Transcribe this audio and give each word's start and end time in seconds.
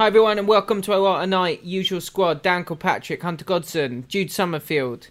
Hi 0.00 0.06
everyone 0.06 0.38
and 0.38 0.48
welcome 0.48 0.80
to 0.80 0.94
our 0.94 1.26
night 1.26 1.62
usual 1.62 2.00
squad. 2.00 2.40
Dan 2.40 2.64
Kilpatrick, 2.64 3.20
Hunter 3.20 3.44
Godson, 3.44 4.06
Jude 4.08 4.32
Summerfield, 4.32 5.08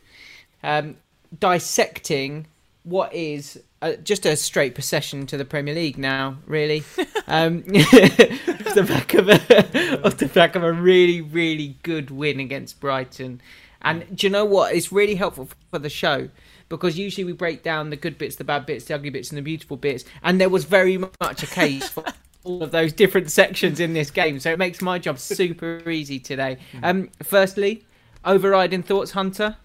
um, 0.64 0.96
dissecting 1.40 2.48
what 2.82 3.14
is 3.14 3.62
uh, 3.84 3.98
just 4.04 4.26
a 4.26 4.36
straight 4.36 4.74
procession 4.74 5.28
to 5.28 5.38
the 5.38 5.46
Premier 5.46 5.76
League 5.76 6.00
now. 6.00 6.38
Really, 6.48 6.84
um, 7.28 7.58
off 7.68 8.74
the 8.74 8.86
back 8.88 9.14
of 9.14 9.30
a 9.30 10.04
off 10.04 10.18
the 10.18 10.26
back 10.26 10.56
of 10.56 10.64
a 10.64 10.74
really 10.74 11.22
really 11.22 11.78
good 11.84 12.10
win 12.10 12.40
against 12.40 12.80
Brighton. 12.80 13.42
And 13.84 14.18
do 14.18 14.26
you 14.26 14.32
know 14.32 14.44
what? 14.44 14.74
It's 14.74 14.92
really 14.92 15.14
helpful 15.14 15.50
for 15.70 15.78
the 15.78 15.90
show 15.90 16.30
because 16.68 16.98
usually 16.98 17.26
we 17.26 17.34
break 17.34 17.62
down 17.62 17.92
the 17.92 17.96
good 17.96 18.18
bits, 18.18 18.38
the 18.38 18.44
bad 18.44 18.66
bits, 18.66 18.86
the 18.86 18.96
ugly 18.96 19.12
bits, 19.12 19.30
and 19.30 19.38
the 19.38 19.44
beautiful 19.44 19.78
bits. 19.78 20.04
And 20.24 20.42
there 20.42 20.50
was 20.50 20.66
very 20.66 20.98
much 20.98 21.44
a 21.44 21.48
case 21.48 21.88
for 21.88 22.06
all 22.44 22.64
of 22.64 22.72
those 22.72 22.94
different 22.94 23.32
sections 23.32 23.80
in 23.80 23.94
this 23.94 24.12
game, 24.12 24.40
so 24.40 24.52
it 24.52 24.60
makes 24.60 24.82
my 24.82 25.00
job 25.00 25.20
super 25.20 25.90
easy 25.90 26.20
today. 26.20 26.58
Um, 26.82 27.10
firstly, 27.24 27.86
overriding 28.24 28.84
thoughts, 28.84 29.12
Hunter. 29.12 29.58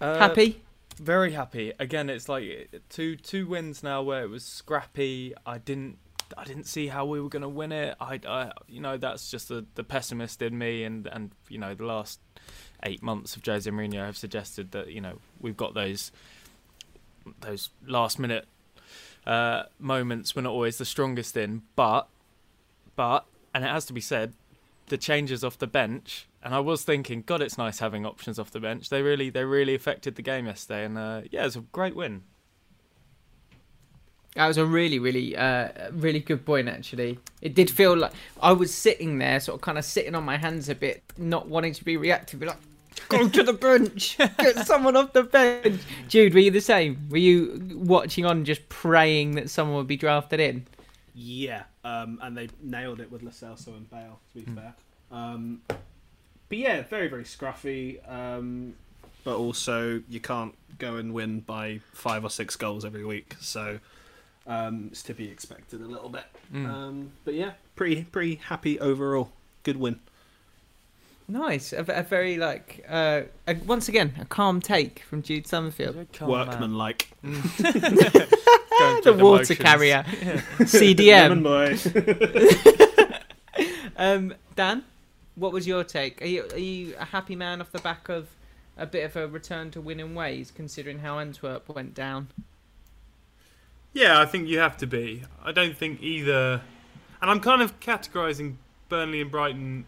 Uh, 0.00 0.18
Happy? 0.18 0.62
Very 0.98 1.32
happy. 1.32 1.72
Again, 1.78 2.08
it's 2.08 2.28
like 2.28 2.70
two 2.88 3.16
two 3.16 3.46
wins 3.46 3.82
now 3.82 4.02
where 4.02 4.22
it 4.22 4.30
was 4.30 4.44
scrappy. 4.44 5.34
I 5.44 5.58
didn't 5.58 5.98
I 6.36 6.44
didn't 6.44 6.64
see 6.64 6.86
how 6.86 7.04
we 7.04 7.20
were 7.20 7.28
going 7.28 7.42
to 7.42 7.48
win 7.48 7.70
it. 7.70 7.96
I, 8.00 8.18
I 8.26 8.52
you 8.66 8.80
know 8.80 8.96
that's 8.96 9.30
just 9.30 9.48
the, 9.48 9.66
the 9.74 9.84
pessimist 9.84 10.40
in 10.40 10.56
me, 10.56 10.84
and 10.84 11.06
and 11.06 11.32
you 11.50 11.58
know 11.58 11.74
the 11.74 11.84
last 11.84 12.20
eight 12.82 13.02
months 13.02 13.36
of 13.36 13.44
Jose 13.44 13.70
Mourinho 13.70 14.06
have 14.06 14.16
suggested 14.16 14.72
that 14.72 14.88
you 14.88 15.02
know 15.02 15.18
we've 15.40 15.56
got 15.56 15.74
those 15.74 16.12
those 17.40 17.70
last 17.86 18.18
minute 18.18 18.46
uh, 19.26 19.64
moments 19.78 20.34
we're 20.34 20.42
not 20.42 20.52
always 20.52 20.78
the 20.78 20.84
strongest 20.84 21.36
in, 21.36 21.62
but 21.74 22.08
but 22.94 23.26
and 23.54 23.64
it 23.64 23.68
has 23.68 23.86
to 23.86 23.92
be 23.92 24.00
said, 24.00 24.34
the 24.88 24.98
changes 24.98 25.42
off 25.42 25.58
the 25.58 25.66
bench. 25.66 26.28
And 26.42 26.54
I 26.54 26.60
was 26.60 26.84
thinking, 26.84 27.22
God, 27.26 27.42
it's 27.42 27.58
nice 27.58 27.80
having 27.80 28.06
options 28.06 28.38
off 28.38 28.50
the 28.52 28.60
bench. 28.60 28.88
They 28.88 29.02
really, 29.02 29.30
they 29.30 29.44
really 29.44 29.74
affected 29.74 30.14
the 30.14 30.22
game 30.22 30.46
yesterday, 30.46 30.84
and 30.84 30.96
uh, 30.96 31.22
yeah, 31.30 31.42
it 31.42 31.46
was 31.46 31.56
a 31.56 31.60
great 31.60 31.96
win. 31.96 32.22
That 34.36 34.46
was 34.46 34.58
a 34.58 34.66
really, 34.66 34.98
really, 34.98 35.34
uh, 35.34 35.90
really 35.92 36.20
good 36.20 36.44
point. 36.44 36.68
Actually, 36.68 37.18
it 37.40 37.54
did 37.54 37.70
feel 37.70 37.96
like 37.96 38.12
I 38.40 38.52
was 38.52 38.72
sitting 38.72 39.18
there, 39.18 39.40
sort 39.40 39.56
of, 39.56 39.62
kind 39.62 39.78
of 39.78 39.84
sitting 39.84 40.14
on 40.14 40.24
my 40.24 40.36
hands 40.36 40.68
a 40.68 40.74
bit, 40.74 41.02
not 41.16 41.48
wanting 41.48 41.72
to 41.72 41.84
be 41.84 41.96
reactive, 41.96 42.42
like, 42.42 42.58
go 43.08 43.28
to 43.28 43.42
the 43.42 43.52
bench, 43.52 44.18
get 44.18 44.66
someone 44.66 44.96
off 44.96 45.12
the 45.12 45.22
bench. 45.22 45.80
Jude, 46.08 46.34
were 46.34 46.40
you 46.40 46.50
the 46.50 46.60
same? 46.60 47.08
Were 47.10 47.18
you 47.18 47.60
watching 47.74 48.24
on, 48.26 48.44
just 48.44 48.68
praying 48.68 49.32
that 49.32 49.50
someone 49.50 49.76
would 49.76 49.86
be 49.86 49.96
drafted 49.96 50.40
in? 50.40 50.66
Yeah, 51.14 51.62
um, 51.84 52.18
and 52.22 52.36
they 52.36 52.48
nailed 52.62 53.00
it 53.00 53.10
with 53.10 53.22
Lo 53.22 53.30
Celso 53.30 53.68
and 53.68 53.90
Bale. 53.90 54.20
To 54.32 54.38
be 54.38 54.42
fair, 54.52 54.74
um, 55.10 55.62
but 55.68 56.58
yeah, 56.58 56.82
very 56.82 57.08
very 57.08 57.24
scruffy. 57.24 57.98
Um, 58.10 58.74
but 59.24 59.36
also, 59.36 60.02
you 60.08 60.20
can't 60.20 60.54
go 60.78 60.96
and 60.96 61.12
win 61.12 61.40
by 61.40 61.80
five 61.92 62.24
or 62.24 62.30
six 62.30 62.54
goals 62.54 62.84
every 62.84 63.04
week, 63.04 63.34
so 63.40 63.80
um, 64.46 64.88
it's 64.92 65.02
to 65.04 65.14
be 65.14 65.28
expected 65.28 65.80
a 65.80 65.86
little 65.86 66.10
bit. 66.10 66.24
Um, 66.54 67.12
but 67.24 67.34
yeah, 67.34 67.52
pretty 67.74 68.04
pretty 68.04 68.36
happy 68.36 68.78
overall. 68.78 69.30
Good 69.62 69.78
win. 69.78 70.00
Nice, 71.28 71.72
a, 71.72 71.84
a 71.88 72.02
very 72.02 72.36
like 72.36 72.84
uh, 72.88 73.22
a, 73.48 73.54
once 73.66 73.88
again 73.88 74.14
a 74.20 74.24
calm 74.24 74.60
take 74.60 75.00
from 75.00 75.22
Jude 75.22 75.46
Summerfield. 75.46 75.96
Workman 76.20 76.74
like. 76.76 77.10
Going 77.22 79.02
the 79.04 79.14
water 79.14 79.38
motions. 79.38 79.58
carrier, 79.58 80.04
Lemon 80.22 80.42
CDM. 80.66 81.42
boy. 81.42 83.12
Um, 83.98 84.34
Dan, 84.54 84.84
what 85.36 85.52
was 85.52 85.66
your 85.66 85.82
take? 85.82 86.20
Are 86.20 86.26
you 86.26 86.44
are 86.52 86.58
you 86.58 86.94
a 86.98 87.06
happy 87.06 87.34
man 87.34 87.62
off 87.62 87.72
the 87.72 87.78
back 87.78 88.10
of 88.10 88.28
a 88.76 88.84
bit 88.84 89.04
of 89.04 89.16
a 89.16 89.26
return 89.26 89.70
to 89.70 89.80
winning 89.80 90.14
ways, 90.14 90.52
considering 90.54 90.98
how 90.98 91.18
Antwerp 91.18 91.66
went 91.74 91.94
down? 91.94 92.28
Yeah, 93.94 94.20
I 94.20 94.26
think 94.26 94.48
you 94.48 94.58
have 94.58 94.76
to 94.76 94.86
be. 94.86 95.22
I 95.42 95.52
don't 95.52 95.74
think 95.74 96.02
either. 96.02 96.60
And 97.22 97.30
I'm 97.30 97.40
kind 97.40 97.62
of 97.62 97.80
categorising 97.80 98.56
Burnley 98.90 99.22
and 99.22 99.30
Brighton 99.30 99.86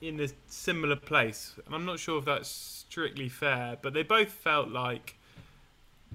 in 0.00 0.20
a 0.20 0.28
similar 0.46 0.96
place. 0.96 1.54
And 1.64 1.74
I'm 1.74 1.84
not 1.84 1.98
sure 1.98 2.18
if 2.18 2.24
that's 2.24 2.48
strictly 2.48 3.28
fair, 3.28 3.76
but 3.80 3.94
they 3.94 4.02
both 4.02 4.30
felt 4.30 4.68
like 4.68 5.18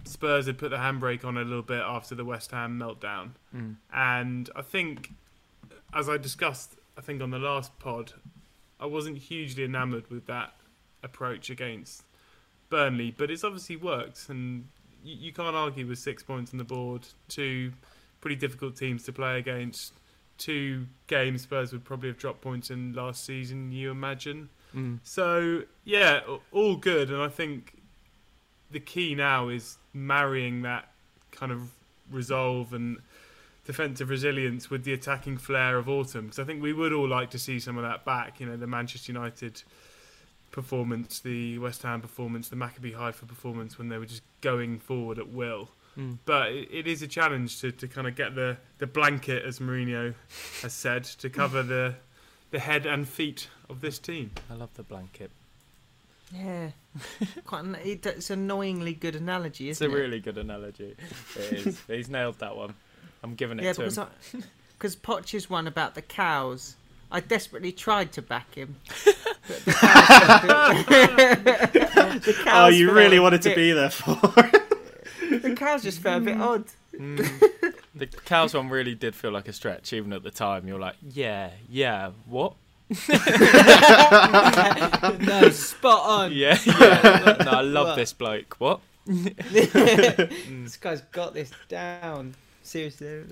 Spurs 0.06 0.46
had 0.46 0.58
put 0.58 0.72
the 0.72 0.78
handbrake 0.78 1.26
on 1.26 1.38
a 1.38 1.44
little 1.44 1.62
bit 1.62 1.82
after 1.82 2.16
the 2.16 2.26
West 2.26 2.52
Ham 2.52 2.80
meltdown. 2.80 3.32
Mm. 3.56 3.76
And 3.94 4.50
I 4.56 4.62
think, 4.62 5.14
as 5.94 6.10
I 6.10 6.18
discussed, 6.18 6.76
I 6.98 7.02
think 7.02 7.22
on 7.22 7.32
the 7.32 7.40
last 7.40 7.78
pod, 7.80 8.14
I 8.80 8.86
wasn't 8.86 9.18
hugely 9.18 9.64
enamoured 9.64 10.10
with 10.10 10.26
that 10.28 10.54
approach 11.04 11.50
against 11.50 12.04
Burnley, 12.70 13.12
but 13.16 13.30
it's 13.30 13.44
obviously 13.44 13.76
worked, 13.76 14.30
and 14.30 14.68
you, 15.04 15.16
you 15.16 15.34
can't 15.34 15.56
argue 15.56 15.88
with 15.88 16.00
six 16.00 16.24
points 16.24 16.52
on 16.52 16.58
the 16.58 16.64
board, 16.64 17.08
two 17.28 17.74
pretty 18.22 18.36
difficult 18.36 18.76
teams 18.76 19.04
to 19.04 19.14
play 19.14 19.38
against, 19.38 19.94
two 20.42 20.88
games 21.08 21.44
Spurs 21.44 21.72
would 21.72 21.86
probably 21.86 22.10
have 22.10 22.18
dropped 22.18 22.42
points 22.42 22.70
in 22.70 22.94
last 22.94 23.24
season. 23.24 23.72
You 23.72 23.92
imagine? 23.92 24.50
Mm. 24.76 25.00
So 25.04 25.64
yeah, 25.86 26.22
all 26.52 26.76
good, 26.76 27.10
and 27.10 27.22
I 27.22 27.30
think 27.30 27.82
the 28.72 28.80
key 28.80 29.16
now 29.16 29.50
is 29.50 29.78
marrying 29.94 30.64
that 30.64 30.92
kind 31.32 31.52
of 31.52 31.72
resolve 32.10 32.74
and 32.74 32.98
defensive 33.66 34.10
resilience 34.10 34.70
with 34.70 34.84
the 34.84 34.94
attacking 34.94 35.38
flair 35.38 35.78
of 35.78 35.88
autumn. 35.88 36.26
Because 36.26 36.40
I 36.40 36.44
think 36.44 36.62
we 36.62 36.74
would 36.74 36.94
all 36.94 37.08
like 37.08 37.30
to 37.32 37.40
see 37.40 37.60
some 37.60 37.78
of 37.78 37.84
that 37.84 38.04
back. 38.06 38.40
You 38.40 38.48
know, 38.48 38.58
the 38.58 38.68
Manchester 38.68 39.12
United 39.12 39.64
performance, 40.52 41.20
the 41.20 41.58
West 41.60 41.84
Ham 41.84 42.02
performance, 42.02 42.50
the 42.50 42.56
Maccabi 42.56 42.96
Haifa 42.96 43.26
performance 43.26 43.78
when 43.78 43.90
they 43.90 43.98
were 43.98 44.06
just 44.06 44.24
going 44.42 44.80
forward 44.80 45.20
at 45.20 45.30
will. 45.30 45.70
Mm. 45.98 46.18
But 46.26 46.52
it, 46.52 46.70
it 46.72 46.88
is 46.88 47.02
a 47.02 47.08
challenge 47.08 47.60
to, 47.62 47.72
to 47.72 47.88
kind 47.88 48.08
of 48.08 48.16
get 48.16 48.36
the, 48.36 48.58
the 48.78 48.88
blanket, 48.88 49.44
as 49.44 49.60
Mourinho 49.60 50.14
has 50.62 50.74
said, 50.74 51.04
to 51.04 51.30
cover 51.30 51.64
the 51.64 51.96
the 52.52 52.60
head 52.60 52.86
and 52.86 53.08
feet 53.08 53.48
of 53.70 53.80
this 53.82 53.98
team. 53.98 54.32
I 54.50 54.56
love 54.56 54.74
the 54.76 54.84
blanket. 54.84 55.32
Yeah, 56.34 56.72
quite. 57.46 57.64
An, 57.64 57.76
it, 57.84 58.06
it's 58.06 58.30
an 58.30 58.40
annoyingly 58.40 58.94
good 58.94 59.16
analogy, 59.16 59.70
It's 59.70 59.82
isn't 59.82 59.92
a 59.92 59.96
it? 59.98 60.00
really 60.00 60.20
good 60.20 60.38
analogy. 60.38 60.96
It 61.38 61.66
is. 61.66 61.82
He's 61.88 62.10
nailed 62.10 62.40
that 62.40 62.56
one. 62.56 62.74
I'm 63.24 63.36
giving 63.36 63.60
it 63.60 63.64
yeah, 63.66 63.74
to 63.74 63.80
because 63.80 63.98
him. 63.98 64.44
because 64.78 64.96
Poch's 64.96 65.50
one 65.50 65.68
about 65.68 65.96
the 65.96 66.02
cows. 66.02 66.76
I 67.14 67.20
desperately 67.20 67.74
tried 67.74 68.14
to 68.14 68.22
back 68.22 68.56
him. 68.56 68.78
the 69.48 69.74
cows, 71.84 72.26
the 72.26 72.44
Oh, 72.48 72.68
you 72.68 72.92
really 72.92 73.18
a 73.18 73.22
wanted 73.22 73.42
to 73.44 73.54
be 73.54 73.74
there 73.74 73.90
for. 73.90 74.16
The 75.62 75.68
cows 75.68 75.84
just 75.84 76.00
felt 76.02 76.24
a 76.24 76.26
bit 76.26 76.42
odd. 76.42 76.66
The 77.94 78.08
cows 78.08 78.54
one 78.56 78.70
really 78.70 78.96
did 78.96 79.14
feel 79.16 79.32
like 79.32 79.48
a 79.48 79.54
stretch, 79.54 79.94
even 79.94 80.12
at 80.14 80.24
the 80.24 80.32
time. 80.32 80.68
You're 80.68 80.80
like, 80.80 80.96
yeah, 81.14 81.52
yeah, 81.70 82.12
what? 82.26 82.54
no, 85.20 85.50
spot 85.50 86.02
on. 86.06 86.32
Yeah, 86.36 86.58
yeah. 86.66 87.36
no, 87.46 87.52
I 87.52 87.62
love 87.62 87.88
What? 87.90 87.96
this 87.98 88.14
bloke. 88.14 88.56
What? 88.60 88.80
this 89.06 90.78
guy's 90.78 91.02
got 91.12 91.34
this 91.36 91.52
down. 91.70 92.34
Seriously, 92.64 93.24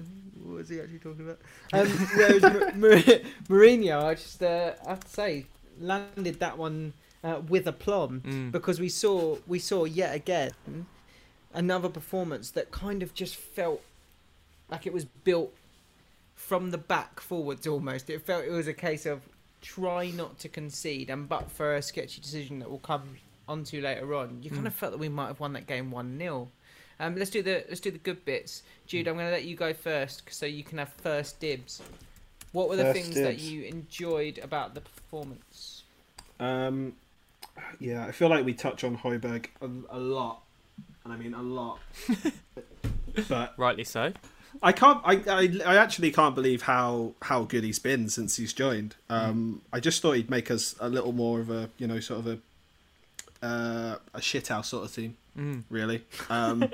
what 0.43 0.57
was 0.57 0.69
he 0.69 0.79
actually 0.81 0.99
talking 0.99 1.21
about? 1.25 1.39
Um, 1.73 1.87
whereas 2.15 2.41
Mar- 2.41 2.73
Mar- 2.75 3.21
Mourinho, 3.49 4.03
I 4.03 4.13
just 4.15 4.43
uh, 4.43 4.73
I 4.85 4.89
have 4.89 4.99
to 5.03 5.09
say, 5.09 5.45
landed 5.79 6.39
that 6.41 6.57
one 6.57 6.93
uh, 7.23 7.41
with 7.47 7.65
aplomb 7.67 8.21
Mm. 8.21 8.51
because 8.51 8.79
we 8.79 8.89
saw 8.89 9.37
we 9.47 9.57
saw 9.59 9.85
yet 9.85 10.13
again 10.15 10.51
another 11.53 11.89
performance 11.89 12.51
that 12.51 12.71
kind 12.71 13.03
of 13.03 13.13
just 13.13 13.35
felt 13.35 13.81
like 14.69 14.85
it 14.85 14.93
was 14.93 15.05
built 15.05 15.53
from 16.35 16.71
the 16.71 16.77
back 16.77 17.19
forwards 17.19 17.67
almost. 17.67 18.09
It 18.09 18.21
felt 18.21 18.45
it 18.45 18.51
was 18.51 18.67
a 18.67 18.73
case 18.73 19.05
of 19.05 19.21
try 19.61 20.09
not 20.11 20.39
to 20.39 20.49
concede, 20.49 21.09
and 21.09 21.27
but 21.27 21.51
for 21.51 21.75
a 21.75 21.81
sketchy 21.81 22.21
decision 22.21 22.59
that 22.59 22.69
we'll 22.69 22.79
come 22.79 23.17
onto 23.47 23.81
later 23.81 24.13
on, 24.15 24.39
you 24.41 24.51
kind 24.51 24.67
of 24.67 24.75
felt 24.75 24.91
that 24.91 24.99
we 24.99 25.09
might 25.09 25.27
have 25.27 25.39
won 25.39 25.53
that 25.53 25.67
game 25.67 25.89
one 25.91 26.17
0 26.17 26.49
um, 26.99 27.15
let's 27.15 27.29
do 27.29 27.41
the 27.41 27.63
let's 27.69 27.79
do 27.79 27.91
the 27.91 27.97
good 27.97 28.25
bits. 28.25 28.63
Jude, 28.85 29.07
I'm 29.07 29.15
going 29.15 29.27
to 29.27 29.31
let 29.31 29.45
you 29.45 29.55
go 29.55 29.73
first 29.73 30.23
so 30.29 30.45
you 30.45 30.63
can 30.63 30.77
have 30.79 30.89
first 30.89 31.39
dibs. 31.39 31.81
What 32.51 32.67
were 32.67 32.75
the 32.75 32.83
First 32.83 32.99
things 32.99 33.15
that 33.15 33.39
you 33.39 33.63
enjoyed 33.63 34.39
about 34.39 34.73
the 34.73 34.81
performance? 34.81 35.83
Um, 36.39 36.93
yeah, 37.79 38.05
I 38.05 38.11
feel 38.11 38.29
like 38.29 38.43
we 38.43 38.53
touch 38.53 38.83
on 38.83 38.97
Højbjerg 38.97 39.45
a, 39.61 39.95
a 39.95 39.99
lot, 39.99 40.41
and 41.03 41.13
I 41.13 41.17
mean 41.17 41.33
a 41.33 41.41
lot. 41.41 41.79
but 43.27 43.53
Rightly 43.57 43.83
so. 43.83 44.13
I 44.61 44.71
can't. 44.71 44.99
I, 45.05 45.21
I 45.27 45.73
I 45.73 45.77
actually 45.77 46.11
can't 46.11 46.35
believe 46.35 46.63
how 46.63 47.13
how 47.21 47.43
good 47.43 47.63
he's 47.63 47.79
been 47.79 48.09
since 48.09 48.35
he's 48.35 48.51
joined. 48.51 48.95
Um, 49.09 49.61
I 49.71 49.79
just 49.79 50.01
thought 50.01 50.13
he'd 50.13 50.29
make 50.29 50.49
us 50.49 50.75
a 50.79 50.89
little 50.89 51.11
more 51.13 51.39
of 51.39 51.49
a 51.49 51.69
you 51.77 51.87
know 51.87 51.99
sort 51.99 52.19
of 52.19 52.27
a 52.27 53.45
uh, 53.45 53.97
a 54.13 54.19
shithouse 54.19 54.65
sort 54.65 54.85
of 54.85 54.93
team. 54.93 55.17
Mm. 55.37 55.63
Really, 55.69 56.03
um, 56.29 56.69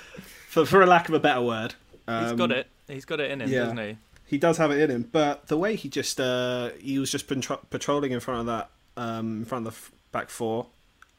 for 0.48 0.66
for 0.66 0.82
a 0.82 0.86
lack 0.86 1.08
of 1.08 1.14
a 1.14 1.20
better 1.20 1.40
word. 1.40 1.74
He's 2.08 2.32
got 2.32 2.50
it. 2.50 2.66
He's 2.88 3.04
got 3.04 3.20
it 3.20 3.30
in 3.30 3.40
him, 3.40 3.48
yeah. 3.48 3.60
doesn't 3.60 3.78
he? 3.78 3.96
He 4.26 4.38
does 4.38 4.58
have 4.58 4.72
it 4.72 4.78
in 4.80 4.90
him, 4.90 5.08
but 5.10 5.46
the 5.46 5.56
way 5.56 5.76
he 5.76 5.88
just 5.88 6.20
uh, 6.20 6.70
he 6.80 6.98
was 6.98 7.10
just 7.10 7.28
patro- 7.28 7.60
patrolling 7.70 8.12
in 8.12 8.20
front 8.20 8.40
of 8.40 8.46
that 8.46 8.70
um, 8.96 9.38
in 9.38 9.44
front 9.44 9.66
of 9.66 9.72
the 9.72 9.76
f- 9.76 9.92
back 10.10 10.28
four, 10.28 10.66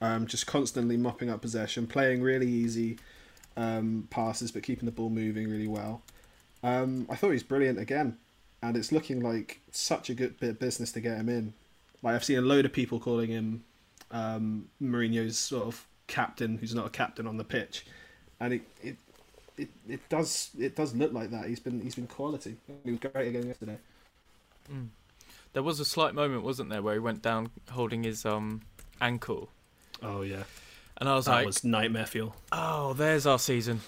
um, 0.02 0.28
just 0.28 0.48
constantly 0.48 0.98
mopping 0.98 1.30
up 1.30 1.42
possession, 1.42 1.88
playing 1.88 2.22
really 2.22 2.48
easy 2.48 2.98
um, 3.56 4.08
passes, 4.10 4.52
but 4.52 4.64
keeping 4.64 4.86
the 4.86 4.92
ball 4.92 5.10
moving 5.10 5.50
really 5.50 5.68
well. 5.68 6.02
Um, 6.64 7.08
I 7.10 7.16
thought 7.16 7.28
he 7.28 7.34
was 7.34 7.44
brilliant 7.44 7.80
again, 7.80 8.18
and 8.62 8.76
it's 8.76 8.92
looking 8.92 9.22
like 9.22 9.62
such 9.72 10.10
a 10.10 10.14
good 10.14 10.40
bit 10.40 10.50
of 10.52 10.60
business 10.60 10.92
to 10.94 11.00
get 11.00 11.18
him 11.18 11.30
in. 11.30 11.54
Like 12.04 12.16
I've 12.16 12.24
seen 12.24 12.38
a 12.38 12.42
load 12.42 12.66
of 12.66 12.74
people 12.74 13.00
calling 13.00 13.30
him 13.30 13.64
um, 14.12 14.70
Mourinho's 14.82 15.38
sort 15.38 15.66
of 15.66 15.86
captain, 16.08 16.58
who's 16.58 16.76
not 16.76 16.88
a 16.88 16.90
captain 16.90 17.28
on 17.28 17.38
the 17.38 17.44
pitch, 17.44 17.86
and 18.40 18.54
it, 18.54 18.62
it 18.84 18.98
it, 19.58 19.70
it 19.88 20.10
does 20.10 20.50
it 20.60 20.76
does 20.76 20.96
look 20.96 21.14
like 21.14 21.30
that. 21.32 21.46
He's 21.46 21.60
been 21.60 21.82
he's 21.82 21.96
been 21.96 22.08
quality. 22.08 22.56
He 22.84 22.92
was 22.92 23.00
great 23.00 23.28
again 23.28 23.48
yesterday. 23.48 23.78
There 25.54 25.64
was 25.64 25.80
a 25.80 25.86
slight 25.86 26.16
moment, 26.16 26.44
wasn't 26.44 26.70
there, 26.70 26.82
where 26.82 26.94
he 26.94 27.00
went 27.00 27.22
down 27.22 27.52
holding 27.72 28.04
his 28.04 28.26
um 28.26 28.62
ankle, 29.00 29.50
Oh 30.02 30.22
yeah, 30.22 30.44
and 30.98 31.08
I 31.10 31.16
was 31.16 31.26
that 31.26 31.32
like, 31.32 31.46
was 31.46 31.64
nightmare 31.64 32.06
fuel. 32.06 32.36
"Oh, 32.52 32.94
there's 32.94 33.26
our 33.26 33.40
season." 33.40 33.82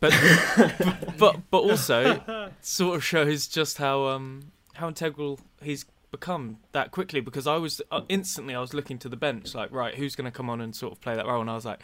But 0.00 0.12
but 1.18 1.50
but 1.50 1.58
also 1.58 2.50
sort 2.60 2.96
of 2.96 3.04
shows 3.04 3.46
just 3.46 3.78
how 3.78 4.06
um 4.08 4.52
how 4.74 4.88
integral 4.88 5.38
he's 5.62 5.86
become 6.10 6.58
that 6.72 6.90
quickly. 6.90 7.20
Because 7.20 7.46
I 7.46 7.56
was 7.56 7.80
uh, 7.90 8.02
instantly 8.08 8.54
I 8.54 8.60
was 8.60 8.74
looking 8.74 8.98
to 8.98 9.08
the 9.08 9.16
bench, 9.16 9.54
like, 9.54 9.72
right, 9.72 9.94
who's 9.94 10.14
going 10.16 10.26
to 10.26 10.30
come 10.36 10.50
on 10.50 10.60
and 10.60 10.74
sort 10.74 10.92
of 10.92 11.00
play 11.00 11.14
that 11.14 11.26
role? 11.26 11.40
And 11.40 11.50
I 11.50 11.54
was 11.54 11.64
like, 11.64 11.80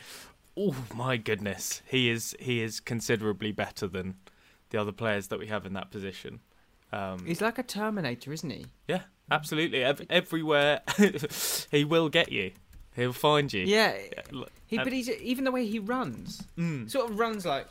"Oh 0.57 0.75
my 0.95 1.17
goodness, 1.17 1.83
he 1.87 2.11
is 2.11 2.37
he 2.39 2.63
is 2.63 2.81
considerably 2.81 3.53
better 3.53 3.87
than 3.87 4.17
the 4.71 4.79
other 4.81 4.93
players 4.93 5.29
that 5.29 5.39
we 5.39 5.47
have 5.47 5.65
in 5.67 5.73
that 5.75 5.91
position." 5.91 6.41
Um, 6.93 7.25
He's 7.25 7.41
like 7.41 7.59
a 7.59 7.63
Terminator, 7.63 8.33
isn't 8.33 8.51
he? 8.51 8.67
Yeah, 8.89 9.03
absolutely. 9.31 9.85
Ev- 9.85 10.07
everywhere 10.11 10.81
he 11.71 11.85
will 11.85 12.09
get 12.09 12.33
you. 12.33 12.51
He'll 12.97 13.13
find 13.13 13.53
you. 13.53 13.65
Yeah. 13.65 13.95
He, 14.67 14.77
but 14.79 14.93
he's 14.93 15.09
even 15.11 15.45
the 15.45 15.51
way 15.53 15.67
he 15.67 15.79
runs, 15.79 16.43
Mm. 16.59 16.91
sort 16.91 17.11
of 17.11 17.19
runs 17.19 17.45
like. 17.47 17.67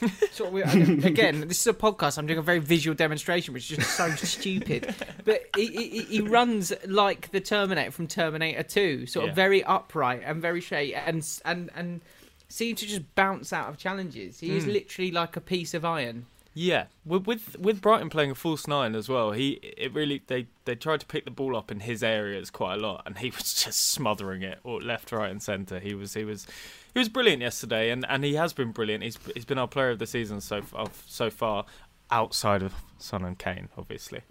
sort 0.32 0.48
of 0.48 0.52
weird. 0.54 1.04
again, 1.04 1.46
this 1.48 1.60
is 1.60 1.66
a 1.66 1.72
podcast. 1.74 2.18
I'm 2.18 2.26
doing 2.26 2.38
a 2.38 2.42
very 2.42 2.58
visual 2.58 2.94
demonstration, 2.94 3.54
which 3.54 3.70
is 3.70 3.76
just 3.78 3.94
so 3.96 4.10
stupid. 4.16 4.94
But 5.24 5.42
he, 5.54 5.66
he, 5.66 6.02
he 6.02 6.20
runs 6.22 6.72
like 6.86 7.30
the 7.30 7.40
Terminator 7.40 7.90
from 7.90 8.06
Terminator 8.08 8.62
2, 8.62 9.06
sort 9.06 9.24
Yeah. 9.26 9.30
of 9.30 9.36
very 9.36 9.62
upright 9.62 10.22
and 10.24 10.40
very 10.42 10.60
straight, 10.60 10.94
and 10.94 11.24
and 11.44 11.70
and 11.76 12.00
seem 12.48 12.74
to 12.76 12.86
just 12.86 13.14
bounce 13.14 13.52
out 13.52 13.68
of 13.68 13.78
challenges. 13.78 14.40
He 14.40 14.56
is 14.56 14.64
Mm. 14.64 14.72
literally 14.72 15.10
like 15.12 15.36
a 15.36 15.40
piece 15.40 15.72
of 15.74 15.84
iron. 15.84 16.26
Yeah, 16.54 16.86
with, 17.06 17.26
with 17.26 17.56
with 17.58 17.80
Brighton 17.80 18.10
playing 18.10 18.30
a 18.32 18.34
false 18.34 18.66
nine 18.66 18.94
as 18.94 19.08
well, 19.08 19.32
he 19.32 19.52
it 19.76 19.92
really 19.94 20.22
they 20.26 20.48
they 20.66 20.74
tried 20.74 21.00
to 21.00 21.06
pick 21.06 21.24
the 21.24 21.30
ball 21.30 21.56
up 21.56 21.70
in 21.70 21.80
his 21.80 22.02
areas 22.02 22.50
quite 22.50 22.74
a 22.74 22.76
lot, 22.76 23.02
and 23.06 23.16
he 23.18 23.30
was 23.36 23.54
just 23.54 23.90
smothering 23.90 24.42
it 24.42 24.58
or 24.62 24.80
left, 24.80 25.12
right, 25.12 25.30
and 25.30 25.42
centre. 25.42 25.78
He 25.78 25.94
was 25.94 26.12
he 26.12 26.24
was 26.24 26.46
he 26.92 26.98
was 26.98 27.08
brilliant 27.08 27.40
yesterday, 27.40 27.90
and, 27.90 28.04
and 28.06 28.22
he 28.22 28.34
has 28.34 28.52
been 28.52 28.70
brilliant. 28.70 29.02
He's 29.02 29.18
he's 29.34 29.46
been 29.46 29.56
our 29.58 29.66
player 29.68 29.90
of 29.90 29.98
the 29.98 30.06
season 30.06 30.42
so 30.42 30.60
far, 30.60 30.88
so 31.06 31.30
far, 31.30 31.64
outside 32.10 32.62
of 32.62 32.74
Son 32.98 33.24
and 33.24 33.38
Kane, 33.38 33.70
obviously. 33.78 34.20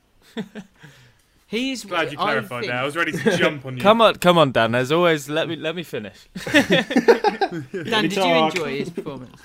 He's 1.48 1.84
Glad 1.84 2.12
you 2.14 2.18
clarified 2.18 2.62
think- 2.62 2.72
that. 2.72 2.82
I 2.82 2.86
was 2.86 2.96
ready 2.96 3.12
to 3.12 3.38
jump 3.38 3.66
on 3.66 3.76
you. 3.78 3.82
Come 3.82 4.00
on, 4.00 4.16
come 4.16 4.38
on, 4.38 4.54
Dan. 4.54 4.74
As 4.74 4.90
always, 4.90 5.28
let 5.28 5.50
me 5.50 5.58
let 5.58 5.76
me 5.76 5.84
finish. 5.84 6.30
Dan, 6.46 8.04
did 8.04 8.16
you 8.16 8.24
enjoy 8.24 8.78
his 8.78 8.90
performance? 8.90 9.42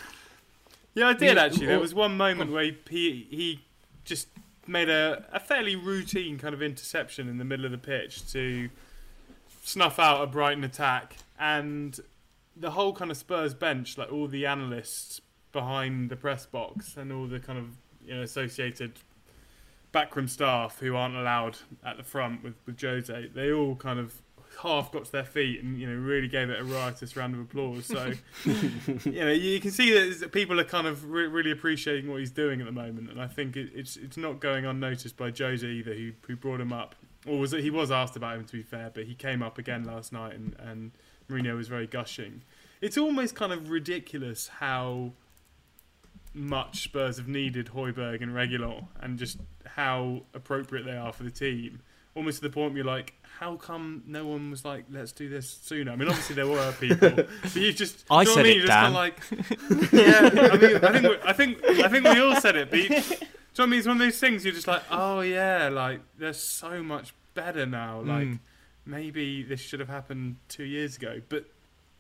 Yeah, 0.97 1.09
I 1.09 1.13
did 1.13 1.37
actually. 1.37 1.67
There 1.67 1.79
was 1.79 1.95
one 1.95 2.17
moment 2.17 2.51
where 2.51 2.65
he 2.65 2.77
he, 2.89 3.27
he 3.31 3.61
just 4.05 4.29
made 4.67 4.89
a, 4.89 5.27
a 5.31 5.39
fairly 5.39 5.77
routine 5.77 6.39
kind 6.39 6.55
of 6.55 6.63
interception 6.63 7.29
in 7.29 7.37
the 7.37 7.45
middle 7.45 7.67
of 7.67 7.71
the 7.71 7.79
pitch 7.79 8.27
to 8.33 8.71
snuff 9.63 9.99
out 9.99 10.23
a 10.23 10.27
Brighton 10.27 10.65
attack, 10.65 11.17
and 11.39 12.01
the 12.57 12.71
whole 12.71 12.95
kind 12.95 13.11
of 13.11 13.19
Spurs 13.19 13.53
bench, 13.53 13.99
like 13.99 14.11
all 14.11 14.27
the 14.27 14.47
analysts 14.47 15.21
behind 15.53 16.09
the 16.09 16.17
press 16.17 16.47
box 16.47 16.97
and 16.97 17.13
all 17.13 17.27
the 17.27 17.41
kind 17.41 17.59
of 17.59 17.77
you 18.03 18.15
know 18.15 18.23
associated 18.23 18.93
backroom 19.93 20.29
staff 20.29 20.79
who 20.81 20.97
aren't 20.97 21.15
allowed 21.15 21.59
at 21.85 21.99
the 21.99 22.03
front 22.03 22.43
with 22.43 22.55
with 22.65 22.81
Jose, 22.81 23.31
they 23.35 23.53
all 23.53 23.77
kind 23.77 23.99
of 23.99 24.23
half 24.63 24.93
got 24.93 25.05
to 25.05 25.13
their 25.13 25.25
feet 25.25 25.63
and 25.63 25.79
you 25.79 25.89
know 25.89 25.97
really 25.97 26.29
gave 26.29 26.51
it 26.51 26.61
a 26.61 26.65
riotous 26.65 27.17
round 27.17 27.35
of 27.35 27.41
applause. 27.41 27.87
So 27.87 28.13
you 28.45 29.25
know 29.25 29.33
you 29.33 29.61
can 29.61 29.71
see 29.71 29.93
that 30.09 30.33
people 30.33 30.59
are 30.61 30.65
kind 30.65 30.87
of 30.87 31.11
re- 31.11 31.27
really 31.27 31.51
appreciating 31.51 32.11
what 32.11 32.21
he's 32.21 32.31
doing 32.31 32.61
at 32.61 32.67
the 32.67 32.73
moment, 32.73 33.11
and 33.11 33.21
I 33.21 33.27
think 33.27 33.57
it, 33.57 33.71
it's 33.75 33.97
it's 33.97 34.17
not 34.17 34.41
going 34.41 34.65
unnoticed 34.65 35.17
by 35.17 35.33
Jose 35.37 35.67
either, 35.67 35.95
who 35.95 36.13
who 36.27 36.37
brought 36.37 36.61
him 36.61 36.73
up. 36.73 36.95
Or 37.27 37.39
was 37.41 37.53
it, 37.53 37.63
he 37.63 37.71
was 37.71 37.91
asked 37.91 38.15
about 38.17 38.37
him 38.37 38.45
to 38.45 38.53
be 38.53 38.63
fair, 38.63 38.91
but 38.95 39.05
he 39.05 39.15
came 39.15 39.43
up 39.43 39.59
again 39.59 39.85
last 39.85 40.13
night, 40.13 40.35
and 40.35 40.57
and 40.59 40.93
Mourinho 41.29 41.57
was 41.57 41.69
very 41.69 41.87
gushing. 41.87 42.43
It's 42.81 42.99
almost 42.99 43.35
kind 43.35 43.53
of 43.53 43.71
ridiculous 43.71 44.49
how 44.49 45.13
much 46.37 46.85
Spurs 46.85 47.17
have 47.17 47.29
needed 47.29 47.71
Højbjerg 47.75 48.23
and 48.23 48.33
Reguilón, 48.33 48.87
and 49.01 49.19
just 49.19 49.39
how 49.65 50.23
appropriate 50.35 50.85
they 50.85 50.97
are 50.97 51.13
for 51.13 51.25
the 51.25 51.31
team. 51.31 51.81
Almost 52.15 52.39
to 52.39 52.49
the 52.49 52.51
point 52.51 52.73
where 52.73 52.79
you're 52.79 52.87
like, 52.87 53.15
how 53.39 53.57
come 53.57 54.03
no 54.07 54.27
one 54.27 54.51
was 54.51 54.65
like, 54.65 54.85
let's 54.91 55.13
do 55.13 55.29
this 55.29 55.49
sooner? 55.63 55.93
I 55.93 55.97
mean, 55.97 56.09
obviously 56.09 56.35
there 56.37 56.47
were 56.47 56.73
people, 56.81 57.11
but 57.43 57.55
you 57.57 57.73
just 57.73 58.05
I 58.11 58.23
you 58.23 58.29
know 58.29 58.35
said 58.35 58.45
mean? 58.45 58.61
it, 58.63 58.67
Dan. 58.67 58.93
like, 58.95 59.21
yeah, 59.93 60.31
I, 60.53 60.57
mean, 60.59 60.77
I 60.77 60.93
think 60.93 61.03
we- 61.05 61.19
I 61.25 61.33
think 61.33 61.65
I 61.65 61.89
think 61.89 62.05
we 62.05 62.21
all 62.21 62.41
said 62.41 62.57
it, 62.57 62.71
but 62.71 62.79
you, 62.79 62.89
do 62.89 62.95
you 62.95 63.01
know 63.01 63.07
what 63.11 63.61
I 63.61 63.67
mean? 63.67 63.79
It's 63.79 63.89
one 63.89 63.97
of 63.97 64.01
those 64.03 64.19
things 64.19 64.45
you're 64.45 64.55
just 64.55 64.67
like, 64.67 64.83
oh 64.91 65.21
yeah, 65.21 65.69
like 65.69 66.01
they're 66.19 66.33
so 66.33 66.83
much 66.83 67.15
better 67.35 67.67
now. 67.67 68.01
Like 68.01 68.27
Mm. 68.29 68.39
maybe 68.87 69.43
this 69.43 69.61
should 69.61 69.81
have 69.81 69.89
happened 69.89 70.37
two 70.49 70.65
years 70.65 70.97
ago, 70.97 71.21
but 71.29 71.45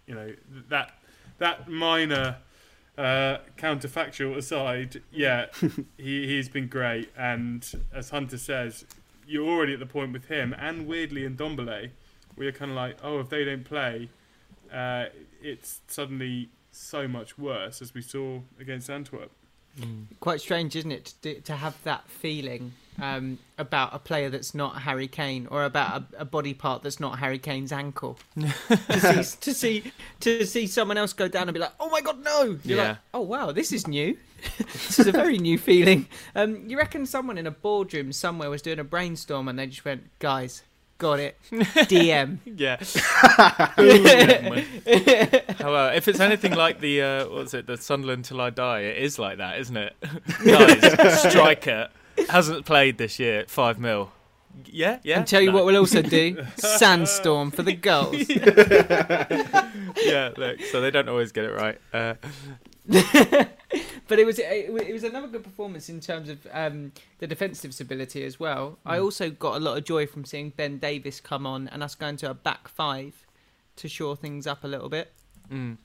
you 0.06 0.14
know 0.14 0.32
that 0.68 0.92
that 1.38 1.68
minor 1.68 2.36
uh, 2.96 3.36
counterfactual 3.58 4.36
aside, 4.36 5.02
yeah, 5.12 5.46
he 5.98 6.26
he's 6.26 6.48
been 6.48 6.66
great, 6.68 7.10
and 7.16 7.70
as 7.92 8.08
Hunter 8.10 8.38
says, 8.38 8.86
you're 9.26 9.46
already 9.48 9.72
at 9.74 9.80
the 9.80 9.86
point 9.86 10.12
with 10.12 10.26
him 10.26 10.54
and 10.58 10.86
weirdly 10.86 11.24
in 11.24 11.36
Dombele, 11.36 11.90
where 12.34 12.44
you're 12.44 12.52
kind 12.52 12.70
of 12.70 12.76
like, 12.76 12.98
oh, 13.02 13.20
if 13.20 13.28
they 13.28 13.44
don't 13.44 13.64
play, 13.64 14.08
uh, 14.72 15.06
it's 15.42 15.80
suddenly 15.88 16.50
so 16.70 17.08
much 17.08 17.38
worse, 17.38 17.80
as 17.80 17.94
we 17.94 18.02
saw 18.02 18.40
against 18.60 18.90
Antwerp. 18.90 19.30
Quite 20.20 20.40
strange, 20.40 20.74
isn't 20.74 20.90
it, 20.90 21.12
to, 21.22 21.38
to 21.42 21.52
have 21.54 21.82
that 21.84 22.08
feeling 22.08 22.72
um, 22.98 23.38
about 23.58 23.94
a 23.94 23.98
player 23.98 24.30
that's 24.30 24.54
not 24.54 24.80
Harry 24.82 25.06
Kane 25.06 25.46
or 25.50 25.64
about 25.64 26.02
a, 26.14 26.22
a 26.22 26.24
body 26.24 26.54
part 26.54 26.82
that's 26.82 26.98
not 26.98 27.18
Harry 27.18 27.38
Kane's 27.38 27.72
ankle. 27.72 28.18
to, 28.40 28.98
see, 29.22 29.36
to 29.40 29.52
see 29.54 29.92
to 30.20 30.46
see 30.46 30.66
someone 30.66 30.96
else 30.96 31.12
go 31.12 31.28
down 31.28 31.42
and 31.48 31.52
be 31.52 31.60
like, 31.60 31.74
"Oh 31.78 31.90
my 31.90 32.00
god, 32.00 32.24
no!" 32.24 32.58
You're 32.64 32.78
Yeah. 32.78 32.88
like, 32.88 32.98
"Oh 33.12 33.20
wow, 33.20 33.52
this 33.52 33.70
is 33.70 33.86
new. 33.86 34.16
this 34.58 34.98
is 34.98 35.06
a 35.06 35.12
very 35.12 35.38
new 35.38 35.58
feeling." 35.58 36.06
Um, 36.34 36.68
you 36.68 36.76
reckon 36.78 37.06
someone 37.06 37.38
in 37.38 37.46
a 37.46 37.50
boardroom 37.50 38.12
somewhere 38.12 38.50
was 38.50 38.62
doing 38.62 38.78
a 38.78 38.84
brainstorm 38.84 39.48
and 39.48 39.58
they 39.58 39.66
just 39.66 39.84
went, 39.84 40.04
"Guys, 40.18 40.62
Got 40.98 41.20
it. 41.20 41.36
DM. 41.50 42.38
Yeah. 42.46 42.76
However, 45.58 45.94
if 45.94 46.08
it's 46.08 46.20
anything 46.20 46.54
like 46.54 46.80
the 46.80 47.02
uh, 47.02 47.28
what's 47.28 47.52
it, 47.52 47.66
the 47.66 47.76
Sunderland 47.76 48.24
till 48.24 48.40
I 48.40 48.48
die, 48.48 48.80
it 48.80 48.96
is 49.02 49.18
like 49.18 49.36
that, 49.36 49.58
isn't 49.58 49.76
it? 49.76 49.94
Guys, 50.44 51.20
striker 51.30 51.88
hasn't 52.30 52.64
played 52.64 52.96
this 52.96 53.18
year. 53.18 53.44
Five 53.46 53.78
mil. 53.78 54.10
Yeah, 54.64 55.00
yeah. 55.02 55.18
And 55.18 55.26
tell 55.26 55.42
you 55.42 55.50
No. 55.50 55.56
what 55.56 55.66
we'll 55.66 55.76
also 55.76 56.00
do: 56.00 56.42
sandstorm 56.56 57.50
for 57.50 57.62
the 57.62 57.74
goals. 57.74 58.26
yeah, 60.02 60.30
look. 60.36 60.60
So 60.72 60.80
they 60.80 60.90
don't 60.90 61.10
always 61.10 61.30
get 61.30 61.44
it 61.44 61.52
right. 61.52 61.78
Uh, 61.92 62.14
but 64.08 64.18
it 64.18 64.26
was 64.26 64.38
it, 64.38 64.72
was- 64.72 64.82
it 64.82 64.92
was 64.92 65.04
another 65.04 65.28
good 65.28 65.44
performance 65.44 65.88
in 65.88 66.00
terms 66.00 66.28
of 66.28 66.46
um, 66.52 66.92
the 67.18 67.26
defensive 67.26 67.74
stability 67.74 68.24
as 68.24 68.38
well. 68.40 68.78
I 68.86 68.98
also 68.98 69.30
got 69.30 69.56
a 69.56 69.60
lot 69.60 69.76
of 69.78 69.84
joy 69.84 70.06
from 70.06 70.24
seeing 70.24 70.50
Ben 70.50 70.78
Davies 70.78 71.20
come 71.20 71.46
on 71.46 71.68
and 71.68 71.82
us 71.82 71.94
going 71.94 72.16
to 72.18 72.30
a 72.30 72.34
back 72.34 72.68
five 72.68 73.26
to 73.76 73.88
shore 73.88 74.16
things 74.16 74.46
up 74.46 74.64
a 74.64 74.68
little 74.68 74.88
bit. 74.88 75.12
mm. 75.50 75.76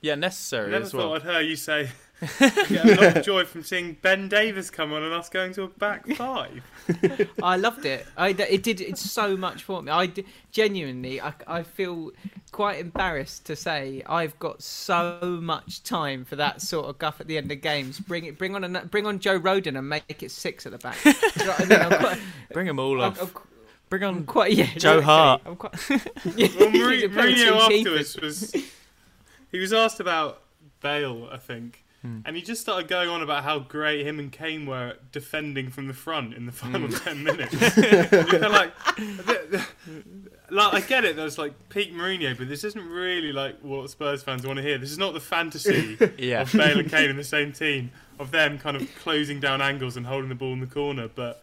Yeah, 0.00 0.16
necessary 0.16 0.70
Never 0.72 0.84
as 0.84 0.90
thought 0.90 0.98
well. 0.98 1.14
I'd 1.14 1.22
hear 1.22 1.40
you 1.40 1.54
say 1.56 1.88
get 2.38 2.84
a 2.84 3.00
lot 3.00 3.16
of 3.16 3.24
joy 3.24 3.44
from 3.44 3.64
seeing 3.64 3.94
Ben 4.00 4.28
Davies 4.28 4.70
come 4.70 4.92
on 4.92 5.02
and 5.02 5.12
us 5.12 5.28
going 5.28 5.52
to 5.54 5.64
a 5.64 5.68
back 5.68 6.06
five. 6.14 6.62
I 7.42 7.56
loved 7.56 7.84
it. 7.84 8.06
I 8.16 8.28
it 8.28 8.62
did 8.62 8.80
it's 8.80 9.00
so 9.00 9.36
much 9.36 9.64
for 9.64 9.82
me. 9.82 9.90
I 9.90 10.06
d- 10.06 10.24
genuinely 10.52 11.20
I, 11.20 11.34
I 11.46 11.62
feel 11.64 12.12
quite 12.52 12.78
embarrassed 12.78 13.46
to 13.46 13.56
say 13.56 14.02
I've 14.06 14.38
got 14.38 14.62
so 14.62 15.18
much 15.42 15.82
time 15.82 16.24
for 16.24 16.36
that 16.36 16.62
sort 16.62 16.86
of 16.86 16.98
guff 16.98 17.20
at 17.20 17.26
the 17.26 17.36
end 17.38 17.50
of 17.50 17.60
games. 17.60 17.98
Bring 17.98 18.24
it 18.26 18.38
bring 18.38 18.54
on 18.54 18.76
a, 18.76 18.84
bring 18.84 19.06
on 19.06 19.18
Joe 19.18 19.40
Rodon 19.40 19.76
and 19.76 19.88
make 19.88 20.22
it 20.22 20.30
six 20.30 20.64
at 20.64 20.72
the 20.72 20.78
back. 20.78 21.04
You 21.04 21.12
know 21.44 21.54
I 21.58 21.88
mean? 21.88 21.98
Quite, 21.98 22.18
Bring 22.52 22.66
them 22.66 22.78
all 22.78 23.02
I'm, 23.02 23.12
off. 23.12 23.20
I'm 23.20 23.30
Bring 23.88 24.04
on. 24.04 24.24
quite 24.24 24.52
yeah. 24.52 24.66
Joe 24.76 24.98
exactly. 24.98 25.02
Hart. 25.02 25.42
I'm 25.44 25.56
quite, 25.56 25.72
Well, 25.90 25.98
Mourinho, 25.98 26.92
He's 26.92 27.04
a 27.04 27.08
penalty 27.08 27.34
Mourinho 27.44 27.78
afterwards 27.78 28.16
was 28.20 28.56
he 29.50 29.58
was 29.58 29.72
asked 29.72 30.00
about 30.00 30.42
Bale, 30.80 31.28
I 31.30 31.36
think, 31.36 31.81
Hmm. 32.02 32.18
and 32.24 32.34
he 32.34 32.42
just 32.42 32.60
started 32.60 32.88
going 32.88 33.08
on 33.08 33.22
about 33.22 33.44
how 33.44 33.60
great 33.60 34.04
him 34.04 34.18
and 34.18 34.32
Kane 34.32 34.66
were 34.66 34.96
defending 35.12 35.70
from 35.70 35.86
the 35.86 35.94
front 35.94 36.34
in 36.34 36.46
the 36.46 36.52
final 36.52 36.88
ten 36.88 37.22
minutes. 37.22 37.54
Kind 37.74 38.44
of 38.44 38.50
like, 38.52 38.72
like 40.50 40.74
I 40.74 40.80
get 40.80 41.04
it. 41.04 41.16
There's 41.16 41.38
like 41.38 41.68
peak 41.68 41.92
Mourinho, 41.94 42.36
but 42.36 42.48
this 42.48 42.64
isn't 42.64 42.84
really 42.88 43.32
like 43.32 43.58
what 43.60 43.88
Spurs 43.90 44.22
fans 44.22 44.46
want 44.46 44.56
to 44.58 44.62
hear. 44.62 44.78
This 44.78 44.90
is 44.90 44.98
not 44.98 45.14
the 45.14 45.20
fantasy 45.20 45.96
Yeah. 46.18 46.42
of 46.42 46.52
Bale 46.52 46.80
and 46.80 46.90
Kane 46.90 47.10
in 47.10 47.16
the 47.16 47.24
same 47.24 47.52
team, 47.52 47.90
of 48.18 48.30
them 48.30 48.58
kind 48.58 48.76
of 48.76 48.88
closing 49.00 49.40
down 49.40 49.62
angles 49.62 49.96
and 49.96 50.06
holding 50.06 50.28
the 50.28 50.34
ball 50.34 50.52
in 50.52 50.60
the 50.60 50.66
corner. 50.66 51.08
But 51.08 51.42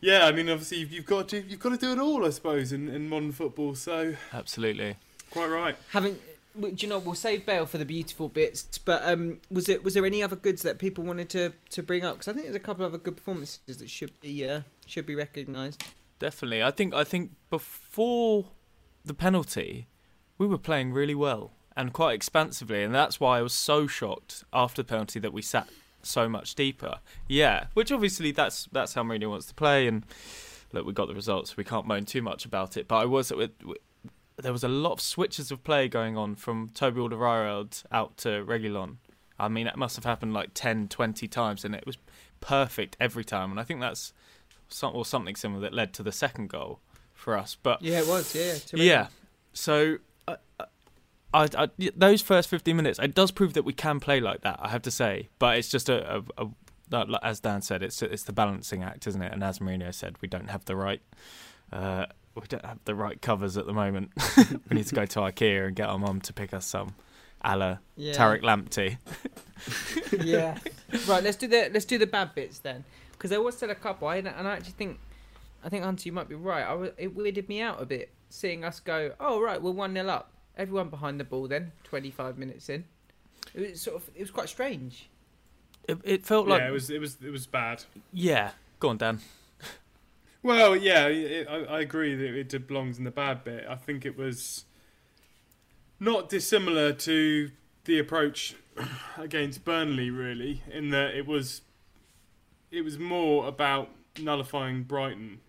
yeah, 0.00 0.26
I 0.26 0.32
mean, 0.32 0.48
obviously 0.48 0.78
you've, 0.78 0.92
you've 0.92 1.06
got 1.06 1.28
to 1.30 1.40
you've 1.40 1.60
got 1.60 1.70
to 1.70 1.76
do 1.78 1.92
it 1.92 1.98
all, 1.98 2.24
I 2.26 2.30
suppose, 2.30 2.72
in, 2.72 2.88
in 2.88 3.08
modern 3.08 3.32
football. 3.32 3.74
So 3.74 4.14
Absolutely. 4.32 4.96
quite 5.30 5.48
right. 5.48 5.76
Having, 5.92 6.12
w- 6.14 6.31
do 6.60 6.74
you 6.76 6.88
know, 6.88 6.98
we'll 6.98 7.14
save 7.14 7.46
Bale 7.46 7.66
for 7.66 7.78
the 7.78 7.84
beautiful 7.84 8.28
bits. 8.28 8.78
But 8.78 9.02
um, 9.04 9.40
was 9.50 9.68
it 9.68 9.82
was 9.84 9.94
there 9.94 10.04
any 10.06 10.22
other 10.22 10.36
goods 10.36 10.62
that 10.62 10.78
people 10.78 11.04
wanted 11.04 11.28
to, 11.30 11.52
to 11.70 11.82
bring 11.82 12.04
up? 12.04 12.14
Because 12.14 12.28
I 12.28 12.32
think 12.32 12.46
there's 12.46 12.56
a 12.56 12.60
couple 12.60 12.84
of 12.84 12.92
other 12.92 13.02
good 13.02 13.16
performances 13.16 13.78
that 13.78 13.90
should 13.90 14.18
be 14.20 14.46
uh, 14.46 14.62
should 14.86 15.06
be 15.06 15.14
recognised. 15.14 15.82
Definitely. 16.18 16.62
I 16.62 16.70
think 16.70 16.94
I 16.94 17.04
think 17.04 17.32
before 17.50 18.46
the 19.04 19.14
penalty, 19.14 19.88
we 20.38 20.46
were 20.46 20.58
playing 20.58 20.92
really 20.92 21.14
well 21.14 21.52
and 21.76 21.92
quite 21.92 22.14
expansively, 22.14 22.82
and 22.82 22.94
that's 22.94 23.18
why 23.18 23.38
I 23.38 23.42
was 23.42 23.54
so 23.54 23.86
shocked 23.86 24.44
after 24.52 24.82
the 24.82 24.88
penalty 24.88 25.18
that 25.20 25.32
we 25.32 25.42
sat 25.42 25.68
so 26.02 26.28
much 26.28 26.54
deeper. 26.54 26.98
Yeah, 27.28 27.66
which 27.74 27.90
obviously 27.90 28.30
that's 28.30 28.68
that's 28.72 28.94
how 28.94 29.02
Mourinho 29.02 29.30
wants 29.30 29.46
to 29.46 29.54
play, 29.54 29.86
and 29.86 30.04
look, 30.72 30.86
we 30.86 30.92
got 30.92 31.08
the 31.08 31.14
results. 31.14 31.56
We 31.56 31.64
can't 31.64 31.86
moan 31.86 32.04
too 32.04 32.22
much 32.22 32.44
about 32.44 32.76
it. 32.76 32.88
But 32.88 32.96
I 32.96 33.04
was 33.06 33.32
with, 33.32 33.52
there 34.36 34.52
was 34.52 34.64
a 34.64 34.68
lot 34.68 34.92
of 34.92 35.00
switches 35.00 35.50
of 35.50 35.62
play 35.64 35.88
going 35.88 36.16
on 36.16 36.34
from 36.34 36.70
Toby 36.74 37.00
Alderweireld 37.00 37.84
out 37.92 38.16
to 38.18 38.44
Reguilón. 38.44 38.96
I 39.38 39.48
mean, 39.48 39.66
it 39.66 39.76
must 39.76 39.96
have 39.96 40.04
happened 40.04 40.32
like 40.34 40.50
10, 40.54 40.88
20 40.88 41.28
times, 41.28 41.64
and 41.64 41.74
it 41.74 41.84
was 41.86 41.98
perfect 42.40 42.96
every 43.00 43.24
time. 43.24 43.50
And 43.50 43.58
I 43.58 43.64
think 43.64 43.80
that's 43.80 44.12
some, 44.68 44.94
or 44.94 45.04
something 45.04 45.36
similar 45.36 45.60
that 45.62 45.74
led 45.74 45.92
to 45.94 46.02
the 46.02 46.12
second 46.12 46.48
goal 46.48 46.80
for 47.12 47.36
us. 47.36 47.56
But 47.60 47.82
Yeah, 47.82 48.00
it 48.00 48.06
was. 48.06 48.34
Yeah, 48.34 48.54
yeah, 48.72 49.06
so 49.52 49.98
uh, 50.28 50.36
uh, 50.58 50.64
I, 51.34 51.48
I, 51.56 51.68
those 51.96 52.22
first 52.22 52.48
15 52.48 52.76
minutes, 52.76 52.98
it 52.98 53.14
does 53.14 53.30
prove 53.30 53.54
that 53.54 53.64
we 53.64 53.72
can 53.72 54.00
play 54.00 54.20
like 54.20 54.42
that. 54.42 54.58
I 54.62 54.68
have 54.68 54.82
to 54.82 54.90
say, 54.90 55.28
but 55.38 55.56
it's 55.58 55.68
just 55.68 55.88
a, 55.88 56.18
a, 56.18 56.22
a 56.44 57.18
as 57.22 57.40
Dan 57.40 57.62
said, 57.62 57.82
it's 57.82 58.02
it's 58.02 58.24
the 58.24 58.34
balancing 58.34 58.82
act, 58.82 59.06
isn't 59.06 59.22
it? 59.22 59.32
And 59.32 59.42
as 59.42 59.60
Mourinho 59.60 59.94
said, 59.94 60.16
we 60.20 60.28
don't 60.28 60.50
have 60.50 60.66
the 60.66 60.76
right. 60.76 61.00
Uh, 61.72 62.06
we 62.34 62.42
don't 62.48 62.64
have 62.64 62.78
the 62.84 62.94
right 62.94 63.20
covers 63.20 63.56
at 63.56 63.66
the 63.66 63.72
moment. 63.72 64.10
we 64.70 64.76
need 64.76 64.86
to 64.86 64.94
go 64.94 65.06
to 65.06 65.20
IKEA 65.20 65.66
and 65.66 65.76
get 65.76 65.88
our 65.88 65.98
mum 65.98 66.20
to 66.22 66.32
pick 66.32 66.54
us 66.54 66.66
some, 66.66 66.94
a 67.42 67.56
la 67.56 67.78
yeah. 67.96 68.14
Tariq 68.14 68.42
Lamptey. 68.42 68.98
yeah. 70.24 70.58
Right. 71.06 71.22
Let's 71.22 71.36
do 71.36 71.46
the 71.46 71.70
let's 71.72 71.84
do 71.84 71.98
the 71.98 72.06
bad 72.06 72.34
bits 72.34 72.58
then, 72.58 72.84
because 73.12 73.30
there 73.30 73.42
was 73.42 73.56
still 73.56 73.70
a 73.70 73.74
couple. 73.74 74.08
I, 74.08 74.16
and 74.16 74.28
I 74.28 74.52
actually 74.52 74.72
think, 74.72 74.98
I 75.64 75.68
think 75.68 75.84
Hunter, 75.84 76.02
you 76.06 76.12
might 76.12 76.28
be 76.28 76.34
right. 76.34 76.64
I 76.64 76.74
was, 76.74 76.90
it 76.96 77.16
weirded 77.16 77.48
me 77.48 77.60
out 77.60 77.80
a 77.80 77.86
bit 77.86 78.10
seeing 78.30 78.64
us 78.64 78.80
go. 78.80 79.12
Oh 79.20 79.40
right, 79.40 79.60
we're 79.60 79.70
one 79.70 79.94
0 79.94 80.08
up. 80.08 80.32
Everyone 80.56 80.88
behind 80.88 81.18
the 81.18 81.24
ball. 81.24 81.48
Then 81.48 81.72
twenty 81.84 82.10
five 82.10 82.36
minutes 82.38 82.68
in, 82.68 82.84
it 83.54 83.70
was 83.70 83.80
sort 83.80 83.96
of 83.96 84.10
it 84.14 84.20
was 84.20 84.30
quite 84.30 84.48
strange. 84.48 85.08
It, 85.88 85.98
it 86.04 86.26
felt 86.26 86.46
like 86.46 86.60
yeah, 86.60 86.68
it 86.68 86.72
was 86.72 86.90
it 86.90 87.00
was 87.00 87.16
it 87.24 87.30
was 87.30 87.46
bad. 87.46 87.84
yeah. 88.12 88.52
Go 88.80 88.88
on, 88.88 88.96
Dan. 88.96 89.20
Well, 90.42 90.74
yeah, 90.76 91.06
it, 91.06 91.46
I, 91.48 91.76
I 91.76 91.80
agree 91.80 92.14
that 92.14 92.54
it 92.54 92.66
belongs 92.66 92.98
in 92.98 93.04
the 93.04 93.10
bad 93.10 93.44
bit. 93.44 93.64
I 93.68 93.76
think 93.76 94.04
it 94.04 94.16
was 94.18 94.64
not 96.00 96.28
dissimilar 96.28 96.92
to 96.92 97.50
the 97.84 97.98
approach 97.98 98.56
against 99.16 99.64
Burnley, 99.64 100.10
really, 100.10 100.62
in 100.70 100.90
that 100.90 101.14
it 101.14 101.26
was 101.26 101.62
it 102.70 102.82
was 102.82 102.98
more 102.98 103.46
about 103.46 103.90
nullifying 104.20 104.82
Brighton 104.84 105.40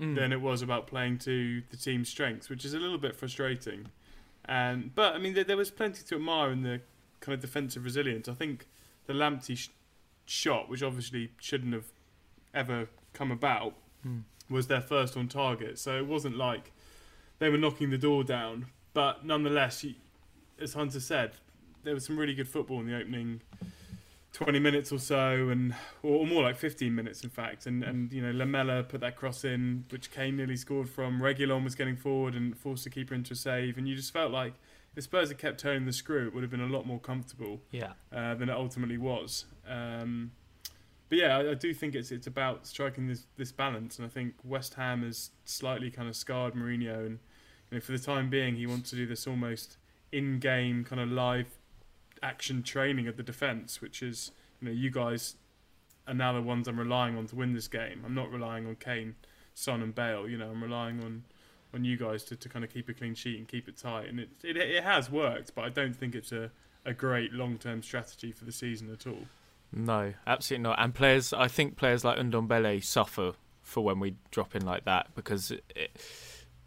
Mm. 0.00 0.14
than 0.14 0.32
it 0.32 0.40
was 0.40 0.62
about 0.62 0.86
playing 0.86 1.18
to 1.18 1.60
the 1.70 1.76
team's 1.76 2.08
strengths, 2.08 2.48
which 2.48 2.64
is 2.64 2.72
a 2.72 2.78
little 2.78 2.98
bit 2.98 3.16
frustrating. 3.16 3.88
And 4.44 4.94
but 4.94 5.16
I 5.16 5.18
mean, 5.18 5.34
there, 5.34 5.42
there 5.42 5.56
was 5.56 5.72
plenty 5.72 6.04
to 6.04 6.14
admire 6.14 6.52
in 6.52 6.62
the 6.62 6.80
kind 7.18 7.34
of 7.34 7.40
defensive 7.40 7.82
resilience. 7.84 8.28
I 8.28 8.34
think 8.34 8.68
the 9.06 9.12
Lamptey 9.12 9.56
sh- 9.58 9.70
shot, 10.24 10.68
which 10.68 10.84
obviously 10.84 11.32
shouldn't 11.40 11.74
have 11.74 11.86
ever 12.54 12.88
come 13.12 13.32
about, 13.32 13.74
Mm. 14.08 14.22
was 14.50 14.66
their 14.68 14.80
first 14.80 15.16
on 15.16 15.28
target. 15.28 15.78
So 15.78 15.96
it 15.98 16.06
wasn't 16.06 16.36
like 16.36 16.72
they 17.38 17.48
were 17.50 17.58
knocking 17.58 17.90
the 17.90 17.98
door 17.98 18.24
down. 18.24 18.66
But 18.94 19.24
nonetheless, 19.24 19.84
as 20.60 20.72
Hunter 20.74 21.00
said, 21.00 21.32
there 21.84 21.94
was 21.94 22.04
some 22.06 22.16
really 22.18 22.34
good 22.34 22.48
football 22.48 22.80
in 22.80 22.86
the 22.86 22.96
opening 22.98 23.40
20 24.32 24.58
minutes 24.58 24.92
or 24.92 24.98
so, 24.98 25.48
and 25.48 25.74
or 26.02 26.26
more 26.26 26.42
like 26.42 26.56
15 26.56 26.94
minutes, 26.94 27.22
in 27.24 27.30
fact. 27.30 27.66
And 27.66 27.82
and 27.82 28.12
you 28.12 28.22
know, 28.22 28.30
Lamela 28.32 28.82
put 28.84 29.00
that 29.00 29.16
cross 29.16 29.44
in, 29.44 29.84
which 29.90 30.10
Kane 30.10 30.36
nearly 30.36 30.56
scored 30.56 30.88
from. 30.88 31.20
Reguilón 31.20 31.64
was 31.64 31.74
getting 31.74 31.96
forward 31.96 32.34
and 32.34 32.56
forced 32.56 32.84
the 32.84 32.90
keeper 32.90 33.14
into 33.14 33.32
a 33.32 33.36
save, 33.36 33.78
and 33.78 33.88
you 33.88 33.94
just 33.96 34.12
felt 34.12 34.30
like 34.32 34.54
if 34.96 35.04
Spurs 35.04 35.28
had 35.28 35.38
kept 35.38 35.60
turning 35.60 35.86
the 35.86 35.92
screw, 35.92 36.26
it 36.26 36.34
would 36.34 36.42
have 36.42 36.50
been 36.50 36.60
a 36.60 36.66
lot 36.66 36.86
more 36.86 36.98
comfortable 36.98 37.60
Yeah. 37.70 37.92
uh, 38.12 38.34
than 38.34 38.48
it 38.48 38.52
ultimately 38.54 38.98
was. 38.98 39.44
Um, 39.68 40.32
but 41.08 41.18
yeah, 41.18 41.38
I, 41.38 41.50
I 41.52 41.54
do 41.54 41.72
think 41.72 41.94
it's 41.94 42.10
it's 42.10 42.26
about 42.26 42.66
striking 42.66 43.08
this 43.08 43.26
this 43.36 43.52
balance, 43.52 43.98
and 43.98 44.06
I 44.06 44.08
think 44.08 44.34
West 44.44 44.74
Ham 44.74 45.02
has 45.02 45.30
slightly 45.44 45.90
kind 45.90 46.08
of 46.08 46.16
scarred 46.16 46.54
Mourinho, 46.54 47.06
and 47.06 47.18
you 47.70 47.76
know, 47.76 47.80
for 47.80 47.92
the 47.92 47.98
time 47.98 48.30
being, 48.30 48.56
he 48.56 48.66
wants 48.66 48.90
to 48.90 48.96
do 48.96 49.06
this 49.06 49.26
almost 49.26 49.76
in-game 50.12 50.84
kind 50.84 51.00
of 51.00 51.10
live 51.10 51.46
action 52.22 52.62
training 52.62 53.06
of 53.08 53.16
the 53.16 53.22
defence, 53.22 53.80
which 53.80 54.02
is 54.02 54.32
you 54.60 54.68
know 54.68 54.74
you 54.74 54.90
guys 54.90 55.36
are 56.06 56.14
now 56.14 56.32
the 56.32 56.42
ones 56.42 56.68
I'm 56.68 56.78
relying 56.78 57.16
on 57.16 57.26
to 57.26 57.36
win 57.36 57.52
this 57.54 57.68
game. 57.68 58.02
I'm 58.04 58.14
not 58.14 58.30
relying 58.30 58.66
on 58.66 58.76
Kane, 58.76 59.16
Son, 59.54 59.82
and 59.82 59.94
Bale. 59.94 60.28
You 60.28 60.38
know, 60.38 60.50
I'm 60.50 60.62
relying 60.62 61.02
on 61.02 61.24
on 61.74 61.84
you 61.84 61.96
guys 61.96 62.24
to, 62.24 62.36
to 62.36 62.48
kind 62.48 62.64
of 62.64 62.72
keep 62.72 62.88
a 62.88 62.94
clean 62.94 63.14
sheet 63.14 63.38
and 63.38 63.46
keep 63.46 63.68
it 63.68 63.76
tight, 63.76 64.08
and 64.08 64.20
it 64.20 64.30
it, 64.42 64.56
it 64.56 64.84
has 64.84 65.10
worked, 65.10 65.54
but 65.54 65.64
I 65.64 65.68
don't 65.70 65.96
think 65.96 66.14
it's 66.14 66.32
a 66.32 66.50
a 66.84 66.94
great 66.94 67.32
long-term 67.32 67.82
strategy 67.82 68.32
for 68.32 68.44
the 68.44 68.52
season 68.52 68.90
at 68.90 69.06
all. 69.06 69.26
No, 69.72 70.14
absolutely 70.26 70.62
not. 70.62 70.78
And 70.80 70.94
players, 70.94 71.32
I 71.32 71.48
think 71.48 71.76
players 71.76 72.04
like 72.04 72.18
Ndombele 72.18 72.82
suffer 72.82 73.32
for 73.62 73.84
when 73.84 74.00
we 74.00 74.14
drop 74.30 74.56
in 74.56 74.64
like 74.64 74.84
that 74.86 75.14
because 75.14 75.50
it, 75.50 75.90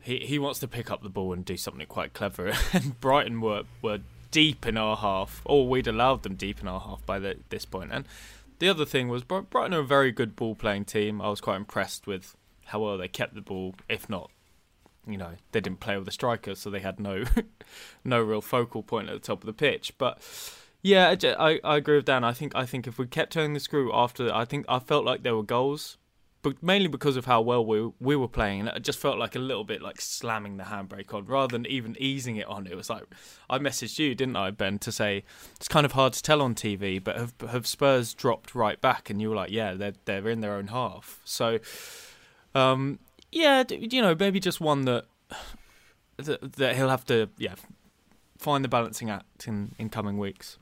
he 0.01 0.19
he 0.19 0.37
wants 0.37 0.59
to 0.59 0.67
pick 0.67 0.91
up 0.91 1.01
the 1.01 1.09
ball 1.09 1.33
and 1.33 1.43
do 1.43 1.57
something 1.57 1.85
quite 1.87 2.13
clever. 2.13 2.53
And 2.73 2.99
Brighton 2.99 3.41
were 3.41 3.63
were 3.81 3.99
deep 4.29 4.65
in 4.65 4.77
our 4.77 4.95
half, 4.95 5.41
or 5.45 5.67
we'd 5.67 5.87
allowed 5.87 6.23
them 6.23 6.35
deep 6.35 6.61
in 6.61 6.67
our 6.67 6.79
half 6.79 7.05
by 7.05 7.19
the, 7.19 7.37
this 7.49 7.65
point. 7.65 7.91
And 7.91 8.05
the 8.59 8.69
other 8.69 8.85
thing 8.85 9.09
was 9.09 9.23
Brighton 9.23 9.73
are 9.73 9.79
a 9.79 9.85
very 9.85 10.11
good 10.11 10.35
ball 10.35 10.55
playing 10.55 10.85
team. 10.85 11.21
I 11.21 11.29
was 11.29 11.41
quite 11.41 11.57
impressed 11.57 12.07
with 12.07 12.35
how 12.65 12.79
well 12.79 12.97
they 12.97 13.07
kept 13.07 13.35
the 13.35 13.41
ball, 13.41 13.75
if 13.89 14.09
not. 14.09 14.31
You 15.07 15.17
know, 15.17 15.31
they 15.51 15.59
didn't 15.59 15.79
play 15.79 15.97
with 15.97 16.05
the 16.05 16.11
strikers, 16.11 16.59
so 16.59 16.69
they 16.69 16.79
had 16.79 16.99
no, 16.99 17.23
no 18.03 18.21
real 18.21 18.41
focal 18.41 18.83
point 18.83 19.09
at 19.09 19.13
the 19.13 19.19
top 19.19 19.41
of 19.41 19.47
the 19.47 19.53
pitch. 19.53 19.97
But 19.97 20.19
yeah, 20.81 21.15
I, 21.23 21.59
I, 21.63 21.77
agree 21.77 21.95
with 21.97 22.05
Dan. 22.05 22.23
I 22.23 22.33
think 22.33 22.55
I 22.55 22.65
think 22.65 22.87
if 22.87 22.97
we 22.97 23.07
kept 23.07 23.33
turning 23.33 23.53
the 23.53 23.59
screw 23.59 23.91
after, 23.93 24.33
I 24.33 24.45
think 24.45 24.65
I 24.67 24.79
felt 24.79 25.05
like 25.05 25.23
there 25.23 25.35
were 25.35 25.43
goals 25.43 25.97
but 26.41 26.61
mainly 26.63 26.87
because 26.87 27.17
of 27.17 27.25
how 27.25 27.41
well 27.41 27.63
we 27.63 27.91
we 27.99 28.15
were 28.15 28.27
playing, 28.27 28.61
and 28.61 28.69
it 28.69 28.83
just 28.83 28.99
felt 28.99 29.17
like 29.17 29.35
a 29.35 29.39
little 29.39 29.63
bit 29.63 29.81
like 29.81 30.01
slamming 30.01 30.57
the 30.57 30.63
handbrake 30.63 31.13
on 31.13 31.25
rather 31.25 31.51
than 31.51 31.65
even 31.67 31.95
easing 31.99 32.37
it 32.37 32.47
on. 32.47 32.67
It 32.67 32.75
was 32.75 32.89
like 32.89 33.03
I 33.49 33.59
messaged 33.59 33.99
you, 33.99 34.15
didn't 34.15 34.35
I, 34.35 34.51
Ben, 34.51 34.79
to 34.79 34.91
say 34.91 35.23
it's 35.55 35.67
kind 35.67 35.85
of 35.85 35.91
hard 35.91 36.13
to 36.13 36.23
tell 36.23 36.41
on 36.41 36.55
TV, 36.55 37.03
but 37.03 37.17
have 37.17 37.33
have 37.49 37.67
Spurs 37.67 38.13
dropped 38.13 38.55
right 38.55 38.79
back? 38.81 39.09
And 39.09 39.21
you 39.21 39.29
were 39.29 39.35
like, 39.35 39.51
yeah, 39.51 39.73
they're 39.73 39.93
they're 40.05 40.29
in 40.29 40.41
their 40.41 40.53
own 40.53 40.67
half. 40.67 41.19
So, 41.25 41.59
um, 42.55 42.99
yeah, 43.31 43.63
you 43.69 44.01
know, 44.01 44.15
maybe 44.17 44.39
just 44.39 44.59
one 44.59 44.85
that 44.85 45.05
that, 46.17 46.53
that 46.53 46.75
he'll 46.75 46.89
have 46.89 47.05
to 47.05 47.29
yeah 47.37 47.55
find 48.37 48.63
the 48.63 48.69
balancing 48.69 49.09
act 49.09 49.47
in 49.47 49.75
in 49.77 49.89
coming 49.89 50.17
weeks. 50.17 50.57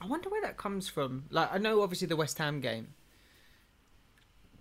I 0.00 0.06
wonder 0.06 0.28
where 0.28 0.42
that 0.42 0.56
comes 0.56 0.88
from. 0.88 1.24
Like, 1.30 1.52
I 1.52 1.58
know 1.58 1.82
obviously 1.82 2.08
the 2.08 2.16
West 2.16 2.38
Ham 2.38 2.60
game, 2.60 2.88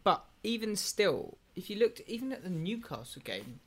but 0.04 0.25
even 0.44 0.75
still, 0.75 1.38
if 1.56 1.70
you 1.70 1.78
looked 1.78 2.02
even 2.08 2.32
at 2.32 2.44
the 2.44 2.50
Newcastle 2.50 3.22
game, 3.24 3.60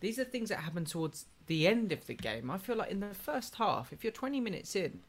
these 0.00 0.18
are 0.18 0.24
things 0.24 0.48
that 0.50 0.58
happen 0.58 0.84
towards 0.84 1.26
the 1.46 1.66
end 1.66 1.92
of 1.92 2.06
the 2.06 2.14
game. 2.14 2.50
I 2.50 2.58
feel 2.58 2.76
like 2.76 2.90
in 2.90 3.00
the 3.00 3.14
first 3.14 3.54
half, 3.56 3.92
if 3.92 4.04
you're 4.04 4.12
20 4.12 4.40
minutes 4.40 4.76
in, 4.76 5.00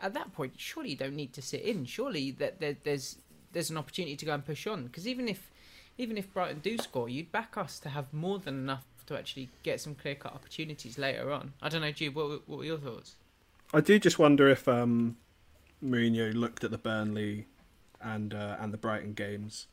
at 0.00 0.14
that 0.14 0.32
point, 0.32 0.54
surely 0.56 0.90
you 0.90 0.96
don't 0.96 1.16
need 1.16 1.32
to 1.34 1.42
sit 1.42 1.62
in. 1.62 1.84
Surely 1.84 2.30
that 2.32 2.60
there, 2.60 2.76
there's 2.84 3.18
there's 3.52 3.70
an 3.70 3.76
opportunity 3.78 4.16
to 4.16 4.26
go 4.26 4.34
and 4.34 4.44
push 4.44 4.66
on. 4.66 4.84
Because 4.84 5.08
even 5.08 5.28
if 5.28 5.50
even 5.98 6.18
if 6.18 6.32
Brighton 6.32 6.60
do 6.60 6.76
score, 6.78 7.08
you'd 7.08 7.32
back 7.32 7.56
us 7.56 7.78
to 7.80 7.88
have 7.88 8.12
more 8.12 8.38
than 8.38 8.54
enough 8.54 8.84
to 9.06 9.16
actually 9.16 9.48
get 9.62 9.80
some 9.80 9.94
clear 9.94 10.14
cut 10.14 10.34
opportunities 10.34 10.98
later 10.98 11.32
on. 11.32 11.54
I 11.62 11.68
don't 11.68 11.80
know, 11.80 11.92
Jude. 11.92 12.14
What, 12.14 12.46
what 12.46 12.58
were 12.58 12.64
your 12.64 12.78
thoughts? 12.78 13.14
I 13.72 13.80
do 13.80 13.98
just 13.98 14.18
wonder 14.18 14.48
if 14.48 14.68
um, 14.68 15.16
Mourinho 15.84 16.34
looked 16.34 16.64
at 16.64 16.70
the 16.70 16.78
Burnley 16.78 17.46
and 18.00 18.32
uh, 18.34 18.56
and 18.58 18.72
the 18.72 18.78
Brighton 18.78 19.12
games 19.14 19.66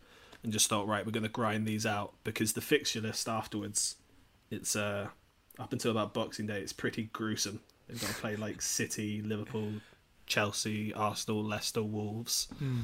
and 0.43 0.51
just 0.51 0.67
thought, 0.69 0.87
right, 0.87 1.05
we're 1.05 1.11
going 1.11 1.23
to 1.23 1.29
grind 1.29 1.65
these 1.67 1.85
out 1.85 2.13
because 2.23 2.53
the 2.53 2.61
fixture 2.61 2.99
list 3.01 3.29
afterwards, 3.29 3.95
it's 4.51 4.75
uh, 4.75 5.07
up 5.57 5.71
until 5.71 5.91
about 5.91 6.13
Boxing 6.13 6.47
Day, 6.47 6.59
it's 6.59 6.73
pretty 6.73 7.03
gruesome. 7.13 7.61
They've 7.87 7.99
got 7.99 8.09
to 8.09 8.15
play 8.15 8.35
like 8.35 8.61
City, 8.61 9.21
Liverpool, 9.21 9.71
Chelsea, 10.25 10.93
Arsenal, 10.93 11.43
Leicester, 11.43 11.83
Wolves, 11.83 12.47
Mm. 12.61 12.83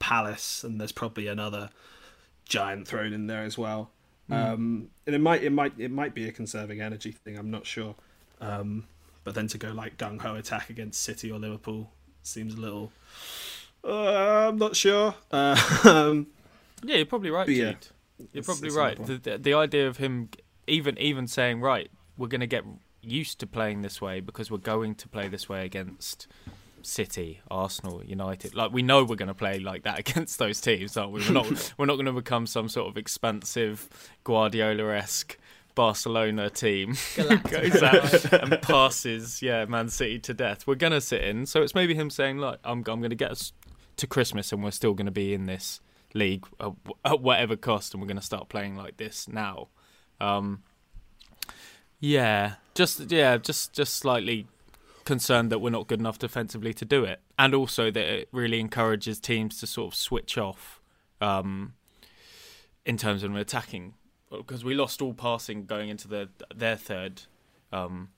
Palace, 0.00 0.64
and 0.64 0.80
there's 0.80 0.90
probably 0.90 1.28
another 1.28 1.70
giant 2.44 2.88
thrown 2.88 3.12
in 3.12 3.28
there 3.28 3.44
as 3.44 3.56
well. 3.56 3.92
Um, 4.30 4.90
and 5.06 5.14
it 5.14 5.20
might 5.20 5.42
it 5.42 5.50
might 5.50 5.72
it 5.78 5.90
might 5.90 6.14
be 6.14 6.28
a 6.28 6.32
conserving 6.32 6.80
energy 6.80 7.12
thing. 7.12 7.38
I'm 7.38 7.50
not 7.50 7.64
sure. 7.64 7.94
Um, 8.40 8.88
but 9.24 9.34
then 9.34 9.46
to 9.48 9.58
go 9.58 9.70
like 9.70 9.96
gung 9.96 10.20
ho 10.20 10.34
attack 10.34 10.68
against 10.68 11.00
City 11.00 11.30
or 11.30 11.38
Liverpool 11.38 11.92
seems 12.28 12.54
a 12.54 12.60
little. 12.60 12.92
Uh, 13.84 14.48
I'm 14.48 14.58
not 14.58 14.76
sure. 14.76 15.14
Uh, 15.30 15.56
um, 15.84 16.26
Yeah, 16.82 16.96
you're 16.96 17.06
probably 17.06 17.30
right, 17.30 17.48
yeah, 17.48 17.74
you're 18.32 18.44
probably 18.44 18.70
right. 18.70 19.04
The, 19.04 19.16
the 19.16 19.38
the 19.38 19.54
idea 19.54 19.88
of 19.88 19.96
him 19.96 20.30
even 20.66 20.98
even 20.98 21.26
saying 21.26 21.60
right, 21.60 21.90
we're 22.16 22.28
going 22.28 22.40
to 22.40 22.46
get 22.46 22.64
used 23.02 23.40
to 23.40 23.46
playing 23.46 23.82
this 23.82 24.00
way 24.00 24.20
because 24.20 24.50
we're 24.50 24.58
going 24.58 24.94
to 24.96 25.08
play 25.08 25.28
this 25.28 25.48
way 25.48 25.64
against 25.64 26.26
City, 26.82 27.40
Arsenal, 27.50 28.04
United. 28.04 28.54
Like 28.54 28.72
we 28.72 28.82
know 28.82 29.04
we're 29.04 29.16
going 29.16 29.28
to 29.28 29.34
play 29.34 29.58
like 29.58 29.82
that 29.84 29.98
against 30.08 30.38
those 30.38 30.60
teams, 30.60 30.96
aren't 30.96 31.12
we? 31.12 31.20
We're 31.20 31.32
not 31.32 31.74
we're 31.78 31.86
not 31.86 31.94
going 31.94 32.06
to 32.06 32.12
become 32.12 32.46
some 32.46 32.68
sort 32.68 32.88
of 32.88 32.96
expansive 32.96 33.88
Guardiola-esque 34.24 35.38
Barcelona 35.78 36.50
team 36.50 36.96
goes 37.16 37.80
out 37.84 38.32
and 38.32 38.60
passes 38.60 39.40
yeah 39.40 39.64
Man 39.64 39.88
City 39.88 40.18
to 40.18 40.34
death. 40.34 40.66
We're 40.66 40.74
going 40.74 40.92
to 40.92 41.00
sit 41.00 41.22
in, 41.22 41.46
so 41.46 41.62
it's 41.62 41.72
maybe 41.72 41.94
him 41.94 42.10
saying 42.10 42.38
like 42.38 42.58
I'm 42.64 42.78
I'm 42.78 42.98
going 42.98 43.10
to 43.10 43.14
get 43.14 43.30
us 43.30 43.52
to 43.98 44.08
Christmas 44.08 44.50
and 44.50 44.64
we're 44.64 44.72
still 44.72 44.92
going 44.92 45.06
to 45.06 45.12
be 45.12 45.32
in 45.32 45.46
this 45.46 45.80
league 46.14 46.44
at, 46.58 46.72
at 47.04 47.20
whatever 47.20 47.54
cost, 47.54 47.94
and 47.94 48.02
we're 48.02 48.08
going 48.08 48.18
to 48.18 48.26
start 48.26 48.48
playing 48.48 48.74
like 48.74 48.96
this 48.96 49.28
now. 49.28 49.68
Um, 50.20 50.64
yeah, 52.00 52.54
just 52.74 53.12
yeah, 53.12 53.36
just 53.36 53.72
just 53.72 53.94
slightly 53.94 54.48
concerned 55.04 55.52
that 55.52 55.60
we're 55.60 55.70
not 55.70 55.86
good 55.86 56.00
enough 56.00 56.18
defensively 56.18 56.74
to 56.74 56.84
do 56.84 57.04
it, 57.04 57.20
and 57.38 57.54
also 57.54 57.88
that 57.92 58.04
it 58.04 58.28
really 58.32 58.58
encourages 58.58 59.20
teams 59.20 59.60
to 59.60 59.66
sort 59.68 59.92
of 59.92 59.96
switch 59.96 60.36
off 60.36 60.80
um, 61.20 61.74
in 62.84 62.96
terms 62.96 63.22
of 63.22 63.36
attacking 63.36 63.94
because 64.30 64.64
we 64.64 64.74
lost 64.74 65.00
all 65.02 65.14
passing 65.14 65.66
going 65.66 65.88
into 65.88 66.08
the 66.08 66.28
their 66.54 66.76
third, 66.76 67.22
um, 67.72 68.08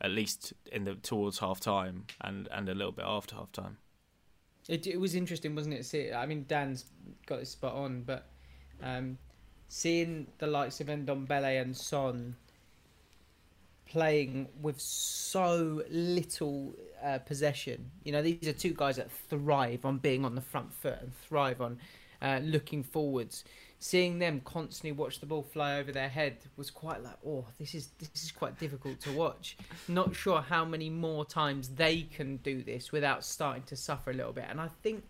at 0.00 0.10
least 0.10 0.52
in 0.70 0.84
the 0.84 0.94
towards 0.94 1.38
half 1.38 1.60
time 1.60 2.06
and 2.20 2.48
and 2.52 2.68
a 2.68 2.74
little 2.74 2.92
bit 2.92 3.04
after 3.06 3.36
half 3.36 3.52
time. 3.52 3.78
It, 4.68 4.86
it 4.86 5.00
was 5.00 5.14
interesting, 5.14 5.54
wasn't 5.54 5.74
it? 5.74 5.84
See, 5.84 6.12
I 6.12 6.26
mean, 6.26 6.44
Dan's 6.46 6.84
got 7.26 7.40
this 7.40 7.50
spot 7.50 7.74
on, 7.74 8.02
but 8.02 8.26
um, 8.82 9.18
seeing 9.68 10.26
the 10.38 10.46
likes 10.46 10.80
of 10.80 10.86
Ndombele 10.86 11.60
and 11.60 11.76
Son 11.76 12.36
playing 13.86 14.46
with 14.62 14.80
so 14.80 15.82
little 15.90 16.74
uh, 17.02 17.18
possession, 17.18 17.90
you 18.04 18.12
know, 18.12 18.22
these 18.22 18.46
are 18.46 18.52
two 18.52 18.72
guys 18.72 18.96
that 18.96 19.10
thrive 19.10 19.84
on 19.84 19.98
being 19.98 20.24
on 20.24 20.36
the 20.36 20.40
front 20.40 20.72
foot 20.72 20.98
and 21.00 21.12
thrive 21.14 21.60
on 21.60 21.78
uh, 22.22 22.38
looking 22.42 22.82
forwards. 22.84 23.44
Seeing 23.82 24.18
them 24.18 24.42
constantly 24.44 24.92
watch 24.92 25.20
the 25.20 25.26
ball 25.26 25.42
fly 25.42 25.78
over 25.78 25.90
their 25.90 26.10
head 26.10 26.36
was 26.58 26.70
quite 26.70 27.02
like, 27.02 27.16
oh, 27.26 27.46
this 27.58 27.74
is 27.74 27.88
this 27.98 28.10
is 28.22 28.30
quite 28.30 28.58
difficult 28.58 29.00
to 29.00 29.12
watch. 29.12 29.56
Not 29.88 30.14
sure 30.14 30.42
how 30.42 30.66
many 30.66 30.90
more 30.90 31.24
times 31.24 31.70
they 31.70 32.02
can 32.02 32.36
do 32.38 32.62
this 32.62 32.92
without 32.92 33.24
starting 33.24 33.62
to 33.64 33.76
suffer 33.76 34.10
a 34.10 34.14
little 34.14 34.34
bit. 34.34 34.44
And 34.50 34.60
I 34.60 34.68
think, 34.82 35.02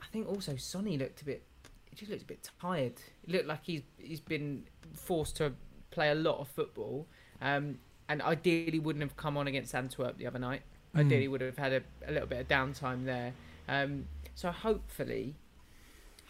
I 0.00 0.06
think 0.12 0.28
also 0.28 0.54
Sonny 0.54 0.96
looked 0.96 1.22
a 1.22 1.24
bit, 1.24 1.42
he 1.90 1.96
just 1.96 2.12
looked 2.12 2.22
a 2.22 2.26
bit 2.26 2.48
tired. 2.60 2.94
It 3.24 3.30
looked 3.30 3.46
like 3.46 3.64
he's 3.64 3.82
he's 3.98 4.20
been 4.20 4.62
forced 4.92 5.36
to 5.38 5.52
play 5.90 6.10
a 6.10 6.14
lot 6.14 6.38
of 6.38 6.46
football, 6.46 7.08
um, 7.42 7.78
and 8.08 8.22
ideally 8.22 8.78
wouldn't 8.78 9.02
have 9.02 9.16
come 9.16 9.36
on 9.36 9.48
against 9.48 9.74
Antwerp 9.74 10.16
the 10.16 10.28
other 10.28 10.38
night. 10.38 10.62
Ideally 10.96 11.26
would 11.26 11.40
have 11.40 11.58
had 11.58 11.72
a, 11.72 11.82
a 12.06 12.12
little 12.12 12.28
bit 12.28 12.38
of 12.38 12.46
downtime 12.46 13.04
there. 13.04 13.32
Um, 13.68 14.06
so 14.36 14.52
hopefully, 14.52 15.34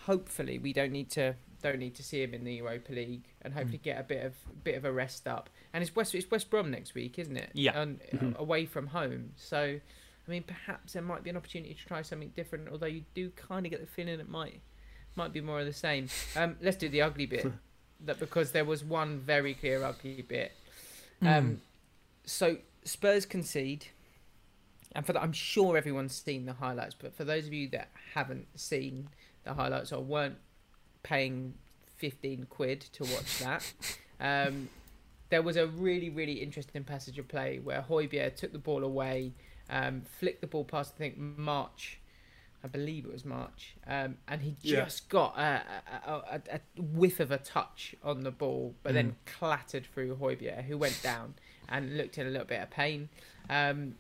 hopefully 0.06 0.58
we 0.58 0.72
don't 0.72 0.92
need 0.92 1.10
to 1.10 1.34
don't 1.62 1.78
need 1.78 1.94
to 1.94 2.02
see 2.02 2.22
him 2.22 2.34
in 2.34 2.44
the 2.44 2.54
Europa 2.54 2.92
League 2.92 3.24
and 3.40 3.54
hopefully 3.54 3.80
get 3.82 3.98
a 3.98 4.02
bit 4.02 4.22
of 4.24 4.34
bit 4.64 4.76
of 4.76 4.84
a 4.84 4.92
rest 4.92 5.26
up. 5.26 5.48
And 5.72 5.82
it's 5.82 5.96
West 5.96 6.14
it's 6.14 6.30
West 6.30 6.50
Brom 6.50 6.70
next 6.70 6.94
week, 6.94 7.18
isn't 7.18 7.36
it? 7.36 7.50
Yeah. 7.54 7.78
And, 7.80 8.00
uh, 8.12 8.38
away 8.38 8.66
from 8.66 8.88
home. 8.88 9.30
So, 9.36 9.58
I 10.28 10.30
mean, 10.30 10.42
perhaps 10.42 10.92
there 10.92 11.02
might 11.02 11.22
be 11.22 11.30
an 11.30 11.36
opportunity 11.36 11.74
to 11.74 11.86
try 11.86 12.02
something 12.02 12.32
different. 12.36 12.68
Although 12.70 12.86
you 12.86 13.04
do 13.14 13.30
kind 13.30 13.64
of 13.64 13.70
get 13.70 13.80
the 13.80 13.86
feeling 13.86 14.20
it 14.20 14.28
might 14.28 14.60
might 15.16 15.32
be 15.32 15.40
more 15.40 15.60
of 15.60 15.66
the 15.66 15.72
same. 15.72 16.08
Um, 16.36 16.56
let's 16.60 16.76
do 16.76 16.88
the 16.88 17.02
ugly 17.02 17.26
bit. 17.26 17.46
that 18.04 18.18
because 18.18 18.52
there 18.52 18.64
was 18.64 18.84
one 18.84 19.20
very 19.20 19.54
clear 19.54 19.82
ugly 19.82 20.22
bit. 20.22 20.52
Um, 21.22 21.62
so 22.26 22.58
Spurs 22.84 23.24
concede, 23.24 23.86
and 24.92 25.06
for 25.06 25.14
that, 25.14 25.22
I'm 25.22 25.32
sure 25.32 25.78
everyone's 25.78 26.14
seen 26.14 26.44
the 26.44 26.52
highlights. 26.52 26.94
But 26.94 27.16
for 27.16 27.24
those 27.24 27.46
of 27.46 27.54
you 27.54 27.68
that 27.68 27.88
haven't 28.12 28.48
seen 28.60 29.08
the 29.44 29.54
highlights 29.54 29.92
I 29.92 29.98
weren't 29.98 30.36
paying 31.02 31.54
15 31.96 32.46
quid 32.50 32.80
to 32.80 33.04
watch 33.04 33.38
that, 33.40 33.72
um, 34.20 34.68
there 35.30 35.42
was 35.42 35.56
a 35.56 35.66
really, 35.66 36.10
really 36.10 36.34
interesting 36.34 36.84
passage 36.84 37.18
of 37.18 37.28
play 37.28 37.58
where 37.58 37.82
Højbjerg 37.82 38.36
took 38.36 38.52
the 38.52 38.58
ball 38.58 38.84
away, 38.84 39.32
um, 39.70 40.02
flicked 40.18 40.40
the 40.40 40.46
ball 40.46 40.64
past, 40.64 40.94
I 40.96 40.98
think, 40.98 41.16
March. 41.18 41.98
I 42.62 42.66
believe 42.66 43.04
it 43.04 43.12
was 43.12 43.26
March, 43.26 43.74
um, 43.86 44.16
and 44.26 44.40
he 44.40 44.56
Yeah. 44.62 44.84
just 44.84 45.10
got 45.10 45.36
a, 45.38 45.62
a, 46.06 46.12
a, 46.12 46.40
a 46.54 46.60
whiff 46.80 47.20
of 47.20 47.30
a 47.30 47.36
touch 47.36 47.94
on 48.02 48.22
the 48.22 48.30
ball, 48.30 48.74
but 48.82 48.94
then 48.94 49.16
clattered 49.26 49.84
through 49.92 50.16
Højbjerg, 50.16 50.64
who 50.64 50.78
went 50.78 50.98
down 51.02 51.34
and 51.68 51.98
looked 51.98 52.16
in 52.16 52.26
a 52.26 52.30
little 52.30 52.46
bit 52.46 52.62
of 52.62 52.70
pain. 52.70 53.10
Um, 53.50 53.96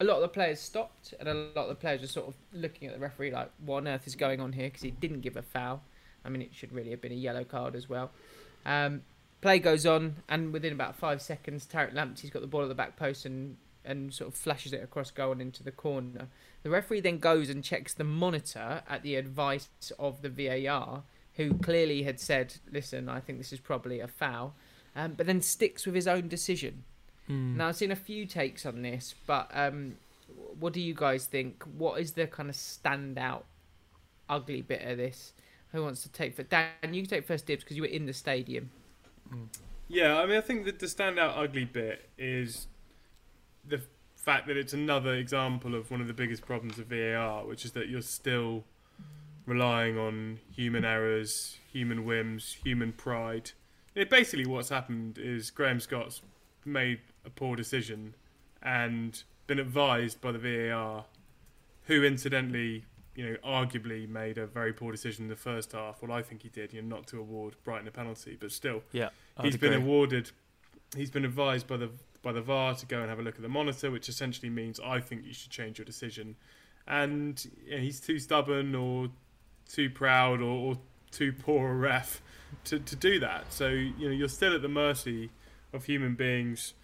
a 0.00 0.04
lot 0.04 0.16
of 0.16 0.22
the 0.22 0.28
players 0.28 0.60
stopped, 0.60 1.14
and 1.18 1.28
a 1.28 1.34
lot 1.34 1.64
of 1.64 1.68
the 1.68 1.74
players 1.74 2.00
were 2.00 2.06
sort 2.06 2.28
of 2.28 2.34
looking 2.52 2.88
at 2.88 2.94
the 2.94 3.00
referee 3.00 3.32
like, 3.32 3.50
"What 3.64 3.78
on 3.78 3.88
earth 3.88 4.06
is 4.06 4.14
going 4.14 4.40
on 4.40 4.52
here?" 4.52 4.68
Because 4.68 4.82
he 4.82 4.90
didn't 4.90 5.20
give 5.20 5.36
a 5.36 5.42
foul. 5.42 5.82
I 6.24 6.28
mean, 6.28 6.42
it 6.42 6.54
should 6.54 6.72
really 6.72 6.90
have 6.90 7.00
been 7.00 7.12
a 7.12 7.16
yellow 7.16 7.44
card 7.44 7.74
as 7.74 7.88
well. 7.88 8.10
Um, 8.64 9.02
play 9.40 9.58
goes 9.58 9.86
on, 9.86 10.16
and 10.28 10.52
within 10.52 10.72
about 10.72 10.96
five 10.96 11.20
seconds, 11.22 11.66
Tariq 11.66 11.94
Lamptey's 11.94 12.30
got 12.30 12.42
the 12.42 12.48
ball 12.48 12.62
at 12.62 12.68
the 12.68 12.74
back 12.74 12.96
post 12.96 13.26
and 13.26 13.56
and 13.84 14.12
sort 14.12 14.28
of 14.28 14.34
flashes 14.34 14.72
it 14.72 14.82
across 14.82 15.10
goal 15.10 15.32
and 15.32 15.40
into 15.40 15.62
the 15.62 15.72
corner. 15.72 16.28
The 16.62 16.70
referee 16.70 17.00
then 17.00 17.18
goes 17.18 17.48
and 17.48 17.64
checks 17.64 17.94
the 17.94 18.04
monitor 18.04 18.82
at 18.86 19.02
the 19.02 19.14
advice 19.14 19.70
of 19.98 20.20
the 20.20 20.28
VAR, 20.28 21.04
who 21.34 21.54
clearly 21.54 22.02
had 22.02 22.20
said, 22.20 22.54
"Listen, 22.70 23.08
I 23.08 23.20
think 23.20 23.38
this 23.38 23.52
is 23.52 23.60
probably 23.60 24.00
a 24.00 24.08
foul," 24.08 24.54
um, 24.94 25.14
but 25.14 25.26
then 25.26 25.40
sticks 25.40 25.86
with 25.86 25.94
his 25.94 26.06
own 26.06 26.28
decision. 26.28 26.84
Now 27.28 27.68
I've 27.68 27.76
seen 27.76 27.90
a 27.90 27.96
few 27.96 28.26
takes 28.26 28.64
on 28.64 28.82
this, 28.82 29.14
but 29.26 29.50
um, 29.52 29.96
what 30.58 30.72
do 30.72 30.80
you 30.80 30.94
guys 30.94 31.26
think? 31.26 31.62
What 31.76 32.00
is 32.00 32.12
the 32.12 32.26
kind 32.26 32.48
of 32.48 32.56
standout 32.56 33.42
ugly 34.28 34.62
bit 34.62 34.82
of 34.82 34.96
this? 34.96 35.32
Who 35.72 35.82
wants 35.82 36.02
to 36.02 36.08
take 36.08 36.34
for 36.34 36.42
Dan? 36.42 36.70
You 36.82 37.02
can 37.02 37.10
take 37.10 37.26
first 37.26 37.46
dibs 37.46 37.62
because 37.62 37.76
you 37.76 37.82
were 37.82 37.88
in 37.88 38.06
the 38.06 38.14
stadium. 38.14 38.70
Yeah, 39.88 40.18
I 40.18 40.26
mean, 40.26 40.36
I 40.36 40.40
think 40.40 40.64
that 40.64 40.78
the 40.78 40.86
standout 40.86 41.36
ugly 41.36 41.66
bit 41.66 42.08
is 42.16 42.66
the 43.66 43.82
fact 44.16 44.46
that 44.46 44.56
it's 44.56 44.72
another 44.72 45.14
example 45.14 45.74
of 45.74 45.90
one 45.90 46.00
of 46.00 46.06
the 46.06 46.14
biggest 46.14 46.44
problems 46.44 46.78
of 46.78 46.86
VAR, 46.86 47.46
which 47.46 47.64
is 47.64 47.72
that 47.72 47.88
you're 47.88 48.00
still 48.00 48.64
relying 49.46 49.98
on 49.98 50.38
human 50.54 50.84
errors, 50.84 51.58
human 51.72 52.04
whims, 52.04 52.56
human 52.64 52.92
pride. 52.92 53.52
It, 53.94 54.10
basically, 54.10 54.46
what's 54.46 54.68
happened 54.68 55.18
is 55.18 55.50
Graham 55.50 55.80
Scott's 55.80 56.20
made 56.64 57.00
a 57.28 57.30
poor 57.30 57.54
decision 57.54 58.14
and 58.62 59.22
been 59.46 59.60
advised 59.60 60.20
by 60.20 60.32
the 60.32 60.38
VAR, 60.38 61.04
who 61.84 62.04
incidentally, 62.04 62.84
you 63.14 63.24
know, 63.24 63.36
arguably 63.44 64.08
made 64.08 64.38
a 64.38 64.46
very 64.46 64.72
poor 64.72 64.90
decision 64.90 65.24
in 65.24 65.28
the 65.28 65.36
first 65.36 65.72
half. 65.72 66.02
Well, 66.02 66.12
I 66.12 66.22
think 66.22 66.42
he 66.42 66.48
did, 66.48 66.72
you 66.72 66.82
know, 66.82 66.96
not 66.96 67.06
to 67.08 67.20
award 67.20 67.54
Brighton 67.64 67.86
a 67.86 67.90
penalty, 67.92 68.36
but 68.38 68.50
still, 68.50 68.82
Yeah, 68.92 69.10
I'd 69.36 69.46
he's 69.46 69.56
been 69.56 69.74
awarded. 69.74 70.30
He's 70.96 71.10
been 71.10 71.24
advised 71.24 71.66
by 71.66 71.76
the 71.76 71.90
by 72.22 72.32
the 72.32 72.40
VAR 72.40 72.74
to 72.74 72.86
go 72.86 73.00
and 73.00 73.08
have 73.08 73.20
a 73.20 73.22
look 73.22 73.36
at 73.36 73.42
the 73.42 73.48
monitor, 73.48 73.90
which 73.90 74.08
essentially 74.08 74.50
means 74.50 74.80
I 74.84 75.00
think 75.00 75.24
you 75.24 75.32
should 75.32 75.50
change 75.50 75.78
your 75.78 75.84
decision. 75.84 76.34
And 76.86 77.44
you 77.64 77.76
know, 77.76 77.78
he's 77.78 78.00
too 78.00 78.18
stubborn 78.18 78.74
or 78.74 79.08
too 79.68 79.88
proud 79.88 80.40
or, 80.40 80.70
or 80.70 80.78
too 81.10 81.32
poor 81.32 81.70
a 81.70 81.74
ref 81.74 82.22
to, 82.64 82.78
to 82.78 82.96
do 82.96 83.20
that. 83.20 83.52
So 83.52 83.68
you 83.68 84.08
know 84.08 84.14
you're 84.14 84.28
still 84.28 84.54
at 84.54 84.62
the 84.62 84.68
mercy 84.68 85.30
of 85.72 85.84
human 85.84 86.14
beings 86.14 86.74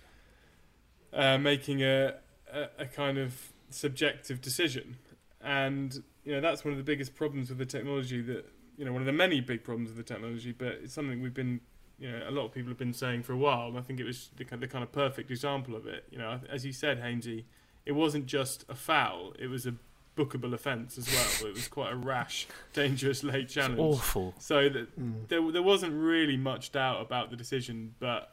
uh, 1.14 1.38
making 1.38 1.83
a, 1.83 2.14
a 2.53 2.68
a 2.81 2.87
kind 2.87 3.18
of 3.18 3.53
subjective 3.70 4.40
decision, 4.40 4.96
and 5.40 6.03
you 6.24 6.33
know 6.33 6.40
that's 6.40 6.64
one 6.64 6.72
of 6.72 6.79
the 6.79 6.85
biggest 6.85 7.14
problems 7.14 7.48
with 7.48 7.59
the 7.59 7.66
technology. 7.66 8.20
That 8.20 8.44
you 8.77 8.85
know 8.85 8.92
one 8.92 9.03
of 9.03 9.07
the 9.07 9.12
many 9.12 9.40
big 9.40 9.64
problems 9.64 9.88
with 9.90 9.96
the 9.96 10.14
technology, 10.14 10.53
but 10.53 10.68
it's 10.83 10.94
something 10.94 11.22
we've 11.22 11.35
been 11.35 11.61
you 11.98 12.11
know 12.11 12.22
a 12.29 12.31
lot 12.31 12.44
of 12.46 12.53
people 12.53 12.70
have 12.70 12.79
been 12.79 12.92
saying 12.94 13.22
for 13.22 13.33
a 13.33 13.37
while. 13.37 13.68
And 13.68 13.79
I 13.79 13.83
think 13.83 14.00
it 14.00 14.05
was 14.05 14.31
the, 14.37 14.44
kind- 14.44 14.62
the 14.62 14.68
kind 14.68 14.83
of 14.83 14.90
perfect 14.92 15.31
example 15.31 15.77
of 15.77 15.87
it. 15.87 16.05
You 16.11 16.18
know, 16.18 16.40
as 16.50 16.64
you 16.66 16.72
said, 16.72 17.00
Hainsey, 17.00 17.44
it 17.87 17.92
wasn't 17.92 18.27
just 18.27 18.64
a 18.68 18.74
foul; 18.74 19.33
it 19.38 19.46
was 19.48 19.66
a 19.66 19.74
bookable 20.16 20.53
offence 20.55 20.96
as 20.96 21.09
well. 21.12 21.50
It 21.50 21.55
was 21.55 21.66
quite 21.68 21.92
a 21.92 21.96
rash, 21.96 22.46
dangerous 22.72 23.24
late 23.24 23.44
It's 23.44 23.55
challenge. 23.55 23.79
awful. 23.81 24.35
So 24.38 24.68
that 24.68 24.88
there, 25.29 25.50
there 25.53 25.62
wasn't 25.62 25.92
really 25.94 26.37
much 26.37 26.70
doubt 26.72 27.00
about 27.00 27.31
the 27.31 27.37
decision, 27.37 27.94
but 27.98 28.33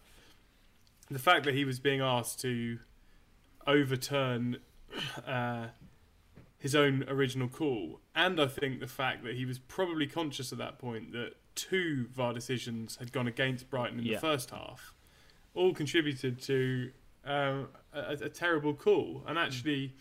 the 1.11 1.19
fact 1.19 1.45
that 1.45 1.53
he 1.53 1.65
was 1.65 1.79
being 1.79 2.01
asked 2.01 2.39
to 2.41 2.79
overturn 3.67 4.57
uh, 5.25 5.67
his 6.57 6.75
own 6.75 7.03
original 7.07 7.47
call, 7.47 7.99
and 8.15 8.39
I 8.39 8.47
think 8.47 8.79
the 8.79 8.87
fact 8.87 9.23
that 9.23 9.35
he 9.35 9.45
was 9.45 9.59
probably 9.59 10.07
conscious 10.07 10.51
at 10.51 10.57
that 10.59 10.77
point 10.79 11.11
that 11.13 11.33
two 11.55 12.07
VAR 12.13 12.33
decisions 12.33 12.97
had 12.97 13.11
gone 13.11 13.27
against 13.27 13.69
Brighton 13.69 13.99
in 13.99 14.05
Yeah. 14.05 14.15
the 14.15 14.21
first 14.21 14.51
half, 14.51 14.93
all 15.53 15.73
contributed 15.73 16.41
to 16.43 16.91
um, 17.25 17.67
a, 17.93 18.13
a 18.21 18.29
terrible 18.29 18.73
call. 18.73 19.23
And 19.27 19.37
actually, 19.37 19.93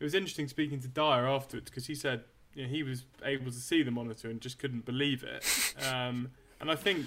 it 0.00 0.04
was 0.04 0.14
interesting 0.14 0.48
speaking 0.48 0.80
to 0.80 0.88
Dier 0.88 1.26
afterwards 1.26 1.70
because 1.70 1.86
he 1.86 1.94
said 1.94 2.24
you 2.54 2.64
know, 2.64 2.68
he 2.68 2.82
was 2.82 3.04
able 3.24 3.46
to 3.50 3.58
see 3.58 3.82
the 3.82 3.90
monitor 3.90 4.28
and 4.28 4.40
just 4.40 4.58
couldn't 4.58 4.84
believe 4.84 5.22
it. 5.22 5.44
Um, 5.90 6.30
and 6.60 6.70
I 6.70 6.76
think 6.76 7.06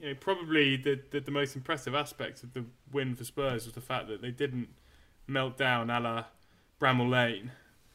you 0.00 0.08
know 0.10 0.14
probably 0.14 0.76
the, 0.76 1.00
the 1.10 1.20
the 1.20 1.30
most 1.30 1.56
impressive 1.56 1.94
aspect 1.94 2.42
of 2.42 2.52
the 2.54 2.64
win 2.92 3.14
for 3.14 3.24
Spurs 3.24 3.64
was 3.64 3.74
the 3.74 3.80
fact 3.80 4.08
that 4.08 4.22
they 4.22 4.30
didn't 4.30 4.68
melt 5.26 5.56
down 5.56 5.90
a 5.90 6.00
la 6.00 6.24
Bramall 6.80 7.08
Lane 7.10 7.52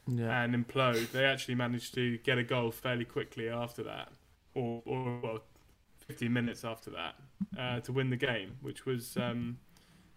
Yeah. 0.07 0.41
and 0.43 0.53
implode. 0.55 1.11
They 1.11 1.25
actually 1.25 1.55
managed 1.55 1.93
to 1.95 2.17
get 2.19 2.37
a 2.37 2.43
goal 2.43 2.71
fairly 2.71 3.05
quickly 3.05 3.47
after 3.47 3.83
that, 3.83 4.09
or, 4.55 4.81
or 4.85 5.19
well, 5.21 5.39
15 6.07 6.33
minutes 6.33 6.65
after 6.65 6.89
that, 6.91 7.15
uh, 7.57 7.79
to 7.81 7.91
win 7.91 8.09
the 8.09 8.17
game, 8.17 8.57
which 8.61 8.85
was 8.85 9.15
um, 9.17 9.59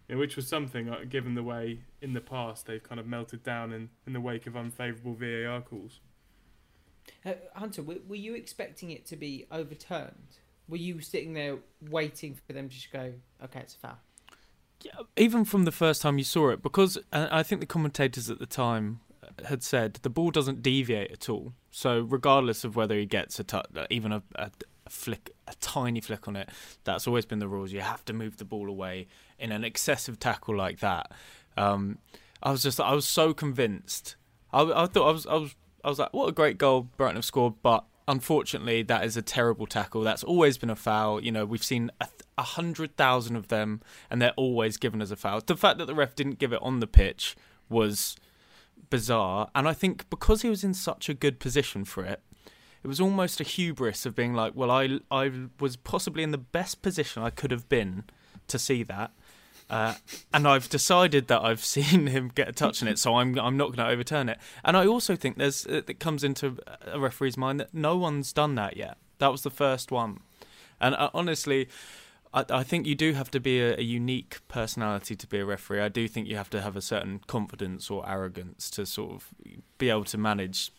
you 0.07 0.15
know, 0.15 0.19
which 0.19 0.35
was 0.35 0.47
something 0.47 0.89
uh, 0.89 1.05
given 1.07 1.35
the 1.35 1.43
way 1.43 1.81
in 2.01 2.13
the 2.13 2.21
past 2.21 2.65
they've 2.65 2.83
kind 2.83 2.99
of 2.99 3.07
melted 3.07 3.43
down 3.43 3.71
in, 3.71 3.89
in 4.07 4.13
the 4.13 4.21
wake 4.21 4.45
of 4.47 4.55
unfavourable 4.55 5.13
VAR 5.13 5.61
calls. 5.61 5.99
Uh, 7.23 7.33
Hunter, 7.55 7.83
were, 7.83 7.97
were 8.07 8.15
you 8.15 8.33
expecting 8.35 8.89
it 8.91 9.05
to 9.05 9.15
be 9.15 9.45
overturned? 9.51 10.39
Were 10.67 10.77
you 10.77 10.99
sitting 11.01 11.33
there 11.33 11.57
waiting 11.89 12.37
for 12.47 12.53
them 12.53 12.69
to 12.69 12.75
just 12.75 12.91
go, 12.91 13.13
okay, 13.43 13.59
it's 13.59 13.75
a 13.75 13.77
foul? 13.77 13.97
Yeah, 14.83 14.91
even 15.17 15.45
from 15.45 15.65
the 15.65 15.71
first 15.71 16.01
time 16.01 16.17
you 16.17 16.23
saw 16.23 16.49
it, 16.49 16.61
because 16.61 16.97
uh, 17.13 17.27
I 17.31 17.43
think 17.43 17.61
the 17.61 17.67
commentators 17.67 18.29
at 18.29 18.39
the 18.39 18.45
time 18.45 18.99
uh, 19.23 19.47
had 19.47 19.63
said 19.63 19.95
the 20.01 20.09
ball 20.09 20.31
doesn't 20.31 20.61
deviate 20.61 21.11
at 21.11 21.29
all. 21.29 21.53
So 21.71 22.01
regardless 22.01 22.63
of 22.63 22.75
whether 22.75 22.95
he 22.95 23.05
gets 23.05 23.39
a 23.39 23.43
touch, 23.43 23.67
even 23.89 24.11
a, 24.11 24.23
a, 24.35 24.51
a 24.85 24.89
flick, 24.89 25.31
a 25.47 25.53
tiny 25.59 26.01
flick 26.01 26.27
on 26.27 26.35
it, 26.35 26.49
that's 26.83 27.07
always 27.07 27.25
been 27.25 27.39
the 27.39 27.47
rules. 27.47 27.71
You 27.71 27.81
have 27.81 28.05
to 28.05 28.13
move 28.13 28.37
the 28.37 28.45
ball 28.45 28.69
away 28.69 29.07
in 29.39 29.51
an 29.51 29.63
excessive 29.63 30.19
tackle 30.19 30.55
like 30.55 30.79
that. 30.79 31.11
Um, 31.57 31.99
I 32.43 32.51
was 32.51 32.63
just, 32.63 32.79
I 32.79 32.93
was 32.93 33.07
so 33.07 33.33
convinced. 33.33 34.15
I, 34.53 34.61
I 34.61 34.85
thought 34.85 35.07
I 35.07 35.11
was, 35.11 35.25
I 35.25 35.35
was, 35.35 35.55
I 35.83 35.89
was 35.89 35.99
like, 35.99 36.13
what 36.13 36.27
a 36.27 36.31
great 36.31 36.57
goal 36.57 36.89
Brighton 36.97 37.15
have 37.15 37.25
scored, 37.25 37.55
but 37.61 37.85
unfortunately, 38.07 38.83
that 38.83 39.03
is 39.03 39.17
a 39.17 39.21
terrible 39.21 39.65
tackle. 39.65 40.01
That's 40.01 40.23
always 40.23 40.57
been 40.57 40.69
a 40.69 40.75
foul. 40.75 41.23
You 41.23 41.31
know, 41.31 41.45
we've 41.45 41.63
seen 41.63 41.91
a, 41.99 42.07
a 42.37 42.43
hundred 42.43 42.95
thousand 42.97 43.35
of 43.35 43.47
them, 43.47 43.81
and 44.09 44.21
they're 44.21 44.33
always 44.35 44.77
given 44.77 45.01
as 45.01 45.11
a 45.11 45.15
foul. 45.15 45.41
The 45.45 45.57
fact 45.57 45.77
that 45.79 45.85
the 45.85 45.95
ref 45.95 46.15
didn't 46.15 46.39
give 46.39 46.53
it 46.53 46.59
on 46.61 46.79
the 46.79 46.87
pitch 46.87 47.35
was 47.69 48.15
bizarre, 48.89 49.49
and 49.55 49.67
I 49.67 49.73
think 49.73 50.09
because 50.09 50.41
he 50.41 50.49
was 50.49 50.63
in 50.63 50.73
such 50.73 51.09
a 51.09 51.13
good 51.13 51.39
position 51.39 51.85
for 51.85 52.03
it, 52.03 52.21
it 52.83 52.87
was 52.87 53.01
almost 53.01 53.41
a 53.41 53.43
hubris 53.43 54.05
of 54.05 54.15
being 54.15 54.33
like, 54.33 54.53
well, 54.55 54.69
I 54.69 54.99
I 55.09 55.31
was 55.59 55.75
possibly 55.75 56.23
in 56.23 56.31
the 56.31 56.37
best 56.37 56.81
position 56.81 57.23
I 57.23 57.31
could 57.31 57.51
have 57.51 57.67
been 57.67 58.03
to 58.47 58.59
see 58.59 58.83
that. 58.83 59.11
Uh, 59.69 59.95
and 60.33 60.47
I've 60.47 60.69
decided 60.69 61.27
that 61.27 61.41
I've 61.41 61.63
seen 61.65 62.07
him 62.07 62.31
get 62.33 62.47
a 62.47 62.51
touch 62.51 62.81
on 62.81 62.87
it, 62.87 62.99
so 62.99 63.15
I'm 63.15 63.37
I'm 63.39 63.57
not 63.57 63.75
going 63.75 63.87
to 63.87 63.87
overturn 63.87 64.29
it. 64.29 64.37
And 64.63 64.77
I 64.77 64.85
also 64.85 65.15
think 65.15 65.37
there's 65.37 65.65
it 65.65 65.99
comes 65.99 66.23
into 66.23 66.57
a 66.85 66.99
referee's 66.99 67.37
mind 67.37 67.59
that 67.59 67.73
no 67.73 67.97
one's 67.97 68.31
done 68.33 68.55
that 68.55 68.77
yet. 68.77 68.97
That 69.19 69.31
was 69.31 69.41
the 69.41 69.49
first 69.49 69.91
one, 69.91 70.19
and 70.79 70.93
uh, 70.95 71.09
honestly, 71.13 71.67
I, 72.33 72.45
I 72.49 72.63
think 72.63 72.85
you 72.85 72.95
do 72.95 73.13
have 73.13 73.31
to 73.31 73.39
be 73.39 73.59
a, 73.59 73.77
a 73.77 73.81
unique 73.81 74.39
personality 74.47 75.15
to 75.15 75.27
be 75.27 75.39
a 75.39 75.45
referee. 75.45 75.81
I 75.81 75.89
do 75.89 76.07
think 76.07 76.27
you 76.27 76.35
have 76.35 76.49
to 76.51 76.61
have 76.61 76.75
a 76.75 76.81
certain 76.81 77.21
confidence 77.27 77.89
or 77.89 78.07
arrogance 78.07 78.69
to 78.71 78.85
sort 78.85 79.13
of 79.13 79.29
be 79.77 79.89
able 79.89 80.03
to 80.05 80.17
manage 80.17 80.71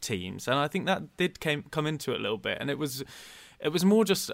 teams, 0.00 0.48
and 0.48 0.56
I 0.58 0.68
think 0.68 0.86
that 0.86 1.16
did 1.18 1.40
came 1.40 1.64
come 1.70 1.86
into 1.86 2.12
it 2.12 2.20
a 2.20 2.22
little 2.22 2.38
bit. 2.38 2.58
And 2.60 2.70
it 2.70 2.78
was 2.78 3.04
it 3.60 3.68
was 3.68 3.84
more 3.84 4.04
just. 4.04 4.30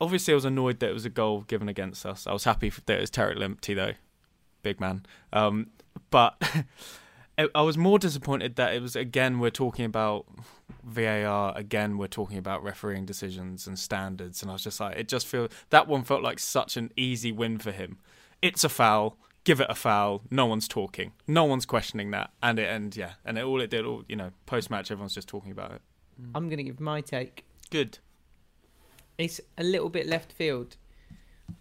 Obviously, 0.00 0.32
I 0.32 0.36
was 0.36 0.44
annoyed 0.44 0.78
that 0.80 0.90
it 0.90 0.94
was 0.94 1.04
a 1.04 1.10
goal 1.10 1.42
given 1.42 1.68
against 1.68 2.06
us. 2.06 2.26
I 2.26 2.32
was 2.32 2.44
happy 2.44 2.70
that 2.70 2.96
it 2.98 3.00
was 3.00 3.10
Tariq 3.10 3.36
Lamptey 3.36 3.74
though, 3.74 3.92
big 4.62 4.80
man. 4.80 5.04
Um, 5.32 5.68
but 6.10 6.40
I- 7.54 7.62
was 7.62 7.76
more 7.78 7.98
disappointed 7.98 8.56
that 8.56 8.74
it 8.74 8.82
was 8.82 8.96
again 8.96 9.38
we're 9.38 9.50
talking 9.50 9.84
about 9.84 10.26
VAR 10.84 11.52
again 11.56 11.98
we're 11.98 12.06
talking 12.06 12.38
about 12.38 12.62
refereeing 12.62 13.04
decisions 13.06 13.66
and 13.66 13.78
standards 13.78 14.42
and 14.42 14.50
I 14.50 14.54
was 14.54 14.64
just 14.64 14.80
like 14.80 14.96
it 14.96 15.08
just 15.08 15.26
feels 15.26 15.50
that 15.70 15.86
one 15.86 16.02
felt 16.02 16.22
like 16.22 16.38
such 16.38 16.76
an 16.76 16.90
easy 16.96 17.32
win 17.32 17.58
for 17.58 17.72
him. 17.72 17.98
It's 18.40 18.64
a 18.64 18.68
foul, 18.68 19.16
give 19.44 19.60
it 19.60 19.66
a 19.68 19.74
foul. 19.74 20.22
No 20.30 20.46
one's 20.46 20.68
talking, 20.68 21.12
no 21.26 21.44
one's 21.44 21.66
questioning 21.66 22.10
that, 22.12 22.30
and 22.42 22.58
it 22.58 22.68
and 22.68 22.96
yeah, 22.96 23.12
and 23.24 23.36
it, 23.38 23.44
all 23.44 23.60
it 23.60 23.70
did, 23.70 23.84
all 23.84 24.04
you 24.08 24.16
know, 24.16 24.30
post 24.46 24.70
match 24.70 24.90
everyone's 24.90 25.14
just 25.14 25.28
talking 25.28 25.50
about 25.52 25.72
it. 25.72 25.82
I'm 26.34 26.48
going 26.48 26.58
to 26.58 26.64
give 26.64 26.80
my 26.80 27.00
take. 27.00 27.44
Good. 27.70 27.98
It's 29.18 29.40
a 29.58 29.64
little 29.64 29.88
bit 29.88 30.06
left 30.06 30.32
field. 30.32 30.76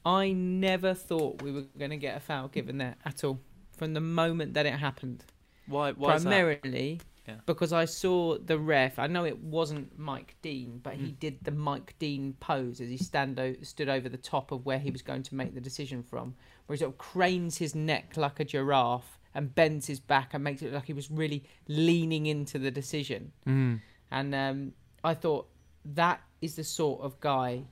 I 0.06 0.32
never 0.32 0.94
thought 0.94 1.42
we 1.42 1.52
were 1.52 1.64
going 1.78 1.92
to 1.92 1.98
get 1.98 2.16
a 2.16 2.20
foul 2.20 2.48
given 2.50 2.78
there 2.78 2.96
at 3.06 3.24
all 3.24 3.40
from 3.76 3.94
the 3.94 4.02
moment 4.02 4.54
that 4.54 4.66
it 4.66 4.74
happened. 4.74 5.24
Why? 5.68 5.92
Why? 5.92 6.18
Primarily 6.20 7.02
Yeah. 7.28 7.36
because 7.46 7.74
I 7.74 7.86
saw 7.86 8.38
the 8.38 8.58
ref. 8.58 9.00
I 9.00 9.08
know 9.08 9.26
it 9.26 9.40
wasn't 9.40 9.98
Mike 10.00 10.36
Dean, 10.42 10.80
but 10.82 10.94
Mm. 10.98 11.06
he 11.06 11.12
did 11.12 11.40
the 11.44 11.52
Mike 11.52 11.96
Dean 12.00 12.34
pose 12.40 12.80
as 12.80 12.90
he 12.90 12.98
stand 12.98 13.38
o- 13.40 13.56
stood 13.64 13.90
over 13.90 14.08
the 14.08 14.18
top 14.18 14.52
of 14.52 14.66
where 14.66 14.80
he 14.80 14.92
was 14.92 15.02
going 15.02 15.24
to 15.24 15.36
make 15.36 15.54
the 15.54 15.60
decision 15.62 16.04
from, 16.04 16.36
where 16.68 16.76
he 16.76 16.80
sort 16.80 16.94
of 16.94 16.98
cranes 16.98 17.58
his 17.58 17.76
neck 17.76 18.16
like 18.18 18.40
a 18.40 18.46
giraffe 18.46 19.20
and 19.34 19.54
bends 19.54 19.88
his 19.88 20.00
back 20.00 20.34
and 20.34 20.44
makes 20.44 20.62
it 20.62 20.66
look 20.66 20.76
like 20.76 20.86
he 20.86 20.94
was 20.94 21.12
really 21.12 21.44
leaning 21.68 22.28
into 22.28 22.58
the 22.60 22.72
decision. 22.72 23.32
Mm. 23.46 23.82
And 24.10 24.34
um, 24.36 24.74
I 25.04 25.14
thought 25.14 25.50
that 25.94 26.22
is 26.42 26.56
the 26.56 26.64
sort 26.64 27.02
of 27.02 27.20
guy 27.20 27.64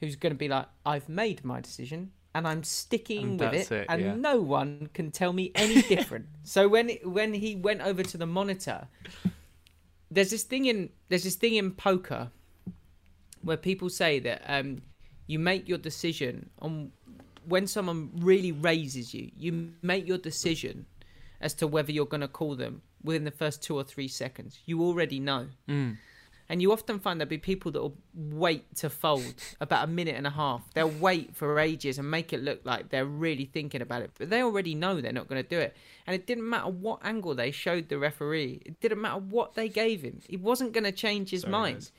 who's 0.00 0.16
going 0.16 0.32
to 0.32 0.38
be 0.38 0.48
like, 0.48 0.66
I've 0.84 1.08
made 1.08 1.44
my 1.44 1.60
decision 1.60 2.10
and 2.34 2.48
I'm 2.48 2.64
sticking 2.64 3.22
And 3.22 3.40
with 3.40 3.54
it, 3.54 3.72
it, 3.72 3.86
and 3.88 4.00
yeah. 4.00 4.14
no 4.14 4.40
one 4.40 4.88
can 4.94 5.10
tell 5.10 5.32
me 5.32 5.52
any 5.54 5.82
different. 5.94 6.26
so 6.42 6.68
when 6.68 6.90
when 7.04 7.34
he 7.34 7.56
went 7.56 7.82
over 7.82 8.02
to 8.02 8.16
the 8.16 8.26
monitor, 8.26 8.88
there's 10.10 10.30
this 10.30 10.42
thing 10.42 10.66
in 10.66 10.90
there's 11.08 11.24
this 11.24 11.36
thing 11.36 11.54
in 11.56 11.72
poker 11.72 12.30
where 13.42 13.56
people 13.56 13.90
say 13.90 14.18
that 14.20 14.42
um, 14.46 14.80
you 15.26 15.38
make 15.38 15.68
your 15.68 15.78
decision 15.78 16.48
on 16.60 16.90
when 17.46 17.66
someone 17.66 18.10
really 18.16 18.52
raises 18.52 19.12
you, 19.12 19.30
you 19.36 19.72
make 19.82 20.06
your 20.06 20.18
decision 20.18 20.86
as 21.40 21.54
to 21.54 21.66
whether 21.66 21.90
you're 21.90 22.06
going 22.06 22.20
to 22.20 22.28
call 22.28 22.54
them 22.54 22.82
within 23.02 23.24
the 23.24 23.32
first 23.32 23.62
two 23.62 23.76
or 23.76 23.82
three 23.82 24.06
seconds. 24.06 24.60
You 24.64 24.80
already 24.82 25.18
know. 25.18 25.48
Mm. 25.68 25.96
And 26.48 26.60
you 26.60 26.72
often 26.72 26.98
find 26.98 27.20
there'll 27.20 27.28
be 27.30 27.38
people 27.38 27.70
that 27.72 27.80
will 27.80 27.96
wait 28.14 28.74
to 28.76 28.90
fold 28.90 29.34
about 29.60 29.84
a 29.84 29.86
minute 29.86 30.16
and 30.16 30.26
a 30.26 30.30
half. 30.30 30.62
They'll 30.74 30.88
wait 30.88 31.34
for 31.34 31.58
ages 31.58 31.98
and 31.98 32.10
make 32.10 32.32
it 32.32 32.42
look 32.42 32.60
like 32.64 32.90
they're 32.90 33.06
really 33.06 33.46
thinking 33.46 33.80
about 33.80 34.02
it, 34.02 34.10
but 34.18 34.28
they 34.28 34.42
already 34.42 34.74
know 34.74 35.00
they're 35.00 35.12
not 35.12 35.28
going 35.28 35.42
to 35.42 35.48
do 35.48 35.58
it. 35.58 35.74
And 36.06 36.14
it 36.14 36.26
didn't 36.26 36.48
matter 36.48 36.68
what 36.68 37.00
angle 37.04 37.34
they 37.34 37.52
showed 37.52 37.88
the 37.88 37.98
referee. 37.98 38.60
It 38.66 38.80
didn't 38.80 39.00
matter 39.00 39.20
what 39.20 39.54
they 39.54 39.68
gave 39.68 40.02
him. 40.02 40.20
He 40.28 40.36
wasn't 40.36 40.72
going 40.72 40.84
to 40.84 40.92
change 40.92 41.30
his 41.30 41.46
mind. 41.46 41.90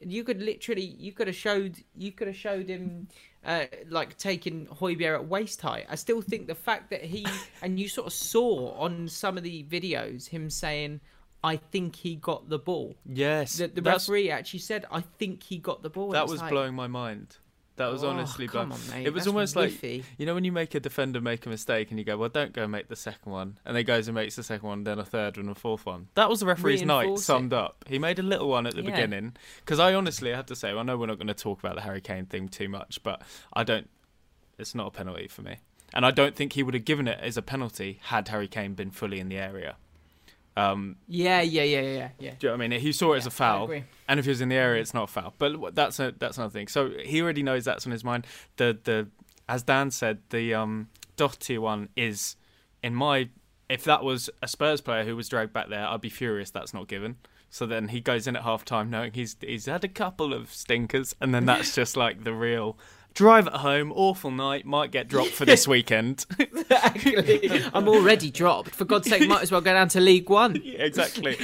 You 0.00 0.24
could 0.24 0.42
literally, 0.42 0.96
you 0.98 1.12
could 1.12 1.28
have 1.28 1.36
showed, 1.36 1.76
you 1.94 2.12
could 2.12 2.26
have 2.26 2.36
showed 2.36 2.68
him, 2.68 3.08
uh, 3.44 3.66
like 3.88 4.16
taking 4.16 4.66
Højbjerg 4.66 5.14
at 5.14 5.28
waist 5.28 5.60
height. 5.60 5.86
I 5.88 5.96
still 5.96 6.22
think 6.22 6.46
the 6.46 6.54
fact 6.54 6.90
that 6.90 7.02
he 7.02 7.26
and 7.62 7.78
you 7.78 7.88
sort 7.88 8.06
of 8.08 8.12
saw 8.12 8.72
on 8.72 9.08
some 9.08 9.36
of 9.36 9.44
the 9.44 9.64
videos 9.64 10.28
him 10.28 10.50
saying, 10.50 11.00
"I 11.44 11.56
think 11.56 11.96
he 11.96 12.16
got 12.16 12.48
the 12.48 12.58
ball." 12.58 12.96
Yes, 13.06 13.56
The, 13.58 13.68
the 13.68 13.82
referee 13.82 14.30
actually 14.30 14.60
said, 14.60 14.86
"I 14.90 15.00
think 15.00 15.42
he 15.42 15.58
got 15.58 15.82
the 15.82 15.90
ball." 15.90 16.10
that 16.10 16.28
was 16.28 16.40
like, 16.40 16.50
blowing 16.50 16.74
my 16.74 16.86
mind. 16.86 17.36
That 17.76 17.90
was 17.90 18.04
oh, 18.04 18.10
honestly 18.10 18.46
come 18.46 18.68
blowing. 18.68 18.82
on, 18.82 18.90
mate. 18.90 19.06
It 19.06 19.14
was 19.14 19.22
That's 19.24 19.28
almost 19.28 19.56
like 19.56 19.82
you 19.82 20.26
know 20.26 20.34
when 20.34 20.44
you 20.44 20.52
make 20.52 20.74
a 20.74 20.80
defender 20.80 21.22
make 21.22 21.46
a 21.46 21.48
mistake 21.48 21.90
and 21.90 21.98
you 21.98 22.04
go, 22.04 22.18
well, 22.18 22.28
don't 22.28 22.52
go 22.52 22.68
make 22.68 22.88
the 22.88 22.96
second 22.96 23.32
one, 23.32 23.58
and 23.64 23.74
then 23.74 23.84
goes 23.86 24.08
and 24.08 24.14
makes 24.14 24.36
the 24.36 24.42
second 24.42 24.68
one, 24.68 24.84
then 24.84 24.98
a 24.98 25.04
third 25.04 25.38
one, 25.38 25.46
and 25.46 25.56
a 25.56 25.58
fourth 25.58 25.86
one. 25.86 26.08
That 26.14 26.28
was 26.28 26.40
the 26.40 26.46
referee's 26.46 26.82
night 26.82 27.08
it. 27.08 27.18
summed 27.18 27.54
up. 27.54 27.84
He 27.88 27.98
made 27.98 28.18
a 28.18 28.22
little 28.22 28.48
one 28.48 28.66
at 28.66 28.74
the 28.74 28.82
Yeah. 28.82 28.90
beginning 28.90 29.36
because 29.60 29.80
I 29.80 29.94
honestly 29.94 30.32
I 30.32 30.36
have 30.36 30.46
to 30.46 30.54
say 30.54 30.70
I 30.70 30.82
know 30.82 30.98
we're 30.98 31.06
not 31.06 31.16
going 31.16 31.28
to 31.28 31.34
talk 31.34 31.60
about 31.60 31.74
the 31.74 31.80
Harry 31.80 32.02
Kane 32.02 32.26
thing 32.26 32.48
too 32.48 32.68
much, 32.68 33.02
but 33.02 33.22
I 33.54 33.64
don't. 33.64 33.88
It's 34.58 34.74
not 34.74 34.88
a 34.88 34.90
penalty 34.90 35.26
for 35.26 35.40
me, 35.40 35.56
and 35.94 36.04
I 36.04 36.10
don't 36.10 36.36
think 36.36 36.52
he 36.52 36.62
would 36.62 36.74
have 36.74 36.84
given 36.84 37.08
it 37.08 37.18
as 37.22 37.38
a 37.38 37.42
penalty 37.42 38.00
had 38.02 38.28
Harry 38.28 38.48
Kane 38.48 38.74
been 38.74 38.90
fully 38.90 39.18
in 39.18 39.30
the 39.30 39.38
area. 39.38 39.76
Um, 40.56 40.96
Yeah, 41.08 41.40
yeah, 41.40 41.62
yeah, 41.62 41.80
yeah, 41.80 42.08
yeah. 42.18 42.30
do 42.38 42.46
you 42.46 42.48
know 42.48 42.56
what 42.58 42.64
I 42.64 42.68
mean? 42.68 42.80
He 42.80 42.92
saw 42.92 43.14
it 43.14 43.18
as 43.18 43.24
Yeah, 43.24 43.28
a 43.28 43.32
I 43.32 43.34
foul, 43.34 43.70
and 44.08 44.18
if 44.20 44.26
he 44.26 44.30
was 44.30 44.40
in 44.40 44.48
the 44.48 44.56
area, 44.56 44.80
it's 44.80 44.94
not 44.94 45.04
a 45.04 45.06
foul. 45.06 45.34
But 45.38 45.74
that's 45.74 45.98
a, 45.98 46.12
that's 46.18 46.36
another 46.36 46.52
thing. 46.52 46.68
So 46.68 46.90
he 47.04 47.22
already 47.22 47.42
knows 47.42 47.64
that's 47.64 47.86
on 47.86 47.92
his 47.92 48.04
mind. 48.04 48.26
The 48.56 48.78
the 48.84 49.08
as 49.48 49.62
Dan 49.62 49.90
said, 49.90 50.18
the 50.30 50.54
um, 50.54 50.88
Doherty 51.16 51.58
one 51.58 51.88
is 51.96 52.36
in 52.82 52.94
my. 52.94 53.28
If 53.68 53.84
that 53.84 54.04
was 54.04 54.28
a 54.42 54.48
Spurs 54.48 54.82
player 54.82 55.04
who 55.04 55.16
was 55.16 55.28
dragged 55.28 55.54
back 55.54 55.70
there, 55.70 55.86
I'd 55.86 56.02
be 56.02 56.10
furious 56.10 56.50
that's 56.50 56.74
not 56.74 56.88
given. 56.88 57.16
So 57.48 57.64
then 57.64 57.88
he 57.88 58.00
goes 58.00 58.26
in 58.26 58.36
at 58.36 58.42
half 58.42 58.64
time 58.64 58.90
knowing 58.90 59.12
he's 59.12 59.36
he's 59.40 59.66
had 59.66 59.84
a 59.84 59.88
couple 59.88 60.34
of 60.34 60.52
stinkers, 60.52 61.14
and 61.20 61.34
then 61.34 61.46
that's 61.46 61.74
just 61.74 61.96
like 61.96 62.24
the 62.24 62.34
real 62.34 62.78
drive 63.14 63.46
at 63.46 63.54
home, 63.54 63.92
awful 63.92 64.30
night, 64.30 64.64
might 64.64 64.90
get 64.90 65.08
dropped 65.08 65.30
for 65.30 65.44
this 65.44 65.66
weekend. 65.74 66.26
Exactly. 66.38 67.62
I'm 67.74 67.88
already 67.88 68.30
dropped. 68.30 68.70
For 68.70 68.84
God's 68.84 69.08
sake, 69.08 69.28
might 69.28 69.42
as 69.42 69.52
well 69.52 69.60
go 69.60 69.72
down 69.72 69.88
to 69.88 70.00
League 70.00 70.28
One. 70.28 70.52
Yeah, 70.62 70.84
exactly. 70.84 71.36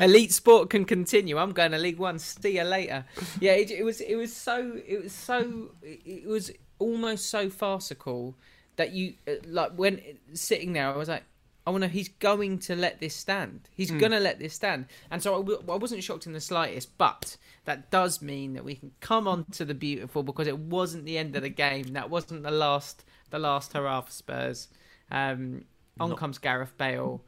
Elite 0.00 0.32
sport 0.32 0.70
can 0.70 0.84
continue. 0.84 1.38
I'm 1.38 1.52
going 1.52 1.72
to 1.72 1.78
League 1.78 1.98
One. 1.98 2.18
See 2.18 2.56
you 2.56 2.64
later. 2.64 3.04
Yeah, 3.40 3.52
it, 3.52 3.70
it 3.70 3.84
was. 3.84 4.00
It 4.00 4.16
was 4.16 4.34
so. 4.34 4.78
It 4.86 5.02
was 5.04 5.12
so. 5.12 5.70
It 5.82 6.26
was 6.26 6.50
almost 6.78 7.30
so 7.30 7.48
farcical 7.48 8.34
that 8.76 8.92
you 8.92 9.14
uh, 9.26 9.32
like 9.46 9.72
when 9.76 10.00
sitting 10.34 10.72
there. 10.72 10.88
I 10.92 10.96
was 10.96 11.08
like, 11.08 11.22
I 11.66 11.70
wonder. 11.70 11.88
He's 11.88 12.08
going 12.08 12.58
to 12.60 12.76
let 12.76 13.00
this 13.00 13.14
stand. 13.14 13.68
He's 13.74 13.90
Hmm. 13.90 13.98
going 13.98 14.12
to 14.12 14.20
let 14.20 14.38
this 14.38 14.54
stand. 14.54 14.86
And 15.10 15.20
so 15.22 15.34
I, 15.34 15.38
w- 15.38 15.62
I 15.68 15.74
wasn't 15.76 16.04
shocked 16.04 16.26
in 16.26 16.32
the 16.32 16.40
slightest. 16.40 16.96
But 16.96 17.36
that 17.64 17.90
does 17.90 18.22
mean 18.22 18.52
that 18.54 18.64
we 18.64 18.76
can 18.76 18.92
come 19.00 19.26
on 19.26 19.44
to 19.52 19.64
the 19.64 19.74
beautiful 19.74 20.22
because 20.22 20.46
it 20.46 20.58
wasn't 20.58 21.04
the 21.06 21.18
end 21.18 21.34
of 21.34 21.42
the 21.42 21.48
game. 21.48 21.88
That 21.94 22.08
wasn't 22.10 22.42
the 22.44 22.50
last. 22.52 23.04
The 23.30 23.40
last 23.40 23.72
hurrah 23.72 24.02
for 24.02 24.12
Spurs. 24.12 24.68
Um, 25.10 25.64
on 25.98 26.10
Not- 26.10 26.18
comes 26.18 26.38
Gareth 26.38 26.76
Bale. 26.78 27.24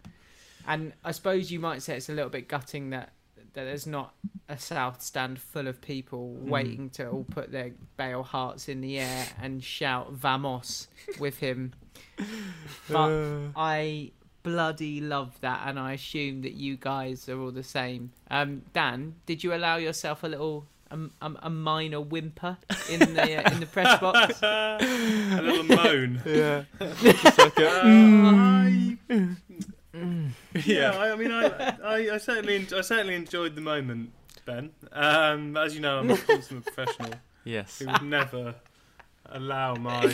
And 0.67 0.93
I 1.05 1.11
suppose 1.11 1.51
you 1.51 1.59
might 1.59 1.83
say 1.83 1.97
it's 1.97 2.09
a 2.09 2.13
little 2.13 2.31
bit 2.31 2.47
gutting 2.49 2.91
that 2.91 3.13
that 3.55 3.65
there's 3.65 3.87
not 3.87 4.15
a 4.49 4.59
South 4.59 5.01
stand 5.03 5.41
full 5.41 5.67
of 5.67 5.81
people 5.81 6.35
Hmm. 6.35 6.49
waiting 6.51 6.91
to 6.91 7.09
all 7.09 7.25
put 7.25 7.51
their 7.51 7.73
Bale 7.97 8.23
hearts 8.23 8.69
in 8.69 8.81
the 8.83 8.99
air 9.01 9.27
and 9.43 9.65
shout 9.65 10.13
"Vamos" 10.13 10.87
with 11.19 11.39
him. 11.39 11.73
But 12.89 13.11
Uh. 13.11 13.49
I 13.57 14.13
bloody 14.49 15.01
love 15.01 15.39
that, 15.43 15.63
and 15.67 15.79
I 15.79 15.93
assume 15.93 16.41
that 16.43 16.55
you 16.55 16.77
guys 16.77 17.29
are 17.29 17.39
all 17.39 17.51
the 17.51 17.63
same. 17.63 18.13
Um, 18.31 18.63
Dan, 18.73 19.15
did 19.27 19.45
you 19.45 19.53
allow 19.55 19.77
yourself 19.77 20.23
a 20.25 20.29
little? 20.29 20.67
A, 20.91 20.99
a, 21.21 21.33
a 21.43 21.51
minor 21.51 22.01
whimper 22.01 22.57
in 22.89 23.01
the 23.01 23.45
uh, 23.45 23.51
in 23.53 23.61
the 23.61 23.67
press 23.67 24.01
box. 24.01 24.39
a 24.43 24.79
little 25.43 25.65
moan. 25.77 26.23
yeah. 26.25 26.65
yeah, 30.55 30.91
I, 30.97 31.13
I 31.13 31.17
mean, 31.17 31.31
I, 31.31 31.77
I, 31.85 31.97
I 32.15 32.19
certainly, 32.19 32.57
en- 32.57 32.69
I 32.75 32.81
certainly 32.81 33.15
enjoyed 33.17 33.55
the 33.55 33.61
moment, 33.61 34.13
Ben. 34.47 34.71
Um, 34.93 35.57
as 35.59 35.75
you 35.75 35.81
know, 35.81 35.99
I'm 35.99 36.11
a 36.11 36.17
consummate 36.17 36.65
professional 36.65 37.13
Yes. 37.45 37.79
who 37.81 37.87
would 37.87 38.03
never 38.03 38.55
allow 39.27 39.75
my 39.75 40.11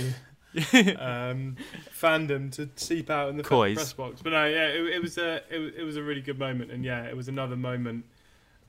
um, 0.98 1.56
fandom 2.00 2.50
to 2.52 2.68
seep 2.76 3.10
out 3.10 3.28
in 3.30 3.36
the 3.36 3.42
Coys. 3.42 3.74
press 3.76 3.92
box. 3.92 4.22
But 4.22 4.30
no, 4.30 4.44
yeah, 4.46 4.68
it, 4.68 4.84
it 4.86 5.02
was 5.02 5.18
a, 5.18 5.42
it, 5.50 5.58
was- 5.58 5.72
it 5.76 5.82
was 5.82 5.96
a 5.96 6.02
really 6.02 6.20
good 6.20 6.38
moment, 6.38 6.70
and 6.70 6.84
yeah, 6.84 7.04
it 7.04 7.16
was 7.16 7.28
another 7.28 7.56
moment, 7.56 8.04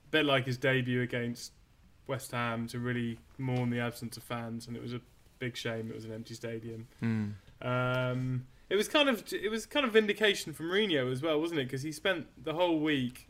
a 0.08 0.10
bit 0.12 0.26
like 0.26 0.46
his 0.46 0.58
debut 0.58 1.02
against 1.02 1.52
West 2.08 2.32
Ham, 2.32 2.68
to 2.68 2.80
really 2.80 3.20
mourn 3.38 3.70
the 3.70 3.80
absence 3.80 4.18
of 4.18 4.24
fans, 4.24 4.68
and 4.68 4.76
it 4.76 4.82
was 4.82 4.94
a 4.94 5.02
big 5.40 5.58
shame 5.58 5.90
it 5.90 5.96
was 5.96 6.06
an 6.06 6.14
empty 6.14 6.34
stadium. 6.34 6.88
Mm. 7.04 7.34
Um, 7.62 8.48
it 8.70 8.76
was 8.76 8.88
kind 8.88 9.10
of 9.10 9.24
it 9.34 9.50
was 9.52 9.66
kind 9.66 9.86
of 9.86 9.94
vindication 9.94 10.54
from 10.54 10.68
Mourinho 10.68 11.12
as 11.12 11.22
well, 11.22 11.40
wasn't 11.40 11.60
it? 11.60 11.66
Because 11.66 11.84
he 11.84 11.92
spent 11.92 12.28
the 12.44 12.54
whole 12.54 12.80
week 12.80 13.28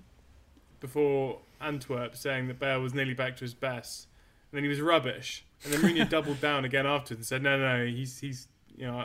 before 0.79 1.39
Antwerp 1.61 2.15
saying 2.15 2.47
that 2.47 2.59
Bale 2.59 2.81
was 2.81 2.93
nearly 2.93 3.13
back 3.13 3.35
to 3.37 3.41
his 3.43 3.53
best, 3.53 4.07
and 4.51 4.57
then 4.57 4.63
he 4.63 4.69
was 4.69 4.81
rubbish, 4.81 5.44
and 5.63 5.73
then 5.73 5.81
Mourinho 5.81 6.09
doubled 6.09 6.41
down 6.41 6.65
again 6.65 6.85
afterwards 6.85 7.19
and 7.19 7.25
said, 7.25 7.41
"No, 7.41 7.57
no, 7.57 7.77
no, 7.77 7.85
he's 7.85 8.19
he's 8.19 8.47
you 8.75 8.85
know 8.85 8.97
I, 8.97 9.01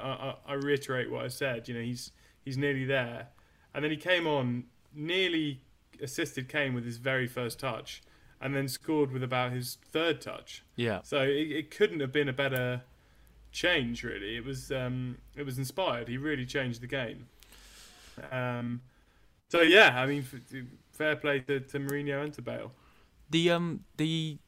I, 0.48 0.52
I 0.52 0.54
reiterate 0.54 1.10
what 1.10 1.24
I 1.24 1.28
said. 1.28 1.68
You 1.68 1.74
know 1.74 1.80
he's 1.80 2.12
he's 2.44 2.58
nearly 2.58 2.84
there," 2.84 3.28
and 3.74 3.84
then 3.84 3.90
he 3.90 3.96
came 3.96 4.26
on 4.26 4.64
nearly 4.94 5.60
assisted 6.02 6.48
Kane 6.48 6.74
with 6.74 6.84
his 6.84 6.96
very 6.96 7.26
first 7.26 7.58
touch, 7.58 8.02
and 8.40 8.54
then 8.54 8.68
scored 8.68 9.12
with 9.12 9.22
about 9.22 9.52
his 9.52 9.78
third 9.90 10.20
touch. 10.20 10.64
Yeah. 10.76 11.00
So 11.02 11.22
it, 11.22 11.50
it 11.52 11.70
couldn't 11.70 12.00
have 12.00 12.12
been 12.12 12.28
a 12.28 12.32
better 12.32 12.82
change, 13.52 14.02
really. 14.02 14.36
It 14.36 14.44
was 14.44 14.70
um, 14.70 15.18
it 15.36 15.44
was 15.44 15.58
inspired. 15.58 16.08
He 16.08 16.16
really 16.16 16.46
changed 16.46 16.80
the 16.80 16.86
game. 16.86 17.26
Um, 18.30 18.82
so 19.48 19.62
yeah, 19.62 20.00
I 20.00 20.06
mean, 20.06 20.24
f- 20.32 20.64
fair 20.92 21.16
play 21.16 21.40
to, 21.40 21.60
to 21.60 21.78
Mourinho 21.78 22.22
and 22.24 22.32
to 22.34 22.42
Bale. 22.42 22.72
The 23.30 23.50
um 23.50 23.84
the 23.96 24.38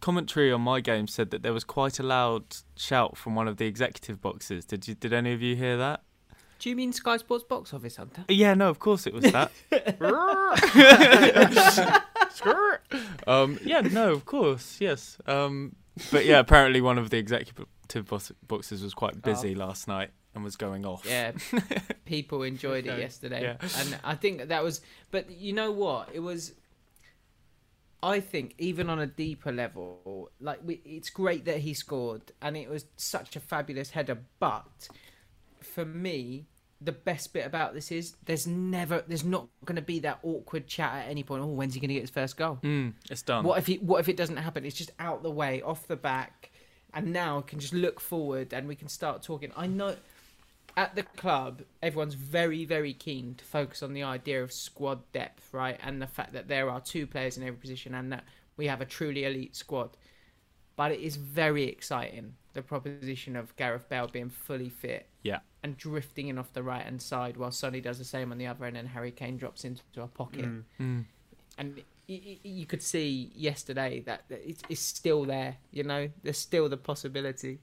commentary 0.00 0.52
on 0.52 0.60
my 0.60 0.80
game 0.80 1.06
said 1.06 1.30
that 1.30 1.42
there 1.42 1.52
was 1.52 1.64
quite 1.64 1.98
a 1.98 2.02
loud 2.02 2.44
shout 2.76 3.16
from 3.16 3.34
one 3.34 3.48
of 3.48 3.56
the 3.58 3.66
executive 3.66 4.20
boxes. 4.20 4.64
Did 4.64 4.88
you 4.88 4.94
did 4.94 5.12
any 5.12 5.32
of 5.32 5.42
you 5.42 5.56
hear 5.56 5.76
that? 5.76 6.02
Do 6.58 6.68
you 6.68 6.76
mean 6.76 6.92
Sky 6.92 7.16
Sports 7.16 7.44
Box 7.44 7.72
Office 7.72 7.96
Hunter? 7.96 8.24
Yeah, 8.28 8.52
no, 8.52 8.68
of 8.68 8.78
course 8.78 9.06
it 9.06 9.14
was 9.14 9.24
that. 9.32 9.50
um, 13.26 13.58
yeah, 13.64 13.80
no, 13.80 14.12
of 14.12 14.24
course, 14.26 14.76
yes. 14.80 15.16
Um, 15.26 15.74
but 16.10 16.24
yeah, 16.26 16.38
apparently 16.38 16.80
one 16.80 16.98
of 16.98 17.10
the 17.10 17.18
executive 17.18 17.66
box- 18.06 18.32
boxes 18.46 18.82
was 18.82 18.94
quite 18.94 19.22
busy 19.22 19.54
last 19.54 19.88
night 19.88 20.10
and 20.34 20.44
was 20.44 20.56
going 20.56 20.86
off. 20.86 21.04
Yeah, 21.08 21.32
people 22.04 22.42
enjoyed 22.42 22.86
it 22.86 22.98
yesterday, 22.98 23.42
Yeah. 23.42 23.56
and 23.78 23.98
I 24.04 24.14
think 24.14 24.48
that 24.48 24.62
was. 24.62 24.80
But 25.10 25.30
you 25.30 25.52
know 25.52 25.72
what? 25.72 26.10
It 26.12 26.20
was. 26.20 26.52
I 28.02 28.20
think 28.20 28.54
even 28.58 28.88
on 28.88 28.98
a 28.98 29.06
deeper 29.06 29.52
level, 29.52 30.30
like 30.40 30.60
we, 30.64 30.80
it's 30.84 31.10
great 31.10 31.44
that 31.44 31.58
he 31.58 31.74
scored, 31.74 32.32
and 32.40 32.56
it 32.56 32.68
was 32.70 32.86
such 32.96 33.36
a 33.36 33.40
fabulous 33.40 33.90
header. 33.90 34.18
But 34.38 34.88
for 35.60 35.84
me, 35.84 36.46
the 36.80 36.92
best 36.92 37.32
bit 37.32 37.44
about 37.44 37.74
this 37.74 37.92
is 37.92 38.16
there's 38.24 38.46
never, 38.46 39.04
there's 39.06 39.24
not 39.24 39.48
going 39.64 39.76
to 39.76 39.82
be 39.82 39.98
that 40.00 40.18
awkward 40.22 40.66
chat 40.66 41.04
at 41.04 41.10
any 41.10 41.22
point. 41.22 41.42
Oh, 41.42 41.48
when's 41.48 41.74
he 41.74 41.80
going 41.80 41.88
to 41.88 41.94
get 41.94 42.02
his 42.02 42.10
first 42.10 42.36
goal? 42.36 42.58
Mm, 42.62 42.94
it's 43.10 43.22
done. 43.22 43.44
What 43.44 43.58
if 43.58 43.66
he, 43.66 43.76
what 43.76 44.00
if 44.00 44.08
it 44.08 44.16
doesn't 44.16 44.38
happen? 44.38 44.64
It's 44.64 44.76
just 44.76 44.92
out 44.98 45.22
the 45.22 45.30
way, 45.30 45.60
off 45.60 45.86
the 45.86 45.96
back, 45.96 46.50
and 46.94 47.12
now 47.12 47.38
I 47.38 47.42
can 47.42 47.58
just 47.58 47.74
look 47.74 48.00
forward 48.00 48.52
and 48.54 48.66
we 48.66 48.76
can 48.76 48.88
start 48.88 49.22
talking. 49.22 49.52
I 49.56 49.66
know 49.66 49.94
at 50.76 50.94
the 50.94 51.02
club 51.02 51.62
everyone's 51.82 52.14
very 52.14 52.64
very 52.64 52.92
keen 52.94 53.34
to 53.36 53.44
focus 53.44 53.82
on 53.82 53.92
the 53.94 54.02
idea 54.02 54.42
of 54.42 54.52
squad 54.52 55.00
depth, 55.12 55.52
right, 55.52 55.78
and 55.82 56.00
the 56.00 56.06
fact 56.06 56.32
that 56.32 56.48
there 56.48 56.70
are 56.70 56.80
two 56.80 57.06
players 57.06 57.36
in 57.36 57.42
every 57.42 57.58
position 57.58 57.94
and 57.94 58.12
that 58.12 58.24
we 58.56 58.66
have 58.66 58.80
a 58.80 58.84
truly 58.86 59.24
elite 59.24 59.56
squad. 59.56 59.90
But 60.76 60.92
it 60.92 61.00
is 61.00 61.16
very 61.16 61.64
exciting 61.64 62.34
the 62.54 62.62
proposition 62.62 63.36
of 63.36 63.54
Gareth 63.56 63.88
Bale 63.88 64.08
being 64.08 64.28
fully 64.30 64.68
fit 64.68 65.06
Yeah. 65.22 65.40
and 65.62 65.76
drifting 65.76 66.28
in 66.28 66.38
off 66.38 66.52
the 66.52 66.62
right 66.62 66.82
hand 66.82 67.00
side 67.02 67.36
while 67.36 67.52
Sonny 67.52 67.80
does 67.80 67.98
the 67.98 68.04
same 68.04 68.32
on 68.32 68.38
the 68.38 68.46
other 68.46 68.64
end 68.64 68.76
and 68.76 68.88
Harry 68.88 69.12
Kane 69.12 69.36
drops 69.36 69.64
into 69.64 69.82
a 69.98 70.06
pocket 70.08 70.44
Mm. 70.46 70.64
Mm. 70.80 71.04
and 71.58 71.76
y- 72.08 72.20
y- 72.24 72.38
you 72.42 72.66
could 72.66 72.82
see 72.82 73.30
yesterday 73.36 74.00
that 74.00 74.22
that 74.28 74.40
it's, 74.48 74.62
it's 74.68 74.80
still 74.80 75.24
there. 75.24 75.58
You 75.70 75.84
know, 75.84 76.10
there's 76.22 76.38
still 76.38 76.68
the 76.68 76.76
possibility. 76.76 77.58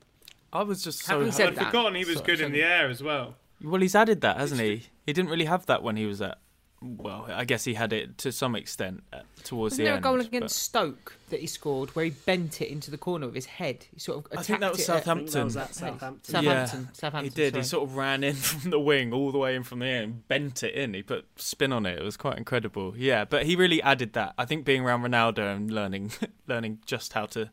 I 0.54 0.64
was 0.64 0.84
just 0.84 1.00
so. 1.04 1.14
Having 1.14 1.28
And 1.28 1.34
said 1.36 1.48
I'd 1.50 1.56
that, 1.56 1.66
forgotten 1.66 1.96
he 1.96 2.06
was 2.06 2.18
so- 2.18 2.24
good 2.24 2.40
so- 2.40 2.46
in 2.46 2.52
the 2.52 2.64
air 2.64 2.90
as 2.90 3.02
well. 3.04 3.36
Well, 3.64 3.82
he's 3.82 3.96
added 3.96 4.22
that, 4.22 4.38
hasn't 4.38 4.62
he? 4.62 4.84
He 5.06 5.14
didn't 5.14 5.32
really 5.32 5.46
have 5.46 5.66
that 5.66 5.82
when 5.82 5.96
he 5.98 6.06
was 6.06 6.22
at 6.22 6.38
well, 6.80 7.26
I 7.28 7.44
guess 7.44 7.64
he 7.64 7.74
had 7.74 7.92
it 7.92 8.20
to 8.20 8.32
some 8.32 8.56
extent 8.56 9.02
uh, 9.12 9.22
towards 9.44 9.72
Wasn't 9.74 9.78
the 9.80 9.84
there 9.86 9.94
end. 9.96 10.00
a 10.00 10.08
goal 10.08 10.18
but- 10.18 10.28
against 10.28 10.58
Stoke 10.62 11.18
that 11.32 11.40
he 11.40 11.48
scored 11.48 11.90
where 11.96 12.06
he 12.06 12.12
bent 12.12 12.62
it 12.62 12.70
into 12.70 12.92
the 12.92 13.00
corner 13.00 13.26
with 13.26 13.34
his 13.34 13.46
head? 13.48 13.88
He 13.92 14.00
sort 14.00 14.20
of 14.20 14.26
I 14.32 14.36
attacked 14.36 14.46
think 14.48 14.60
that 14.60 14.72
was 14.74 14.80
it 14.82 14.90
at- 14.90 14.96
I 14.96 15.00
think 15.16 15.32
that 15.32 15.44
was 15.44 15.54
Southampton. 15.56 15.62
at 15.64 15.74
Southampton. 15.76 16.24
Southampton. 16.24 16.82
Yeah, 16.86 16.94
Southampton. 16.94 17.24
He 17.24 17.30
did. 17.36 17.54
sorry. 17.54 17.62
He 17.64 17.68
sort 17.68 17.90
of 17.90 17.96
ran 17.96 18.24
in 18.24 18.36
from 18.36 18.70
the 18.70 18.80
wing 18.80 19.12
all 19.12 19.32
the 19.32 19.40
way 19.40 19.56
in 19.56 19.64
from 19.64 19.80
the 19.80 19.88
air 19.88 20.04
and 20.04 20.28
bent 20.28 20.62
it 20.62 20.76
in. 20.76 20.94
He 20.94 21.02
put 21.02 21.26
spin 21.36 21.74
on 21.74 21.88
it. 21.88 21.98
It 21.98 22.04
was 22.06 22.16
quite 22.16 22.38
incredible. 22.38 22.94
Yeah, 22.96 23.26
but 23.26 23.48
he 23.48 23.56
really 23.56 23.82
added 23.82 24.14
that. 24.14 24.36
I 24.38 24.46
think 24.46 24.64
being 24.64 24.84
around 24.84 25.02
Ronaldo 25.02 25.56
and 25.56 25.72
learning 25.72 26.12
learning 26.48 26.78
just 26.86 27.14
how 27.14 27.26
to 27.26 27.50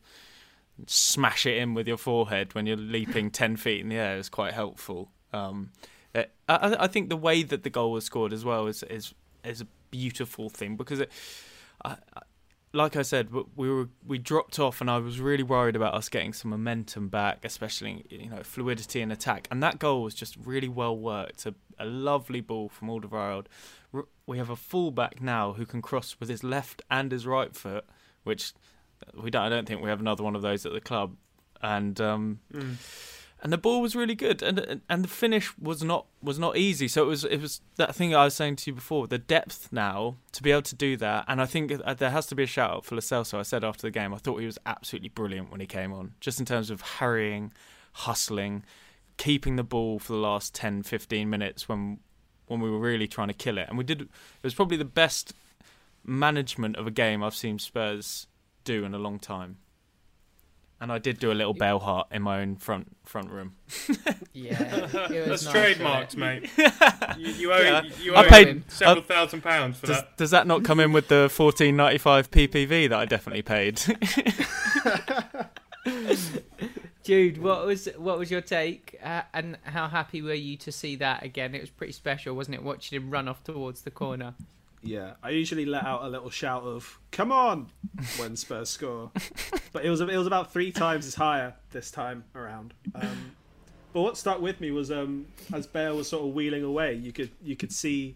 smash 0.87 1.45
it 1.45 1.57
in 1.57 1.73
with 1.73 1.87
your 1.87 1.97
forehead 1.97 2.53
when 2.53 2.65
you're 2.65 2.77
leaping 2.77 3.31
ten 3.31 3.55
feet 3.55 3.81
in 3.81 3.89
the 3.89 3.97
air 3.97 4.17
is 4.17 4.29
quite 4.29 4.53
helpful. 4.53 5.11
Um, 5.33 5.71
uh, 6.13 6.23
I, 6.47 6.75
I 6.81 6.87
think 6.87 7.09
the 7.09 7.17
way 7.17 7.43
that 7.43 7.63
the 7.63 7.69
goal 7.69 7.91
was 7.91 8.05
scored 8.05 8.33
as 8.33 8.45
well 8.45 8.67
is 8.67 8.83
is 8.83 9.13
is 9.43 9.61
a 9.61 9.67
beautiful 9.91 10.49
thing 10.49 10.75
because 10.75 10.99
it. 10.99 11.11
I- 11.83 11.97
like 12.73 12.97
I 12.97 13.03
said, 13.03 13.29
we 13.55 13.69
were 13.71 13.87
we 14.05 14.17
dropped 14.17 14.59
off, 14.59 14.81
and 14.81 14.91
I 14.91 14.97
was 14.97 15.21
really 15.21 15.43
worried 15.43 15.77
about 15.77 15.93
us 15.93 16.09
getting 16.09 16.33
some 16.33 16.51
momentum 16.51 17.07
back, 17.07 17.45
especially 17.45 18.05
you 18.09 18.29
know 18.29 18.43
fluidity 18.43 18.99
in 18.99 19.11
attack. 19.11 19.47
And 19.49 19.63
that 19.63 19.79
goal 19.79 20.03
was 20.03 20.13
just 20.13 20.35
really 20.35 20.67
well 20.67 20.97
worked. 20.97 21.45
A, 21.45 21.55
a 21.79 21.85
lovely 21.85 22.41
ball 22.41 22.67
from 22.67 22.89
Alderweireld. 22.89 23.45
We 24.27 24.37
have 24.39 24.49
a 24.49 24.57
fullback 24.57 25.21
now 25.21 25.53
who 25.53 25.65
can 25.65 25.81
cross 25.81 26.17
with 26.19 26.27
his 26.27 26.43
left 26.43 26.81
and 26.91 27.13
his 27.13 27.25
right 27.25 27.55
foot, 27.55 27.85
which 28.25 28.51
we 29.13 29.29
don't. 29.29 29.43
I 29.43 29.49
don't 29.49 29.67
think 29.67 29.81
we 29.81 29.89
have 29.89 29.99
another 29.99 30.23
one 30.23 30.35
of 30.35 30.41
those 30.41 30.65
at 30.65 30.73
the 30.73 30.81
club. 30.81 31.15
And 31.61 31.99
um, 32.01 32.39
and 33.45 33.53
the 33.53 33.57
ball 33.57 33.79
was 33.79 33.95
really 33.95 34.15
good, 34.15 34.41
and 34.41 34.81
and 34.89 35.03
the 35.03 35.07
finish 35.07 35.55
was 35.57 35.83
not 35.83 36.07
was 36.21 36.39
not 36.39 36.57
easy. 36.57 36.87
So 36.87 37.03
it 37.03 37.05
was 37.05 37.23
it 37.25 37.39
was 37.39 37.61
that 37.75 37.93
thing 37.93 38.15
I 38.15 38.23
was 38.23 38.35
saying 38.35 38.55
to 38.57 38.71
you 38.71 38.75
before, 38.75 39.07
the 39.07 39.17
depth 39.17 39.69
now 39.71 40.15
to 40.31 40.41
be 40.41 40.51
able 40.51 40.63
to 40.63 40.75
do 40.75 40.97
that. 40.97 41.25
And 41.27 41.41
I 41.41 41.45
think 41.45 41.71
uh, 41.83 41.93
there 41.93 42.09
has 42.09 42.25
to 42.27 42.35
be 42.35 42.43
a 42.43 42.47
shout 42.47 42.71
out 42.71 42.85
for 42.85 42.95
Celso. 42.95 43.37
I 43.37 43.43
said 43.43 43.63
after 43.63 43.83
the 43.83 43.91
game, 43.91 44.13
I 44.13 44.17
thought 44.17 44.39
he 44.39 44.47
was 44.47 44.57
absolutely 44.65 45.09
brilliant 45.09 45.51
when 45.51 45.59
he 45.59 45.67
came 45.67 45.93
on, 45.93 46.13
just 46.19 46.39
in 46.39 46.45
terms 46.45 46.71
of 46.71 46.81
hurrying, 46.81 47.53
hustling, 47.93 48.63
keeping 49.17 49.57
the 49.57 49.63
ball 49.63 49.99
for 49.99 50.13
the 50.13 50.19
last 50.19 50.55
10, 50.55 50.83
15 50.83 51.29
minutes 51.29 51.69
when 51.69 51.99
when 52.47 52.61
we 52.61 52.69
were 52.71 52.79
really 52.79 53.07
trying 53.07 53.27
to 53.27 53.33
kill 53.33 53.57
it. 53.57 53.67
And 53.69 53.77
we 53.77 53.83
did. 53.83 54.01
It 54.01 54.09
was 54.43 54.55
probably 54.55 54.77
the 54.77 54.85
best 54.85 55.33
management 56.03 56.77
of 56.77 56.87
a 56.87 56.91
game 56.91 57.23
I've 57.23 57.35
seen 57.35 57.59
Spurs 57.59 58.25
do 58.65 58.83
in 58.83 58.93
a 58.93 58.99
long 58.99 59.17
time. 59.19 59.57
And 60.81 60.91
I 60.91 60.97
did 60.99 61.19
do 61.19 61.31
a 61.31 61.33
little 61.33 61.53
Bale 61.53 61.79
heart 61.79 62.07
in 62.11 62.21
my 62.21 62.41
own 62.41 62.57
front 62.57 62.97
front 63.05 63.31
room. 63.31 63.55
Yeah, 64.33 64.61
it 64.61 64.81
was 64.81 64.91
That's 65.43 65.45
nice, 65.45 65.77
trademarked, 65.77 66.17
wasn't 66.17 66.17
mate. 66.17 66.49
You, 67.17 67.27
you 67.31 67.53
owe 67.53 67.59
Yeah. 67.61 67.81
you 68.03 68.13
I 68.13 68.27
paid- 68.27 68.69
several 68.69 68.97
I- 69.01 69.07
thousand 69.07 69.41
pounds 69.41 69.79
for 69.79 69.87
Does, 69.87 69.95
that. 70.01 70.17
does 70.17 70.31
that 70.31 70.45
not 70.45 70.65
come 70.65 70.81
in 70.81 70.91
with 70.91 71.07
the 71.07 71.29
fourteen 71.31 71.77
ninety 71.77 71.97
five 71.97 72.29
PPV 72.29 72.89
that 72.89 72.99
I 72.99 73.05
definitely 73.05 73.43
paid? 73.43 73.79
it? 73.87 75.47
Jude, 77.03 77.37
what 77.37 77.65
was 77.65 77.87
what 77.97 78.17
was 78.17 78.29
your 78.31 78.41
take, 78.41 78.97
uh, 79.03 79.21
and 79.33 79.57
how 79.63 79.87
happy 79.87 80.21
were 80.23 80.33
you 80.33 80.57
to 80.57 80.71
see 80.71 80.95
that 80.97 81.23
again? 81.23 81.53
It 81.53 81.61
was 81.61 81.69
pretty 81.69 81.93
special, 81.93 82.35
wasn't 82.35 82.55
it? 82.55 82.63
Watching 82.63 82.95
him 83.01 83.11
run 83.11 83.27
off 83.27 83.43
towards 83.43 83.83
the 83.83 83.91
corner. 83.91 84.33
Yeah, 84.85 85.13
I 85.23 85.31
usually 85.31 85.65
let 85.65 85.83
out 85.83 86.03
a 86.03 86.07
little 86.07 86.29
shout 86.29 86.63
of 86.63 86.99
"Come 87.11 87.31
on!" 87.31 87.71
when 88.17 88.35
Spurs 88.35 88.69
score, 88.69 89.11
but 89.73 89.83
it 89.83 89.89
was 89.89 89.99
it 89.99 90.15
was 90.15 90.27
about 90.27 90.53
three 90.53 90.71
times 90.71 91.07
as 91.07 91.15
higher 91.15 91.55
this 91.71 91.89
time 91.89 92.23
around. 92.35 92.73
Um, 92.93 93.31
but 93.93 94.01
what 94.01 94.17
stuck 94.17 94.41
with 94.41 94.61
me 94.61 94.71
was 94.71 94.91
um, 94.91 95.25
as 95.53 95.65
Bale 95.65 95.95
was 95.97 96.09
sort 96.09 96.27
of 96.27 96.33
wheeling 96.35 96.63
away, 96.63 96.93
you 96.93 97.11
could 97.11 97.31
you 97.43 97.55
could 97.55 97.71
see 97.71 98.15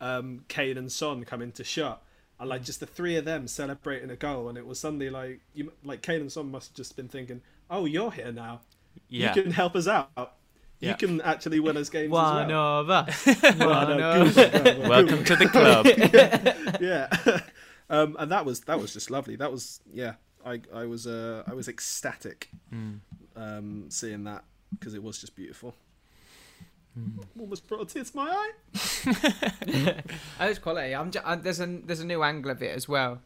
um, 0.00 0.44
Kane 0.48 0.78
and 0.78 0.90
Son 0.90 1.24
come 1.24 1.42
into 1.42 1.62
shot, 1.62 2.02
and 2.40 2.48
like 2.48 2.64
just 2.64 2.80
the 2.80 2.86
three 2.86 3.16
of 3.16 3.26
them 3.26 3.46
celebrating 3.46 4.08
a 4.10 4.16
goal, 4.16 4.48
and 4.48 4.56
it 4.56 4.66
was 4.66 4.80
suddenly 4.80 5.10
like 5.10 5.40
you 5.54 5.72
like 5.84 6.00
Kane 6.00 6.22
and 6.22 6.32
Son 6.32 6.50
must 6.50 6.70
have 6.70 6.76
just 6.76 6.96
been 6.96 7.08
thinking, 7.08 7.42
"Oh, 7.70 7.84
you're 7.84 8.12
here 8.12 8.32
now. 8.32 8.62
yeah, 9.10 9.34
You 9.34 9.42
can 9.42 9.52
help 9.52 9.76
us 9.76 9.86
out. 9.86 10.37
Yeah. 10.80 10.90
You 10.90 10.96
can 10.96 11.20
actually 11.22 11.58
win 11.60 11.76
us 11.76 11.88
games 11.90 12.10
One 12.10 12.42
as 12.44 12.48
well." 12.48 12.80
of 12.80 12.90
us. 12.90 13.26
Well, 13.58 13.86
One 13.88 13.98
no, 13.98 14.22
of 14.22 14.34
good, 14.34 14.78
well, 14.78 14.88
welcome 14.90 15.24
to 15.24 15.36
the 15.36 15.48
club. 15.48 15.86
yeah. 16.80 17.40
Um 17.90 18.16
and 18.18 18.30
that 18.30 18.44
was 18.44 18.60
that 18.62 18.78
was 18.78 18.92
just 18.92 19.10
lovely. 19.10 19.36
That 19.36 19.50
was 19.50 19.80
yeah 19.92 20.14
i 20.44 20.60
i 20.74 20.84
was 20.84 21.06
uh 21.06 21.42
i 21.46 21.54
was 21.54 21.66
ecstatic 21.68 22.50
um 23.34 23.86
seeing 23.88 24.24
that 24.24 24.44
because 24.78 24.92
it 24.94 25.02
was 25.02 25.18
just 25.20 25.34
beautiful. 25.34 25.74
Almost 27.40 27.66
brought 27.66 27.82
a 27.82 27.86
tear 27.86 28.04
to 28.04 28.16
my 28.16 28.28
eye. 28.28 28.52
Oh, 30.40 30.46
it's 30.46 30.58
quality. 30.58 30.94
I'm 30.94 31.10
ju- 31.10 31.20
uh, 31.24 31.36
there's 31.36 31.60
a 31.60 31.66
there's 31.66 32.00
a 32.00 32.06
new 32.06 32.22
angle 32.22 32.50
of 32.50 32.62
it 32.62 32.74
as 32.76 32.88
well 32.88 33.20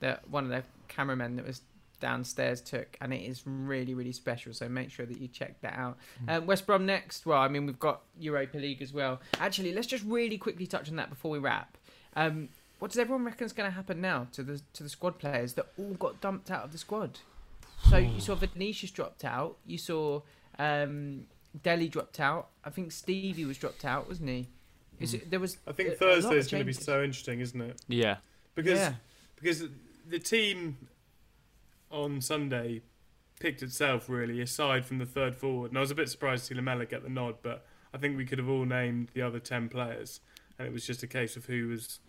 that 0.00 0.28
one 0.30 0.44
of 0.44 0.50
the 0.50 0.62
cameramen 0.88 1.36
that 1.36 1.46
was 1.46 1.62
downstairs 2.00 2.60
took, 2.60 2.96
and 3.00 3.12
it 3.12 3.22
is 3.22 3.42
really 3.46 3.94
really 3.94 4.12
special. 4.12 4.52
So 4.52 4.68
make 4.68 4.90
sure 4.90 5.06
that 5.06 5.20
you 5.20 5.28
check 5.28 5.60
that 5.62 5.74
out. 5.78 5.98
Um, 6.28 6.46
West 6.46 6.66
Brom 6.66 6.86
next. 6.86 7.26
Well, 7.26 7.40
I 7.40 7.48
mean 7.48 7.66
we've 7.66 7.78
got 7.78 8.02
Europa 8.18 8.58
League 8.58 8.82
as 8.82 8.92
well. 8.92 9.20
Actually, 9.40 9.72
let's 9.72 9.86
just 9.86 10.04
really 10.04 10.38
quickly 10.38 10.66
touch 10.66 10.88
on 10.88 10.96
that 10.96 11.10
before 11.10 11.30
we 11.30 11.38
wrap. 11.38 11.76
Um, 12.16 12.48
what 12.78 12.90
does 12.90 12.98
everyone 12.98 13.24
reckon 13.24 13.46
is 13.46 13.52
going 13.52 13.70
to 13.70 13.74
happen 13.74 14.00
now 14.00 14.26
to 14.32 14.42
the 14.42 14.60
to 14.74 14.82
the 14.82 14.88
squad 14.88 15.18
players 15.18 15.54
that 15.54 15.66
all 15.78 15.94
got 15.94 16.20
dumped 16.20 16.50
out 16.50 16.64
of 16.64 16.72
the 16.72 16.78
squad? 16.78 17.18
So 17.90 17.96
you 17.98 18.20
saw 18.20 18.34
Vinicius 18.34 18.90
dropped 18.90 19.24
out. 19.24 19.56
You 19.66 19.78
saw 19.78 20.22
um, 20.58 21.24
Dele 21.62 21.88
dropped 21.88 22.20
out. 22.20 22.48
I 22.64 22.70
think 22.70 22.92
Stevie 22.92 23.44
was 23.44 23.58
dropped 23.58 23.84
out, 23.84 24.08
wasn't 24.08 24.30
he? 24.30 24.48
Is 25.00 25.14
it, 25.14 25.30
there 25.30 25.40
was. 25.40 25.58
I 25.66 25.72
think 25.72 25.90
a 25.90 25.92
Thursday 25.96 26.28
of 26.30 26.36
is 26.38 26.50
going 26.50 26.60
to 26.62 26.66
be 26.66 26.72
so 26.72 27.02
interesting, 27.02 27.40
isn't 27.40 27.60
it? 27.60 27.80
Yeah, 27.88 28.16
Because 28.54 28.78
Yeah. 28.78 28.94
because 29.36 29.64
the 30.08 30.18
team 30.18 30.76
on 31.94 32.20
Sunday 32.20 32.82
picked 33.40 33.62
itself 33.62 34.08
really, 34.08 34.40
aside 34.40 34.84
from 34.84 34.98
the 34.98 35.06
third 35.06 35.36
forward. 35.36 35.70
And 35.70 35.78
I 35.78 35.80
was 35.80 35.90
a 35.90 35.94
bit 35.94 36.08
surprised 36.08 36.42
to 36.42 36.48
see 36.48 36.54
Lamela 36.54 36.86
get 36.86 37.02
the 37.02 37.08
nod, 37.08 37.36
but 37.42 37.64
I 37.92 37.98
think 37.98 38.16
we 38.16 38.24
could 38.24 38.38
have 38.38 38.48
all 38.48 38.64
named 38.64 39.10
the 39.14 39.22
other 39.22 39.38
ten 39.38 39.68
players, 39.68 40.20
and 40.58 40.66
it 40.66 40.72
was 40.72 40.86
just 40.86 41.02
a 41.02 41.06
case 41.06 41.36
of 41.36 41.46
who 41.46 41.68
was 41.68 42.00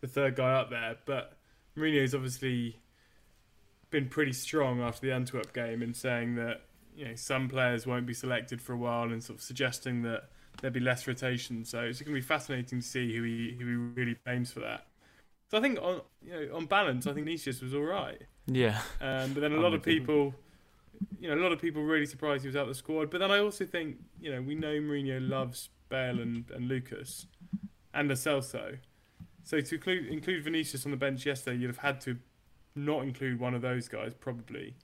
the 0.00 0.06
third 0.06 0.36
guy 0.36 0.54
up 0.54 0.70
there. 0.70 0.96
But 1.04 1.36
Mourinho's 1.76 2.14
obviously 2.14 2.80
been 3.90 4.08
pretty 4.08 4.32
strong 4.32 4.80
after 4.80 5.06
the 5.06 5.12
Antwerp 5.12 5.52
game 5.52 5.82
in 5.82 5.92
saying 5.92 6.36
that 6.36 6.62
you 6.96 7.06
know 7.06 7.14
some 7.14 7.48
players 7.48 7.86
won't 7.86 8.06
be 8.06 8.14
selected 8.14 8.62
for 8.62 8.72
a 8.72 8.78
while, 8.78 9.10
and 9.10 9.22
sort 9.22 9.38
of 9.38 9.42
suggesting 9.42 10.02
that 10.02 10.30
there'd 10.60 10.72
be 10.72 10.80
less 10.80 11.06
rotation. 11.06 11.64
So 11.64 11.80
it's 11.80 12.00
going 12.00 12.14
to 12.14 12.20
be 12.20 12.26
fascinating 12.26 12.80
to 12.80 12.86
see 12.86 13.14
who 13.16 13.22
he 13.22 13.56
who 13.58 13.66
he 13.66 13.74
really 13.74 14.16
aims 14.28 14.52
for 14.52 14.60
that. 14.60 14.86
So 15.52 15.58
I 15.58 15.60
think 15.60 15.78
on 15.82 16.00
you 16.24 16.32
know 16.32 16.56
on 16.56 16.64
balance, 16.64 17.06
I 17.06 17.12
think 17.12 17.26
Nicias 17.26 17.60
was 17.60 17.74
all 17.74 17.82
right. 17.82 18.18
yeah, 18.46 18.80
Um, 19.02 19.34
but 19.34 19.40
then 19.42 19.52
a 19.52 19.60
lot 19.60 19.74
of 19.74 19.82
people, 19.82 20.34
you 21.20 21.28
know, 21.28 21.34
a 21.34 21.42
lot 21.42 21.52
of 21.52 21.60
people 21.60 21.82
were 21.82 21.88
really 21.88 22.06
surprised 22.06 22.42
he 22.42 22.48
was 22.48 22.56
out 22.56 22.62
of 22.62 22.68
the 22.68 22.74
squad. 22.74 23.10
But 23.10 23.20
then 23.20 23.30
I 23.30 23.38
also 23.38 23.66
think, 23.66 23.98
you 24.18 24.32
know, 24.32 24.40
we 24.40 24.54
know 24.54 24.72
Mourinho 24.80 25.28
loves 25.28 25.68
Bale 25.90 26.20
and, 26.20 26.50
and 26.52 26.68
Lucas 26.68 27.26
and 27.92 28.08
Lo 28.08 28.14
Celso. 28.14 28.78
So 29.42 29.60
to 29.60 29.74
include, 29.74 30.06
include 30.06 30.42
Vinicius 30.42 30.86
on 30.86 30.90
the 30.90 30.96
bench 30.96 31.26
yesterday, 31.26 31.58
you'd 31.58 31.66
have 31.66 31.78
had 31.78 32.00
to 32.02 32.16
not 32.74 33.02
include 33.02 33.38
one 33.38 33.52
of 33.52 33.60
those 33.60 33.88
guys 33.88 34.14
probably. 34.14 34.74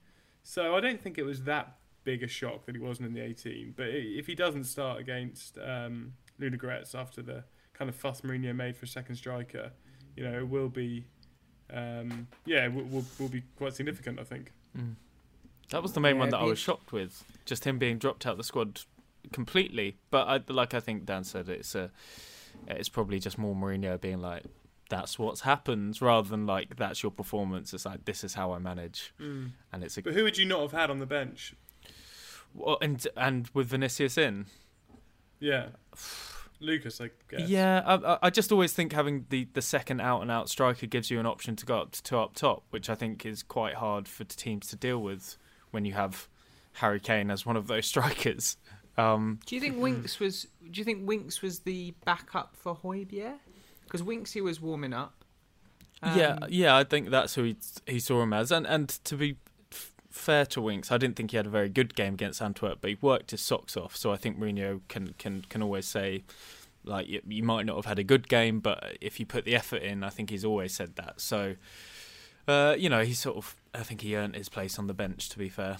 So 0.43 0.77
I 0.77 0.81
don't 0.81 1.01
think 1.01 1.17
it 1.17 1.25
was 1.25 1.45
that 1.45 1.79
big 2.05 2.23
a 2.23 2.29
shock 2.29 2.67
that 2.67 2.75
he 2.75 2.81
wasn't 2.83 3.09
in 3.09 3.15
the 3.15 3.23
18. 3.23 3.73
But 3.75 3.87
if 3.89 4.27
he 4.27 4.35
doesn't 4.35 4.65
start 4.65 5.01
against 5.01 5.57
um, 5.57 6.13
Ludogorets 6.39 6.95
after 6.95 7.23
the 7.23 7.45
kind 7.73 7.89
of 7.89 7.97
fuss 7.97 8.21
Mourinho 8.21 8.55
made 8.55 8.77
for 8.77 8.85
a 8.85 8.89
second 8.89 9.17
striker, 9.17 9.73
you 10.19 10.25
know, 10.29 10.37
it 10.37 10.49
will 10.49 10.69
be, 10.69 11.05
um, 11.73 12.27
yeah, 12.45 12.67
will, 12.67 12.83
will, 12.85 13.05
will 13.21 13.29
be 13.29 13.45
quite 13.57 13.73
significant, 13.73 14.19
I 14.19 14.25
think. 14.25 14.53
that 15.71 15.81
was 15.81 15.93
the 15.93 16.01
main 16.01 16.17
Yeah, 16.17 16.21
one 16.21 16.31
that 16.31 16.39
I 16.39 16.45
was 16.45 16.59
shocked 16.59 16.91
with. 16.93 17.23
Just 17.45 17.65
him 17.65 17.79
being 17.79 17.99
dropped 17.99 18.27
out 18.27 18.33
of 18.33 18.39
the 18.39 18.43
squad 18.45 18.81
completely. 19.33 19.97
But 20.11 20.27
I, 20.27 20.53
like 20.53 20.75
I 20.75 20.81
think 20.81 21.05
Dan 21.07 21.23
said, 21.23 21.49
it's 21.49 21.77
a, 21.77 21.93
it's 22.67 22.89
probably 22.89 23.21
just 23.21 23.39
more 23.39 23.55
Mourinho 23.55 24.01
being 24.01 24.21
like, 24.21 24.43
"That's 24.91 25.21
what's 25.21 25.43
happened," 25.43 26.03
rather 26.03 26.29
than 26.29 26.47
like, 26.47 26.77
"That's 26.77 27.05
your 27.05 27.13
performance." 27.13 27.73
It's 27.73 27.87
like, 27.87 28.05
"This 28.05 28.25
is 28.25 28.35
how 28.35 28.51
I 28.53 28.59
manage," 28.59 29.15
and 29.19 29.53
it's 29.85 29.97
a 29.97 30.03
But 30.03 30.15
who 30.15 30.25
would 30.25 30.37
you 30.37 30.47
not 30.47 30.63
have 30.63 30.73
had 30.73 30.91
on 30.91 30.99
the 30.99 31.07
bench? 31.07 31.55
well, 32.53 32.79
and 32.83 33.07
and 33.17 33.49
with 33.55 33.69
Vinicius 33.69 34.19
in, 34.19 34.47
Yeah, 35.39 35.69
Lucas, 36.61 37.01
I 37.01 37.11
guess. 37.31 37.49
Yeah, 37.49 37.83
I, 37.87 37.95
I- 38.15 38.19
I 38.25 38.31
just 38.31 38.51
always 38.53 38.73
think 38.73 38.93
having 38.93 39.27
the, 39.31 39.47
the 39.55 39.63
second 39.63 40.01
out 40.01 40.23
and 40.23 40.31
out 40.31 40.49
striker 40.49 40.87
gives 40.87 41.11
you 41.11 41.21
an 41.21 41.27
option 41.27 41.55
to 41.57 41.67
go 41.67 41.79
up 41.79 41.93
to 41.93 42.03
two 42.03 42.19
up 42.19 42.35
top, 42.35 42.65
which 42.71 42.91
I 42.91 42.95
think 42.95 43.25
is 43.25 43.43
quite 43.43 43.75
hard 43.75 44.09
for 44.09 44.25
teams 44.25 44.67
to 44.69 44.77
deal 44.77 45.01
with 45.01 45.37
when 45.71 45.85
you 45.85 45.93
have 45.95 46.29
Harry 46.75 47.01
Kane 47.01 47.31
as 47.31 47.47
one 47.47 47.57
of 47.57 47.67
those 47.69 47.87
strikers. 47.93 48.57
Um, 48.97 49.39
Do 49.47 49.55
you 49.55 49.61
think 49.61 49.81
Winks 49.81 50.19
was? 50.19 50.49
Do 50.71 50.79
you 50.81 50.85
think 50.85 51.07
Winks 51.07 51.41
was 51.43 51.61
the 51.61 51.95
backup 52.05 52.57
for 52.57 52.75
Højbjerg? 52.77 53.35
Because 53.85 54.03
Winksy 54.03 54.43
was 54.43 54.61
warming 54.61 54.93
up. 54.93 55.25
yeah, 56.03 56.39
Um, 56.43 56.49
yeah, 56.51 56.77
I 56.77 56.85
think 56.85 57.11
that's 57.11 57.35
who 57.37 57.45
he 57.45 57.57
he 57.87 58.01
saw 58.01 58.23
him 58.23 58.33
as, 58.33 58.51
and 58.51 58.67
and 58.67 58.89
to 59.05 59.17
be 59.17 59.31
f- 59.31 59.48
fair 60.11 60.47
to 60.47 60.61
Winks, 60.61 60.91
I 60.91 60.99
didn't 60.99 61.17
think 61.17 61.31
he 61.31 61.37
had 61.37 61.47
a 61.47 61.51
very 61.51 61.69
good 61.69 61.95
game 61.95 62.15
against 62.15 62.41
Antwerp, 62.41 62.79
but 62.81 62.91
he 62.91 62.97
worked 63.01 63.31
his 63.31 63.41
socks 63.41 63.77
off. 63.77 63.97
So 63.97 64.13
I 64.13 64.17
think 64.17 64.39
Mourinho 64.39 64.81
can 64.89 65.15
can 65.19 65.43
can 65.49 65.63
always 65.63 65.87
say, 65.87 66.25
Like 66.85 67.09
you, 67.09 67.23
you 67.27 67.43
might 67.43 67.67
not 67.67 67.77
have 67.77 67.85
had 67.87 67.99
a 67.99 68.05
good 68.05 68.29
game, 68.29 68.61
but 68.61 68.99
if 69.01 69.21
you 69.21 69.27
put 69.27 69.45
the 69.45 69.55
effort 69.55 69.83
in, 69.83 70.03
I 70.03 70.11
think 70.11 70.31
he's 70.31 70.45
always 70.45 70.75
said 70.75 70.97
that. 70.97 71.21
So, 71.21 71.57
uh, 72.47 72.75
you 72.79 72.89
know, 72.89 73.03
he 73.03 73.15
sort 73.15 73.37
of, 73.37 73.57
I 73.75 73.83
think 73.83 74.01
he 74.01 74.17
earned 74.17 74.37
his 74.37 74.49
place 74.49 74.79
on 74.79 74.87
the 74.87 74.95
bench. 74.95 75.29
To 75.31 75.39
be 75.39 75.49
fair. 75.49 75.79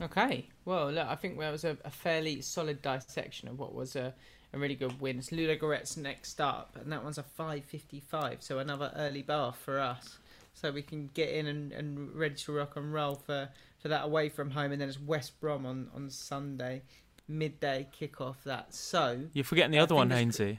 Okay. 0.00 0.48
Well, 0.64 0.90
look, 0.90 1.06
I 1.06 1.14
think 1.14 1.38
that 1.38 1.50
was 1.50 1.64
a, 1.64 1.76
a 1.84 1.90
fairly 1.90 2.40
solid 2.40 2.82
dissection 2.82 3.48
of 3.48 3.58
what 3.58 3.74
was 3.74 3.94
a, 3.94 4.14
a 4.52 4.58
really 4.58 4.74
good 4.74 5.00
win. 5.00 5.18
It's 5.18 5.30
Ludogorets 5.30 5.96
next 5.96 6.40
up, 6.40 6.76
and 6.80 6.90
that 6.92 7.04
one's 7.04 7.18
a 7.18 7.24
5.55, 7.38 8.42
so 8.42 8.58
another 8.58 8.92
early 8.96 9.22
bar 9.22 9.52
for 9.52 9.78
us. 9.78 10.18
So 10.54 10.70
we 10.70 10.82
can 10.82 11.10
get 11.14 11.30
in 11.30 11.46
and, 11.46 11.72
and 11.72 12.14
ready 12.14 12.34
to 12.34 12.52
rock 12.52 12.76
and 12.76 12.92
roll 12.92 13.14
for, 13.14 13.48
for 13.78 13.88
that 13.88 14.04
away 14.04 14.28
from 14.28 14.50
home, 14.50 14.72
and 14.72 14.80
then 14.80 14.88
it's 14.88 15.00
West 15.00 15.40
Brom 15.40 15.66
on, 15.66 15.88
on 15.94 16.10
Sunday, 16.10 16.82
midday 17.26 17.88
kickoff. 17.98 18.36
That 18.44 18.74
so 18.74 19.22
You're 19.32 19.44
forgetting 19.44 19.72
the 19.72 19.78
other 19.78 19.94
one, 19.94 20.10
Hainsey. 20.10 20.58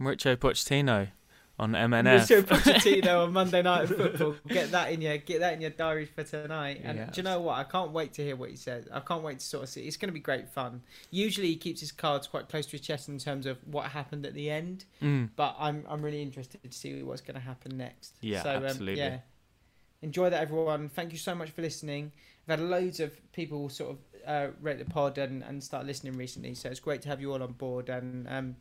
Mauricio 0.00 0.36
Pochettino 0.36 1.08
on 1.60 1.72
MNF. 1.72 2.02
Mauricio 2.04 2.42
Pochettino 2.42 3.24
on 3.24 3.32
Monday 3.40 3.62
Night 3.62 3.86
Football. 3.88 4.34
Get 4.48 4.70
that 4.70 4.90
in 4.92 5.02
your 5.02 5.18
get 5.18 5.40
that 5.40 5.52
in 5.52 5.60
your 5.60 5.70
diary 5.70 6.06
for 6.06 6.24
tonight. 6.24 6.80
And 6.82 6.98
Yes. 6.98 7.14
do 7.14 7.20
you 7.20 7.22
know 7.24 7.40
what? 7.40 7.58
I 7.58 7.64
can't 7.64 7.92
wait 7.92 8.14
to 8.14 8.22
hear 8.24 8.34
what 8.34 8.50
he 8.50 8.56
says. 8.56 8.88
I 8.92 9.00
can't 9.00 9.22
wait 9.22 9.38
to 9.40 9.44
sort 9.44 9.64
of 9.64 9.68
see. 9.68 9.82
It's 9.82 9.96
going 9.98 10.08
to 10.08 10.12
be 10.14 10.20
great 10.20 10.48
fun. 10.48 10.82
Usually 11.10 11.48
he 11.48 11.56
keeps 11.56 11.80
his 11.80 11.92
cards 11.92 12.26
quite 12.26 12.48
close 12.48 12.64
to 12.66 12.72
his 12.72 12.80
chest 12.80 13.08
in 13.08 13.18
terms 13.18 13.44
of 13.46 13.58
what 13.66 13.90
happened 13.90 14.24
at 14.24 14.34
the 14.34 14.50
end. 14.50 14.86
Mm. 15.02 15.30
But 15.36 15.54
I'm 15.58 15.84
I'm 15.88 16.02
really 16.02 16.22
interested 16.22 16.62
to 16.62 16.72
see 16.76 17.02
what's 17.02 17.20
going 17.20 17.34
to 17.34 17.40
happen 17.40 17.76
next. 17.76 18.16
Yeah, 18.22 18.42
so, 18.42 18.56
um, 18.56 18.64
absolutely. 18.64 19.00
yeah. 19.02 19.18
Enjoy 20.02 20.30
that, 20.30 20.40
everyone. 20.40 20.88
Thank 20.88 21.12
you 21.12 21.18
so 21.18 21.34
much 21.34 21.50
for 21.50 21.60
listening. 21.60 22.12
I've 22.48 22.58
had 22.58 22.66
loads 22.66 23.00
of 23.00 23.12
people 23.32 23.68
sort 23.68 23.90
of 23.90 23.98
uh, 24.26 24.46
rate 24.62 24.78
the 24.78 24.86
pod 24.86 25.18
and, 25.18 25.42
and 25.42 25.62
start 25.62 25.84
listening 25.86 26.14
recently, 26.16 26.54
so 26.54 26.70
it's 26.70 26.80
great 26.80 27.02
to 27.02 27.08
have 27.10 27.20
you 27.20 27.32
all 27.32 27.42
on 27.42 27.52
board. 27.52 27.90
And 27.90 28.26
um, 28.28 28.56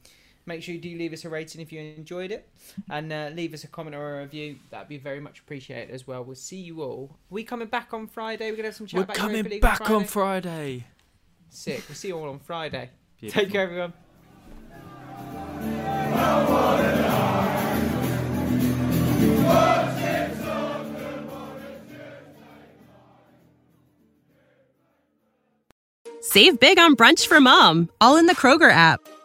make 0.50 0.62
sure 0.64 0.76
you 0.76 0.82
do 0.82 0.98
leave 0.98 1.14
us 1.14 1.24
a 1.24 1.30
rating 1.30 1.62
if 1.62 1.72
you 1.72 1.80
enjoyed 1.80 2.32
it, 2.32 2.50
and 2.90 3.14
uh, 3.14 3.30
leave 3.34 3.54
us 3.54 3.64
a 3.64 3.68
comment 3.68 3.96
or 3.96 4.20
a 4.20 4.24
review. 4.24 4.58
That'd 4.70 4.90
be 4.90 4.98
very 4.98 5.22
much 5.22 5.40
appreciated 5.40 5.94
as 5.96 6.06
well. 6.06 6.24
We'll 6.26 6.36
see 6.36 6.58
you 6.58 6.82
all. 6.82 7.12
Are 7.14 7.34
we 7.34 7.44
coming 7.44 7.68
back 7.68 7.94
on 7.94 8.08
Friday? 8.08 8.50
We're 8.50 8.58
gonna 8.58 8.68
have 8.70 8.76
some 8.76 8.88
chat 8.88 8.98
We're 8.98 9.04
about 9.04 9.18
Europa 9.18 9.34
coming 9.34 9.52
League 9.52 9.62
back 9.62 9.90
on 9.90 10.04
Friday? 10.04 10.10
Friday. 10.10 10.88
Sick. 11.50 11.84
We'll 11.88 11.96
see 11.96 12.10
you 12.10 12.18
all 12.18 12.30
on 12.30 12.40
Friday. 12.40 12.90
Beautiful. 13.20 13.44
Take 13.44 13.52
care, 13.54 13.64
everyone. 13.64 13.94
Save 26.22 26.60
big 26.60 26.78
on 26.78 26.96
brunch 26.96 27.26
for 27.26 27.42
mom, 27.42 27.90
all 28.00 28.18
in 28.18 28.28
the 28.28 28.36
Kroger 28.36 28.70
app. 28.72 29.00